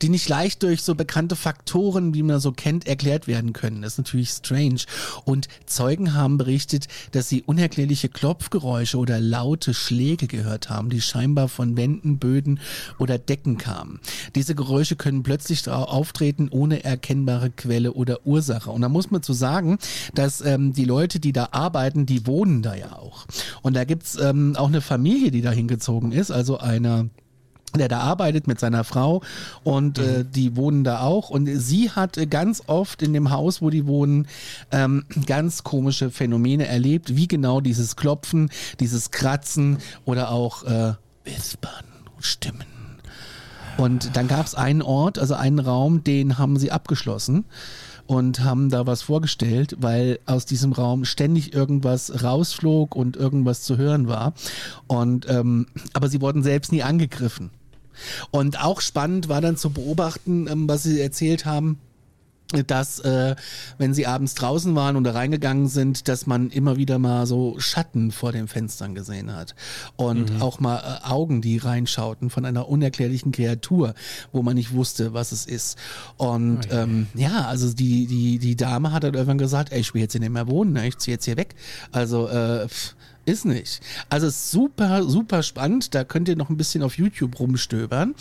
die 0.01 0.07
nicht 0.07 0.29
leicht 0.29 0.63
durch 0.63 0.83
so 0.83 0.95
bekannte 0.95 1.35
Faktoren, 1.35 2.13
wie 2.13 2.23
man 2.23 2.39
so 2.39 2.53
kennt, 2.53 2.87
erklärt 2.87 3.27
werden 3.27 3.51
können. 3.51 3.81
Das 3.81 3.93
ist 3.93 3.97
natürlich 3.97 4.29
strange. 4.29 4.81
Und 5.25 5.49
Zeugen 5.65 6.13
haben 6.13 6.37
berichtet, 6.37 6.87
dass 7.11 7.27
sie 7.27 7.43
unerklärliche 7.43 8.07
Klopfgeräusche 8.07 8.97
oder 8.97 9.19
laute 9.19 9.73
Schläge 9.73 10.27
gehört 10.27 10.69
haben, 10.69 10.89
die 10.89 11.01
scheinbar 11.01 11.49
von 11.49 11.75
Wänden, 11.75 12.19
Böden 12.19 12.61
oder 12.99 13.17
Decken 13.17 13.57
kamen. 13.57 13.99
Diese 14.35 14.55
Geräusche 14.55 14.95
können 14.95 15.23
plötzlich 15.23 15.67
auftreten 15.67 16.47
ohne 16.49 16.85
erkennbare 16.85 17.49
Quelle 17.49 17.91
oder 17.93 18.22
Ursache. 18.25 18.71
Und 18.71 18.81
da 18.81 18.89
muss 18.89 19.11
man 19.11 19.21
zu 19.21 19.33
sagen, 19.33 19.77
dass 20.13 20.41
ähm, 20.41 20.73
die 20.73 20.85
Leute, 20.85 21.19
die 21.19 21.33
da 21.33 21.49
arbeiten, 21.51 22.05
die 22.05 22.25
wohnen 22.27 22.61
da 22.61 22.75
ja 22.75 22.93
auch. 22.93 23.25
Und 23.61 23.75
da 23.75 23.83
gibt's 23.83 24.17
ähm, 24.19 24.55
auch 24.57 24.67
eine 24.67 24.81
Familie, 24.81 25.31
die 25.31 25.41
da 25.41 25.51
hingezogen 25.51 26.11
ist, 26.11 26.31
also 26.31 26.57
einer 26.57 27.05
der 27.77 27.87
da 27.87 27.99
arbeitet 27.99 28.47
mit 28.47 28.59
seiner 28.59 28.83
Frau 28.83 29.21
und 29.63 29.97
äh, 29.97 30.19
mhm. 30.19 30.31
die 30.31 30.55
wohnen 30.55 30.83
da 30.83 31.01
auch 31.01 31.29
und 31.29 31.47
sie 31.47 31.89
hat 31.89 32.17
äh, 32.17 32.25
ganz 32.25 32.63
oft 32.67 33.01
in 33.01 33.13
dem 33.13 33.31
Haus, 33.31 33.61
wo 33.61 33.69
die 33.69 33.87
wohnen, 33.87 34.27
ähm, 34.71 35.05
ganz 35.25 35.63
komische 35.63 36.11
Phänomene 36.11 36.67
erlebt, 36.67 37.15
wie 37.15 37.27
genau 37.27 37.61
dieses 37.61 37.95
Klopfen, 37.95 38.49
dieses 38.79 39.11
Kratzen 39.11 39.79
oder 40.05 40.31
auch 40.31 40.63
äh, 40.63 40.93
Wispern, 41.23 41.85
Stimmen. 42.19 42.65
Und 43.77 44.15
dann 44.15 44.27
gab 44.27 44.45
es 44.45 44.53
einen 44.53 44.83
Ort, 44.83 45.17
also 45.17 45.33
einen 45.33 45.59
Raum, 45.59 46.03
den 46.03 46.37
haben 46.37 46.59
sie 46.59 46.71
abgeschlossen 46.71 47.45
und 48.07 48.43
haben 48.43 48.69
da 48.69 48.85
was 48.85 49.01
vorgestellt, 49.01 49.77
weil 49.79 50.19
aus 50.25 50.45
diesem 50.45 50.73
Raum 50.73 51.05
ständig 51.05 51.53
irgendwas 51.53 52.23
rausflog 52.23 52.95
und 52.95 53.15
irgendwas 53.15 53.61
zu 53.61 53.77
hören 53.77 54.07
war. 54.07 54.33
Und 54.87 55.27
ähm, 55.29 55.67
aber 55.93 56.09
sie 56.09 56.21
wurden 56.21 56.43
selbst 56.43 56.71
nie 56.71 56.83
angegriffen. 56.83 57.49
Und 58.31 58.63
auch 58.63 58.81
spannend 58.81 59.29
war 59.29 59.41
dann 59.41 59.57
zu 59.57 59.69
beobachten, 59.69 60.47
ähm, 60.47 60.67
was 60.67 60.83
sie 60.83 60.99
erzählt 60.99 61.45
haben 61.45 61.79
dass 62.61 62.99
äh, 62.99 63.35
wenn 63.77 63.93
sie 63.93 64.05
abends 64.05 64.35
draußen 64.35 64.75
waren 64.75 64.95
und 64.95 65.03
da 65.03 65.11
reingegangen 65.11 65.67
sind, 65.67 66.07
dass 66.07 66.27
man 66.27 66.49
immer 66.49 66.77
wieder 66.77 66.99
mal 66.99 67.25
so 67.25 67.55
Schatten 67.59 68.11
vor 68.11 68.31
den 68.31 68.47
Fenstern 68.47 68.95
gesehen 68.95 69.35
hat 69.35 69.55
und 69.95 70.33
mhm. 70.33 70.41
auch 70.41 70.59
mal 70.59 70.77
äh, 70.77 71.07
Augen, 71.07 71.41
die 71.41 71.57
reinschauten 71.57 72.29
von 72.29 72.45
einer 72.45 72.69
unerklärlichen 72.69 73.31
Kreatur, 73.31 73.93
wo 74.31 74.43
man 74.43 74.55
nicht 74.55 74.73
wusste, 74.73 75.13
was 75.13 75.31
es 75.31 75.45
ist. 75.45 75.77
Und 76.17 76.65
okay. 76.65 76.83
ähm, 76.83 77.07
ja, 77.15 77.45
also 77.47 77.73
die 77.73 78.05
die 78.05 78.37
die 78.39 78.55
Dame 78.55 78.91
hat 78.91 79.03
dann 79.03 79.13
irgendwann 79.13 79.37
gesagt, 79.37 79.71
ey, 79.71 79.79
ich 79.79 79.93
will 79.93 80.01
jetzt 80.01 80.13
hier 80.13 80.21
nicht 80.21 80.31
mehr 80.31 80.47
wohnen, 80.47 80.73
ne? 80.73 80.87
ich 80.87 80.97
zieh 80.97 81.11
jetzt 81.11 81.25
hier 81.25 81.37
weg. 81.37 81.55
Also 81.91 82.27
äh, 82.27 82.67
pff, 82.67 82.95
ist 83.25 83.45
nicht. 83.45 83.81
Also 84.09 84.29
super, 84.29 85.03
super 85.03 85.43
spannend. 85.43 85.95
Da 85.95 86.03
könnt 86.03 86.27
ihr 86.27 86.35
noch 86.35 86.49
ein 86.49 86.57
bisschen 86.57 86.83
auf 86.83 86.97
YouTube 86.97 87.39
rumstöbern. 87.39 88.15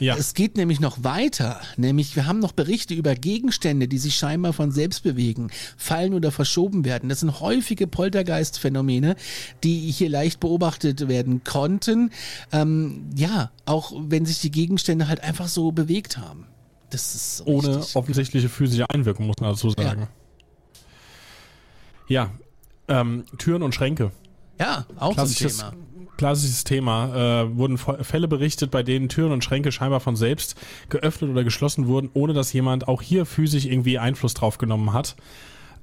Ja. 0.00 0.16
Es 0.16 0.34
geht 0.34 0.56
nämlich 0.56 0.80
noch 0.80 1.04
weiter. 1.04 1.60
Nämlich, 1.76 2.16
wir 2.16 2.26
haben 2.26 2.40
noch 2.40 2.52
Berichte 2.52 2.94
über 2.94 3.14
Gegenstände, 3.14 3.86
die 3.86 3.98
sich 3.98 4.16
scheinbar 4.16 4.52
von 4.52 4.72
selbst 4.72 5.02
bewegen, 5.04 5.50
fallen 5.76 6.14
oder 6.14 6.32
verschoben 6.32 6.84
werden. 6.84 7.08
Das 7.08 7.20
sind 7.20 7.40
häufige 7.40 7.86
Poltergeist-Phänomene, 7.86 9.16
die 9.62 9.90
hier 9.90 10.08
leicht 10.08 10.40
beobachtet 10.40 11.08
werden 11.08 11.44
konnten. 11.44 12.10
Ähm, 12.50 13.10
ja, 13.14 13.50
auch 13.64 13.92
wenn 13.96 14.26
sich 14.26 14.40
die 14.40 14.50
Gegenstände 14.50 15.08
halt 15.08 15.22
einfach 15.22 15.48
so 15.48 15.72
bewegt 15.72 16.18
haben. 16.18 16.46
Das 16.90 17.14
ist 17.14 17.42
Ohne 17.46 17.82
offensichtliche 17.94 18.48
physische 18.48 18.90
Einwirkung, 18.90 19.26
muss 19.26 19.36
man 19.40 19.50
dazu 19.50 19.70
sagen. 19.70 20.08
Ja, 22.08 22.28
ja 22.88 23.00
ähm, 23.00 23.24
Türen 23.38 23.62
und 23.62 23.74
Schränke. 23.74 24.12
Ja, 24.62 24.86
auch 24.96 25.14
klassisches, 25.14 25.58
so 25.58 25.64
ein 25.64 25.70
Thema. 25.72 26.06
Klassisches 26.16 26.64
Thema. 26.64 27.42
Äh, 27.42 27.56
wurden 27.56 27.78
Fälle 27.78 28.28
berichtet, 28.28 28.70
bei 28.70 28.82
denen 28.82 29.08
Türen 29.08 29.32
und 29.32 29.42
Schränke 29.42 29.72
scheinbar 29.72 30.00
von 30.00 30.14
selbst 30.14 30.54
geöffnet 30.88 31.30
oder 31.30 31.42
geschlossen 31.42 31.88
wurden, 31.88 32.10
ohne 32.14 32.32
dass 32.32 32.52
jemand 32.52 32.86
auch 32.86 33.02
hier 33.02 33.26
physisch 33.26 33.64
irgendwie 33.64 33.98
Einfluss 33.98 34.34
drauf 34.34 34.58
genommen 34.58 34.92
hat. 34.92 35.16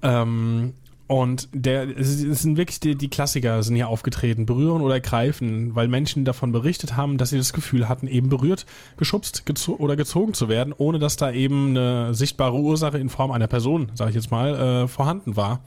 Ähm, 0.02 0.74
und 1.08 1.50
der, 1.54 1.98
es 1.98 2.20
sind 2.20 2.56
wirklich 2.56 2.80
die, 2.80 2.96
die 2.96 3.10
Klassiker 3.10 3.64
sind 3.64 3.76
hier 3.76 3.90
aufgetreten. 3.90 4.46
Berühren 4.46 4.82
oder 4.82 5.00
greifen, 5.00 5.76
weil 5.76 5.88
Menschen 5.88 6.24
davon 6.24 6.52
berichtet 6.52 6.96
haben, 6.96 7.18
dass 7.18 7.32
sie 7.32 7.38
das 7.38 7.52
Gefühl 7.52 7.90
hatten, 7.90 8.08
eben 8.08 8.30
berührt, 8.30 8.66
geschubst 8.96 9.46
gezo 9.46 9.76
oder 9.76 9.96
gezogen 9.96 10.36
zu 10.36 10.48
werden, 10.48 10.72
ohne 10.78 11.00
dass 11.00 11.18
da 11.18 11.32
eben 11.32 11.70
eine 11.70 12.14
sichtbare 12.14 12.56
Ursache 12.56 13.00
in 13.00 13.10
Form 13.10 13.32
einer 13.32 13.48
Person, 13.48 13.92
sage 13.96 14.12
ich 14.12 14.16
jetzt 14.16 14.30
mal, 14.30 14.84
äh, 14.84 14.88
vorhanden 14.88 15.36
war. 15.36 15.62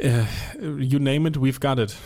Äh, 0.00 0.24
you 0.78 0.98
name 0.98 1.28
it, 1.28 1.36
we've 1.36 1.60
got 1.60 1.78
it. 1.78 1.96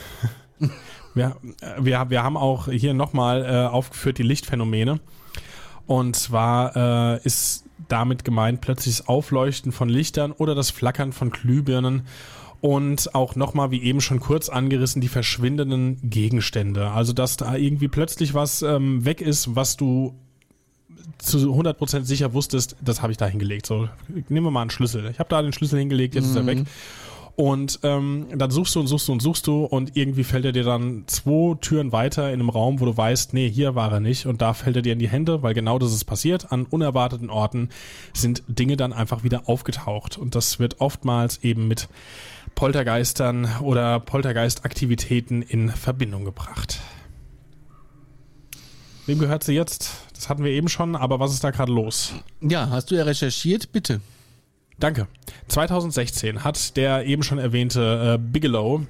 wir, 1.14 1.36
wir, 1.78 2.10
wir 2.10 2.22
haben 2.22 2.36
auch 2.36 2.68
hier 2.68 2.94
nochmal 2.94 3.44
äh, 3.44 3.66
aufgeführt 3.66 4.18
die 4.18 4.22
Lichtphänomene. 4.22 5.00
Und 5.86 6.16
zwar 6.16 7.16
äh, 7.16 7.20
ist 7.24 7.64
damit 7.88 8.24
gemeint 8.24 8.60
plötzlich 8.60 8.98
das 8.98 9.08
Aufleuchten 9.08 9.72
von 9.72 9.88
Lichtern 9.88 10.32
oder 10.32 10.54
das 10.54 10.70
Flackern 10.70 11.12
von 11.12 11.30
Glühbirnen 11.30 12.06
und 12.60 13.14
auch 13.14 13.34
nochmal, 13.34 13.72
wie 13.72 13.82
eben 13.82 14.00
schon 14.00 14.20
kurz 14.20 14.48
angerissen, 14.48 15.00
die 15.00 15.08
verschwindenden 15.08 15.98
Gegenstände. 16.08 16.92
Also, 16.92 17.12
dass 17.12 17.36
da 17.36 17.56
irgendwie 17.56 17.88
plötzlich 17.88 18.34
was 18.34 18.62
ähm, 18.62 19.04
weg 19.04 19.20
ist, 19.20 19.56
was 19.56 19.76
du 19.76 20.14
zu 21.18 21.38
100% 21.38 22.04
sicher 22.04 22.32
wusstest, 22.34 22.76
das 22.80 23.02
habe 23.02 23.10
ich 23.10 23.18
da 23.18 23.26
hingelegt. 23.26 23.66
So, 23.66 23.88
nehmen 24.28 24.46
wir 24.46 24.50
mal 24.52 24.62
einen 24.62 24.70
Schlüssel. 24.70 25.08
Ich 25.10 25.18
habe 25.18 25.28
da 25.28 25.42
den 25.42 25.52
Schlüssel 25.52 25.80
hingelegt, 25.80 26.14
jetzt 26.14 26.26
mhm. 26.26 26.30
ist 26.30 26.36
er 26.36 26.46
weg. 26.46 26.58
Und 27.34 27.80
ähm, 27.82 28.26
dann 28.34 28.50
suchst 28.50 28.74
du 28.74 28.80
und 28.80 28.86
suchst 28.88 29.08
du 29.08 29.12
und 29.12 29.22
suchst 29.22 29.46
du 29.46 29.64
und 29.64 29.96
irgendwie 29.96 30.24
fällt 30.24 30.44
er 30.44 30.52
dir 30.52 30.64
dann 30.64 31.04
zwei 31.06 31.54
Türen 31.60 31.90
weiter 31.90 32.28
in 32.28 32.40
einem 32.40 32.50
Raum, 32.50 32.78
wo 32.78 32.84
du 32.84 32.94
weißt, 32.94 33.32
nee, 33.32 33.50
hier 33.50 33.74
war 33.74 33.90
er 33.90 34.00
nicht 34.00 34.26
und 34.26 34.42
da 34.42 34.52
fällt 34.52 34.76
er 34.76 34.82
dir 34.82 34.92
in 34.92 34.98
die 34.98 35.08
Hände, 35.08 35.42
weil 35.42 35.54
genau 35.54 35.78
das 35.78 35.94
ist 35.94 36.04
passiert. 36.04 36.52
An 36.52 36.66
unerwarteten 36.66 37.30
Orten 37.30 37.70
sind 38.12 38.42
Dinge 38.48 38.76
dann 38.76 38.92
einfach 38.92 39.24
wieder 39.24 39.48
aufgetaucht 39.48 40.18
und 40.18 40.34
das 40.34 40.58
wird 40.58 40.80
oftmals 40.80 41.42
eben 41.42 41.68
mit 41.68 41.88
Poltergeistern 42.54 43.48
oder 43.62 43.98
Poltergeistaktivitäten 43.98 45.40
in 45.40 45.70
Verbindung 45.70 46.26
gebracht. 46.26 46.80
Wem 49.06 49.18
gehört 49.18 49.42
sie 49.42 49.54
jetzt? 49.54 49.90
Das 50.14 50.28
hatten 50.28 50.44
wir 50.44 50.52
eben 50.52 50.68
schon, 50.68 50.94
aber 50.94 51.18
was 51.18 51.32
ist 51.32 51.42
da 51.42 51.50
gerade 51.50 51.72
los? 51.72 52.12
Ja, 52.40 52.68
hast 52.70 52.90
du 52.90 52.94
ja 52.94 53.04
recherchiert, 53.04 53.72
bitte. 53.72 54.00
Danke. 54.78 55.06
2016 55.48 56.44
hat 56.44 56.76
der 56.76 57.06
eben 57.06 57.22
schon 57.22 57.38
erwähnte 57.38 58.14
äh, 58.14 58.18
Bigelow 58.18 58.82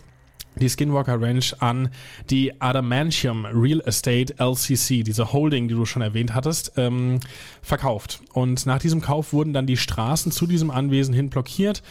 die 0.57 0.69
Skinwalker 0.69 1.21
Ranch 1.21 1.55
an 1.61 1.89
die 2.29 2.61
Adamantium 2.61 3.47
Real 3.47 3.81
Estate 3.87 4.35
LCC, 4.39 5.03
diese 5.03 5.33
Holding, 5.33 5.69
die 5.69 5.75
du 5.75 5.87
schon 5.87 6.03
erwähnt 6.03 6.35
hattest, 6.35 6.73
ähm, 6.77 7.21
verkauft. 7.63 8.21
Und 8.35 8.67
nach 8.67 8.79
diesem 8.79 9.01
Kauf 9.01 9.33
wurden 9.33 9.55
dann 9.55 9.67
die 9.67 9.79
Straßen 9.79 10.31
zu 10.31 10.47
diesem 10.47 10.71
Anwesen 10.71 11.15
hin 11.15 11.31
blockiert 11.31 11.83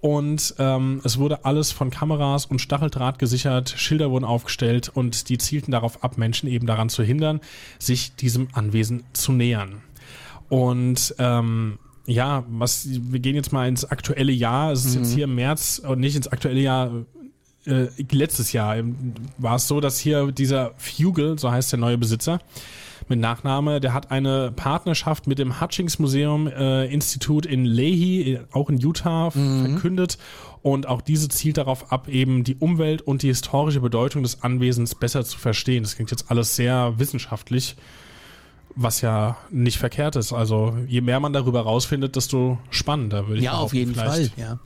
und 0.00 0.54
ähm, 0.58 1.02
es 1.04 1.18
wurde 1.18 1.44
alles 1.44 1.72
von 1.72 1.90
Kameras 1.90 2.46
und 2.46 2.60
Stacheldraht 2.60 3.18
gesichert, 3.18 3.74
Schilder 3.76 4.10
wurden 4.10 4.24
aufgestellt 4.24 4.88
und 4.88 5.28
die 5.28 5.36
zielten 5.36 5.72
darauf 5.72 6.02
ab, 6.02 6.16
Menschen 6.16 6.48
eben 6.48 6.66
daran 6.66 6.88
zu 6.88 7.02
hindern, 7.02 7.40
sich 7.78 8.14
diesem 8.14 8.48
Anwesen 8.52 9.04
zu 9.12 9.32
nähern. 9.32 9.82
Und 10.48 11.14
ähm, 11.18 11.78
ja, 12.10 12.44
was, 12.48 12.88
wir 12.90 13.20
gehen 13.20 13.36
jetzt 13.36 13.52
mal 13.52 13.68
ins 13.68 13.84
aktuelle 13.84 14.32
Jahr. 14.32 14.72
Es 14.72 14.84
ist 14.84 14.96
mhm. 14.96 15.02
jetzt 15.02 15.12
hier 15.14 15.24
im 15.24 15.34
März 15.34 15.80
und 15.84 16.00
nicht 16.00 16.16
ins 16.16 16.28
aktuelle 16.28 16.60
Jahr. 16.60 16.90
Äh, 17.66 17.88
letztes 18.10 18.52
Jahr 18.52 18.76
war 19.38 19.56
es 19.56 19.68
so, 19.68 19.80
dass 19.80 19.98
hier 19.98 20.32
dieser 20.32 20.72
Fugel, 20.78 21.38
so 21.38 21.50
heißt 21.50 21.72
der 21.72 21.78
neue 21.78 21.98
Besitzer, 21.98 22.40
mit 23.08 23.18
Nachname, 23.18 23.80
der 23.80 23.92
hat 23.92 24.10
eine 24.10 24.52
Partnerschaft 24.52 25.26
mit 25.26 25.38
dem 25.38 25.60
Hutchings 25.60 25.98
Museum 25.98 26.46
äh, 26.46 26.86
Institut 26.86 27.44
in 27.44 27.64
Leahy, 27.64 28.38
auch 28.52 28.70
in 28.70 28.78
Utah, 28.78 29.30
mhm. 29.34 29.66
verkündet. 29.66 30.18
Und 30.62 30.86
auch 30.86 31.00
diese 31.00 31.28
zielt 31.28 31.56
darauf 31.56 31.90
ab, 31.90 32.08
eben 32.08 32.44
die 32.44 32.56
Umwelt 32.56 33.02
und 33.02 33.22
die 33.22 33.28
historische 33.28 33.80
Bedeutung 33.80 34.22
des 34.22 34.42
Anwesens 34.42 34.94
besser 34.94 35.24
zu 35.24 35.38
verstehen. 35.38 35.82
Das 35.82 35.96
klingt 35.96 36.10
jetzt 36.10 36.30
alles 36.30 36.54
sehr 36.54 36.98
wissenschaftlich. 36.98 37.76
Was 38.76 39.00
ja 39.00 39.36
nicht 39.50 39.78
verkehrt 39.78 40.16
ist. 40.16 40.32
Also 40.32 40.76
je 40.86 41.00
mehr 41.00 41.20
man 41.20 41.32
darüber 41.32 41.62
rausfindet, 41.62 42.16
desto 42.16 42.58
spannender 42.70 43.26
würde 43.26 43.38
ich 43.38 43.44
Ja, 43.44 43.54
auf 43.54 43.74
jeden 43.74 43.94
Fall, 43.94 44.30
ja. 44.36 44.58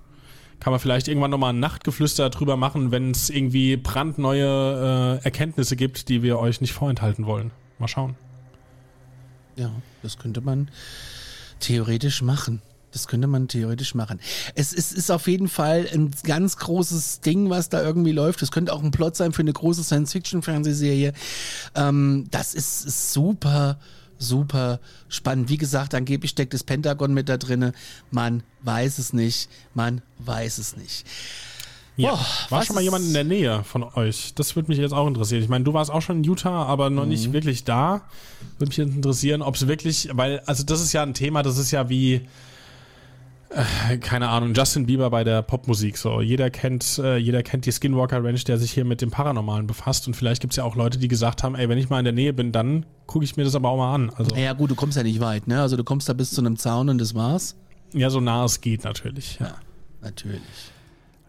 Kann 0.60 0.70
man 0.72 0.80
vielleicht 0.80 1.08
irgendwann 1.08 1.30
nochmal 1.30 1.52
ein 1.52 1.60
Nachtgeflüster 1.60 2.30
drüber 2.30 2.56
machen, 2.56 2.90
wenn 2.90 3.10
es 3.10 3.28
irgendwie 3.28 3.76
brandneue 3.76 5.18
äh, 5.20 5.24
Erkenntnisse 5.24 5.76
gibt, 5.76 6.08
die 6.08 6.22
wir 6.22 6.38
euch 6.38 6.60
nicht 6.60 6.72
vorenthalten 6.72 7.26
wollen. 7.26 7.50
Mal 7.78 7.88
schauen. 7.88 8.16
Ja, 9.56 9.70
das 10.02 10.18
könnte 10.18 10.40
man 10.40 10.70
theoretisch 11.60 12.22
machen. 12.22 12.62
Das 12.94 13.08
könnte 13.08 13.26
man 13.26 13.48
theoretisch 13.48 13.94
machen. 13.94 14.20
Es 14.54 14.72
ist, 14.72 14.92
ist 14.92 15.10
auf 15.10 15.26
jeden 15.26 15.48
Fall 15.48 15.86
ein 15.92 16.12
ganz 16.22 16.56
großes 16.56 17.20
Ding, 17.20 17.50
was 17.50 17.68
da 17.68 17.82
irgendwie 17.82 18.12
läuft. 18.12 18.40
Es 18.40 18.52
könnte 18.52 18.72
auch 18.72 18.82
ein 18.82 18.92
Plot 18.92 19.16
sein 19.16 19.32
für 19.32 19.42
eine 19.42 19.52
große 19.52 19.82
Science-Fiction-Fernsehserie. 19.84 21.12
Ähm, 21.74 22.26
das 22.30 22.54
ist, 22.54 22.86
ist 22.86 23.12
super, 23.12 23.78
super 24.18 24.78
spannend. 25.08 25.48
Wie 25.48 25.56
gesagt, 25.56 25.92
angeblich 25.94 26.30
steckt 26.30 26.54
das 26.54 26.62
Pentagon 26.62 27.12
mit 27.12 27.28
da 27.28 27.36
drinne. 27.36 27.72
Man 28.12 28.44
weiß 28.62 28.98
es 28.98 29.12
nicht. 29.12 29.48
Man 29.74 30.00
weiß 30.20 30.58
es 30.58 30.76
nicht. 30.76 31.04
Ja. 31.96 32.10
Boah, 32.10 32.26
War 32.50 32.64
schon 32.64 32.74
mal 32.76 32.80
jemand 32.82 33.06
in 33.06 33.12
der 33.12 33.24
Nähe 33.24 33.64
von 33.64 33.82
euch? 33.82 34.34
Das 34.34 34.54
würde 34.56 34.68
mich 34.68 34.78
jetzt 34.78 34.92
auch 34.92 35.06
interessieren. 35.08 35.42
Ich 35.42 35.48
meine, 35.48 35.64
du 35.64 35.72
warst 35.74 35.90
auch 35.90 36.00
schon 36.02 36.18
in 36.18 36.24
Utah, 36.24 36.64
aber 36.64 36.90
noch 36.90 37.02
Mhm. 37.04 37.08
nicht 37.10 37.32
wirklich 37.32 37.64
da. 37.64 38.02
Würde 38.58 38.68
mich 38.70 38.76
jetzt 38.76 38.94
interessieren, 38.94 39.42
ob 39.42 39.56
es 39.56 39.66
wirklich, 39.66 40.08
weil, 40.12 40.40
also 40.46 40.62
das 40.64 40.80
ist 40.80 40.92
ja 40.92 41.02
ein 41.02 41.14
Thema, 41.14 41.42
das 41.42 41.58
ist 41.58 41.70
ja 41.72 41.88
wie, 41.88 42.22
keine 44.00 44.28
Ahnung, 44.28 44.54
Justin 44.54 44.86
Bieber 44.86 45.10
bei 45.10 45.24
der 45.24 45.42
Popmusik. 45.42 45.96
So, 45.96 46.20
jeder 46.20 46.50
kennt, 46.50 46.98
äh, 46.98 47.16
jeder 47.16 47.42
kennt 47.42 47.66
die 47.66 47.72
Skinwalker 47.72 48.22
Ranch, 48.24 48.44
der 48.44 48.58
sich 48.58 48.72
hier 48.72 48.84
mit 48.84 49.00
dem 49.00 49.10
Paranormalen 49.10 49.66
befasst. 49.66 50.06
Und 50.06 50.14
vielleicht 50.14 50.40
gibt 50.40 50.52
es 50.52 50.56
ja 50.56 50.64
auch 50.64 50.76
Leute, 50.76 50.98
die 50.98 51.08
gesagt 51.08 51.42
haben, 51.42 51.54
ey, 51.54 51.68
wenn 51.68 51.78
ich 51.78 51.88
mal 51.88 51.98
in 51.98 52.04
der 52.04 52.12
Nähe 52.14 52.32
bin, 52.32 52.52
dann 52.52 52.86
gucke 53.06 53.24
ich 53.24 53.36
mir 53.36 53.44
das 53.44 53.54
aber 53.54 53.68
auch 53.68 53.76
mal 53.76 53.94
an. 53.94 54.10
Also 54.16 54.34
Ja 54.36 54.52
gut, 54.54 54.70
du 54.70 54.74
kommst 54.74 54.96
ja 54.96 55.02
nicht 55.02 55.20
weit, 55.20 55.46
ne? 55.46 55.60
Also 55.60 55.76
du 55.76 55.84
kommst 55.84 56.08
da 56.08 56.12
bis 56.12 56.30
zu 56.30 56.40
einem 56.40 56.56
Zaun 56.56 56.88
und 56.88 56.98
das 56.98 57.14
war's. 57.14 57.56
ja, 57.92 58.10
so 58.10 58.20
nah 58.20 58.44
es 58.44 58.60
geht 58.60 58.84
natürlich. 58.84 59.38
Ja. 59.40 59.54
Natürlich. 60.00 60.40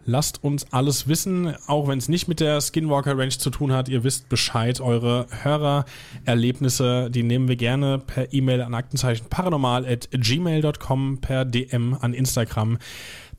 Lasst 0.07 0.43
uns 0.43 0.71
alles 0.71 1.07
wissen, 1.07 1.55
auch 1.65 1.87
wenn 1.87 1.97
es 1.97 2.09
nicht 2.09 2.27
mit 2.27 2.39
der 2.39 2.61
Skinwalker 2.61 3.17
Ranch 3.17 3.39
zu 3.39 3.49
tun 3.49 3.71
hat. 3.71 3.89
Ihr 3.89 4.03
wisst 4.03 4.29
Bescheid. 4.29 4.79
Eure 4.79 5.25
Hörererlebnisse, 5.41 7.09
die 7.09 7.23
nehmen 7.23 7.47
wir 7.47 7.55
gerne 7.55 7.97
per 7.97 8.31
E-Mail 8.31 8.61
an 8.61 8.75
Aktenzeichen 8.75 9.25
paranormal 9.29 9.83
at 9.83 10.09
gmail.com, 10.11 11.21
per 11.21 11.43
DM 11.43 11.97
an 11.99 12.13
Instagram, 12.13 12.77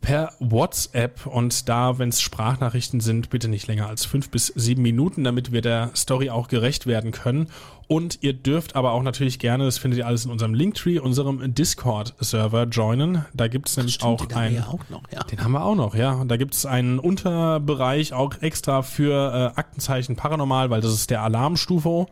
per 0.01 0.33
WhatsApp 0.39 1.27
und 1.27 1.69
da, 1.69 1.99
wenn 1.99 2.11
es 2.11 2.21
Sprachnachrichten 2.21 3.01
sind, 3.01 3.31
bitte 3.31 3.49
nicht 3.49 3.67
länger 3.67 3.89
als 3.89 4.05
fünf 4.05 4.31
bis 4.31 4.47
sieben 4.55 4.83
Minuten, 4.83 5.25
damit 5.25 5.53
wir 5.53 5.63
der 5.63 5.91
Story 5.97 6.31
auch 6.31 6.49
gerecht 6.49 6.87
werden 6.87 7.11
können. 7.11 7.49
Und 7.89 8.19
ihr 8.23 8.33
dürft 8.33 8.75
aber 8.75 8.93
auch 8.93 9.03
natürlich 9.03 9.39
gerne, 9.39 9.65
das 9.65 9.79
findet 9.79 9.99
ihr 9.99 10.07
alles 10.07 10.25
in 10.25 10.31
unserem 10.31 10.55
Linktree, 10.55 10.99
unserem 10.99 11.55
Discord-Server 11.55 12.65
joinen. 12.65 13.25
Da 13.33 13.47
gibt 13.49 13.69
es 13.69 13.77
nämlich 13.77 14.03
auch 14.03 14.27
den 14.27 14.35
haben 14.37 14.51
wir 14.51 14.59
ja 14.59 14.67
auch 14.67 14.91
noch, 14.91 15.03
ja. 15.13 15.23
den 15.25 15.43
haben 15.43 15.53
wir 15.53 15.65
auch 15.65 15.77
noch, 15.77 15.95
ja. 15.95 16.13
Und 16.13 16.29
da 16.29 16.37
gibt 16.37 16.55
es 16.55 16.67
einen 16.67 16.99
Unterbereich 16.99 18.13
auch 18.13 18.35
extra 18.41 18.83
für 18.83 19.53
äh, 19.57 19.59
Aktenzeichen 19.59 20.17
Paranormal, 20.17 20.71
weil 20.71 20.81
das 20.81 20.93
ist 20.93 21.11
der 21.11 21.23
Alarmstufo. 21.23 22.09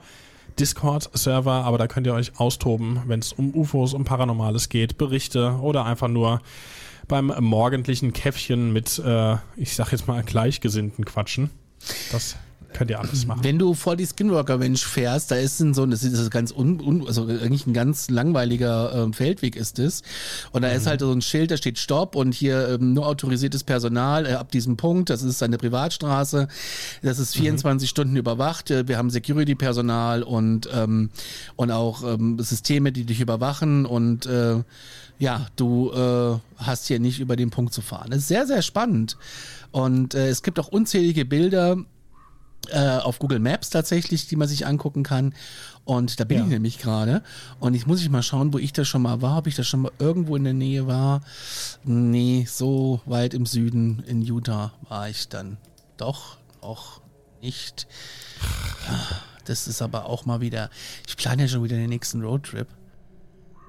Discord-Server, 0.59 1.65
aber 1.65 1.79
da 1.79 1.89
könnt 1.89 2.07
ihr 2.07 2.15
euch 2.15 2.39
austoben, 2.39 3.03
wenn 3.07 3.19
es 3.19 3.33
um 3.33 3.55
UFOs, 3.55 3.93
um 3.93 4.05
Paranormales 4.05 4.69
geht, 4.69 4.99
Berichte 4.99 5.59
oder 5.61 5.85
einfach 5.85 6.07
nur 6.07 6.41
beim 7.09 7.33
morgendlichen 7.41 8.13
Käffchen 8.13 8.73
mit, 8.73 8.99
äh, 8.99 9.37
ich 9.57 9.75
sag 9.75 9.93
jetzt 9.93 10.07
mal, 10.07 10.23
Gleichgesinnten 10.23 11.05
quatschen. 11.05 11.51
Das 12.13 12.37
könnt 12.75 12.91
ihr 12.91 12.99
alles 12.99 13.25
machen. 13.25 13.43
Wenn 13.43 13.59
du 13.59 13.73
vor 13.73 13.97
die 13.97 14.05
Skinwalker 14.05 14.61
Ranch 14.61 14.85
fährst, 14.85 15.31
da 15.31 15.37
ist 15.37 15.61
ein 15.61 15.73
so, 15.73 15.87
das 15.87 16.03
ist 16.03 16.31
ganz 16.31 16.53
un, 16.53 16.81
un, 16.81 17.07
also 17.07 17.27
eigentlich 17.27 17.67
ein 17.67 17.73
ganz 17.73 18.11
langweiliger 18.11 18.93
ähm, 18.95 19.13
Feldweg 19.13 19.57
ist 19.57 19.79
es. 19.79 20.03
Und 20.51 20.63
da 20.63 20.69
ist 20.69 20.87
halt 20.87 21.01
so 21.01 21.11
ein 21.11 21.23
Schild, 21.23 21.51
da 21.51 21.57
steht 21.57 21.79
Stopp 21.79 22.17
und 22.17 22.35
hier 22.35 22.69
ähm, 22.69 22.93
nur 22.93 23.07
autorisiertes 23.07 23.65
Personal 23.65 24.27
äh, 24.27 24.33
ab 24.33 24.51
diesem 24.51 24.77
Punkt. 24.77 25.09
Das 25.09 25.23
ist 25.23 25.43
eine 25.43 25.57
Privatstraße. 25.57 26.49
Das 27.03 27.19
ist 27.19 27.37
24 27.37 27.89
Stunden 27.89 28.17
überwacht. 28.17 28.71
Äh, 28.71 28.89
Wir 28.89 28.99
haben 28.99 29.11
Security-Personal 29.11 30.23
und 30.23 30.69
ähm, 30.73 31.11
und 31.57 31.71
auch 31.71 32.03
ähm, 32.03 32.39
Systeme, 32.41 32.93
die 32.93 33.05
dich 33.05 33.21
überwachen 33.21 33.87
und 33.87 34.27
äh, 34.27 34.63
ja, 35.19 35.47
du 35.57 35.91
äh, 35.93 36.39
hast 36.57 36.87
hier 36.89 36.99
nicht 37.01 37.21
über 37.21 37.37
den 37.37 37.51
Punkt 37.51 37.73
zu 37.73 37.83
fahren. 37.83 38.11
Das 38.11 38.21
ist 38.21 38.29
sehr, 38.29 38.47
sehr 38.47 38.63
spannend. 38.63 39.17
Und 39.71 40.15
äh, 40.15 40.29
es 40.29 40.43
gibt 40.43 40.59
auch 40.59 40.69
unzählige 40.69 41.25
Bilder, 41.25 41.77
äh, 42.71 42.97
auf 42.99 43.19
Google 43.19 43.41
Maps 43.41 43.69
tatsächlich, 43.71 44.27
die 44.27 44.37
man 44.37 44.49
sich 44.49 44.67
angucken 44.67 45.03
kann. 45.03 45.35
Und 45.85 46.19
da 46.19 46.25
bin 46.25 46.39
Ja. 46.39 46.45
ich 46.45 46.49
nämlich 46.51 46.79
gerade. 46.79 47.23
Und 47.61 47.75
ich 47.75 47.87
muss 47.87 48.01
ich 48.01 48.09
mal 48.09 48.23
schauen, 48.23 48.53
wo 48.55 48.59
ich 48.59 48.73
da 48.73 48.85
schon 48.87 49.03
mal 49.03 49.21
war, 49.21 49.39
ob 49.39 49.47
ich 49.47 49.55
da 49.55 49.63
schon 49.65 49.83
mal 49.83 49.93
irgendwo 49.99 50.35
in 50.37 50.45
der 50.45 50.55
Nähe 50.55 50.87
war. 50.87 51.21
Nee, 51.85 52.47
so 52.51 53.01
weit 53.05 53.35
im 53.35 53.45
Süden 53.47 54.03
in 54.07 54.23
Utah 54.23 54.73
war 54.89 55.09
ich 55.11 55.29
dann 55.29 55.59
doch 55.99 56.39
noch 56.63 57.01
nicht. 57.43 57.87
Das 59.47 59.69
ist 59.69 59.83
aber 59.83 60.07
auch 60.07 60.25
mal 60.25 60.41
wieder. 60.41 60.71
Ich 61.07 61.19
plane 61.19 61.43
ja 61.43 61.49
schon 61.49 61.63
wieder 61.65 61.77
den 61.77 61.91
nächsten 61.91 62.23
Roadtrip. 62.23 62.67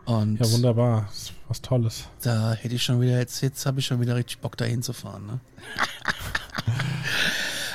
Und 0.05 0.39
Ja, 0.39 0.51
wunderbar. 0.51 1.09
Was 1.47 1.61
Tolles. 1.61 2.05
da 2.23 2.53
hätte 2.53 2.75
ich 2.75 2.83
schon 2.83 3.01
wieder, 3.01 3.17
jetzt, 3.19 3.41
jetzt 3.41 3.65
habe 3.65 3.79
ich 3.79 3.85
schon 3.85 4.01
wieder 4.01 4.15
richtig 4.15 4.39
Bock 4.39 4.57
dahin 4.57 4.81
zu 4.81 4.93
fahren. 4.93 5.25
Ne? 5.27 5.39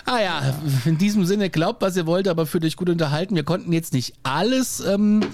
ah 0.07 0.21
ja, 0.21 0.61
in 0.85 0.99
diesem 0.99 1.25
Sinne, 1.25 1.51
glaubt, 1.51 1.83
was 1.83 1.97
ihr 1.97 2.07
wollt, 2.07 2.27
aber 2.27 2.47
fühlt 2.47 2.65
euch 2.65 2.77
gut 2.77 2.89
unterhalten. 2.89 3.37
Wir 3.37 3.45
konnten 3.45 3.73
jetzt 3.73 3.93
nicht 3.93 4.15
alles, 4.23 4.81
ähm, 4.81 5.25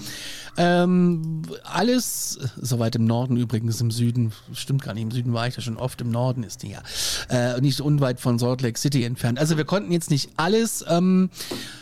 ähm, 0.57 1.43
alles, 1.63 2.39
soweit 2.59 2.95
im 2.95 3.05
Norden 3.05 3.37
übrigens, 3.37 3.79
im 3.79 3.91
Süden, 3.91 4.31
stimmt 4.53 4.83
gar 4.83 4.93
nicht, 4.93 5.03
im 5.03 5.11
Süden 5.11 5.33
war 5.33 5.47
ich 5.47 5.55
da 5.55 5.61
schon 5.61 5.77
oft, 5.77 6.01
im 6.01 6.09
Norden 6.09 6.43
ist 6.43 6.63
die 6.63 6.71
ja, 6.71 6.81
äh, 7.29 7.61
nicht 7.61 7.79
unweit 7.79 8.19
von 8.19 8.39
Salt 8.39 8.61
Lake 8.61 8.79
City 8.79 9.03
entfernt. 9.03 9.37
Also 9.39 9.57
wir 9.57 9.65
konnten 9.65 9.91
jetzt 9.91 10.09
nicht 10.09 10.31
alles, 10.35 10.83
ähm, 10.89 11.29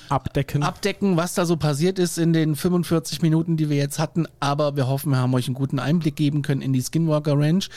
Abdecken. 0.10 0.62
abdecken, 0.62 1.18
was 1.18 1.34
da 1.34 1.46
so 1.46 1.58
passiert 1.58 2.00
ist 2.00 2.18
in 2.18 2.34
den 2.34 2.56
45 2.56 3.22
Minuten, 3.22 3.58
die 3.58 3.70
wir 3.70 3.78
jetzt 3.78 3.98
hatten. 3.98 4.28
Aber 4.40 4.76
wir 4.76 4.88
hoffen, 4.88 5.12
wir 5.12 5.18
haben 5.18 5.34
euch 5.34 5.48
einen 5.48 5.56
guten 5.56 5.80
Einblick 5.80 6.16
geben 6.16 6.42
können 6.42 6.62
in 6.62 6.74
die 6.74 6.82
Skinwalker 6.82 7.38
Ranch. 7.40 7.70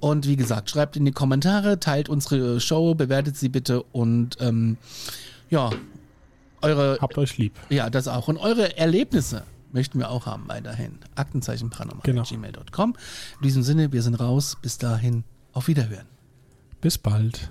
Und 0.00 0.26
wie 0.26 0.36
gesagt, 0.36 0.70
schreibt 0.70 0.96
in 0.96 1.04
die 1.04 1.12
Kommentare, 1.12 1.78
teilt 1.78 2.08
unsere 2.08 2.60
Show, 2.60 2.94
bewertet 2.94 3.36
sie 3.36 3.48
bitte 3.48 3.82
und 3.92 4.36
ähm, 4.40 4.76
ja, 5.48 5.70
eure, 6.62 6.98
Habt 7.00 7.16
euch 7.18 7.38
lieb. 7.38 7.54
ja, 7.70 7.88
das 7.88 8.08
auch. 8.08 8.28
Und 8.28 8.36
eure 8.36 8.76
Erlebnisse 8.76 9.44
möchten 9.72 9.98
wir 9.98 10.10
auch 10.10 10.26
haben 10.26 10.48
weiterhin. 10.48 10.98
Aktenzeichen 11.14 11.70
Genau. 12.02 12.22
gmail.com. 12.22 12.94
In 13.38 13.42
diesem 13.42 13.62
Sinne, 13.62 13.92
wir 13.92 14.02
sind 14.02 14.14
raus. 14.14 14.56
Bis 14.60 14.78
dahin, 14.78 15.24
auf 15.52 15.68
Wiederhören. 15.68 16.06
Bis 16.80 16.98
bald. 16.98 17.50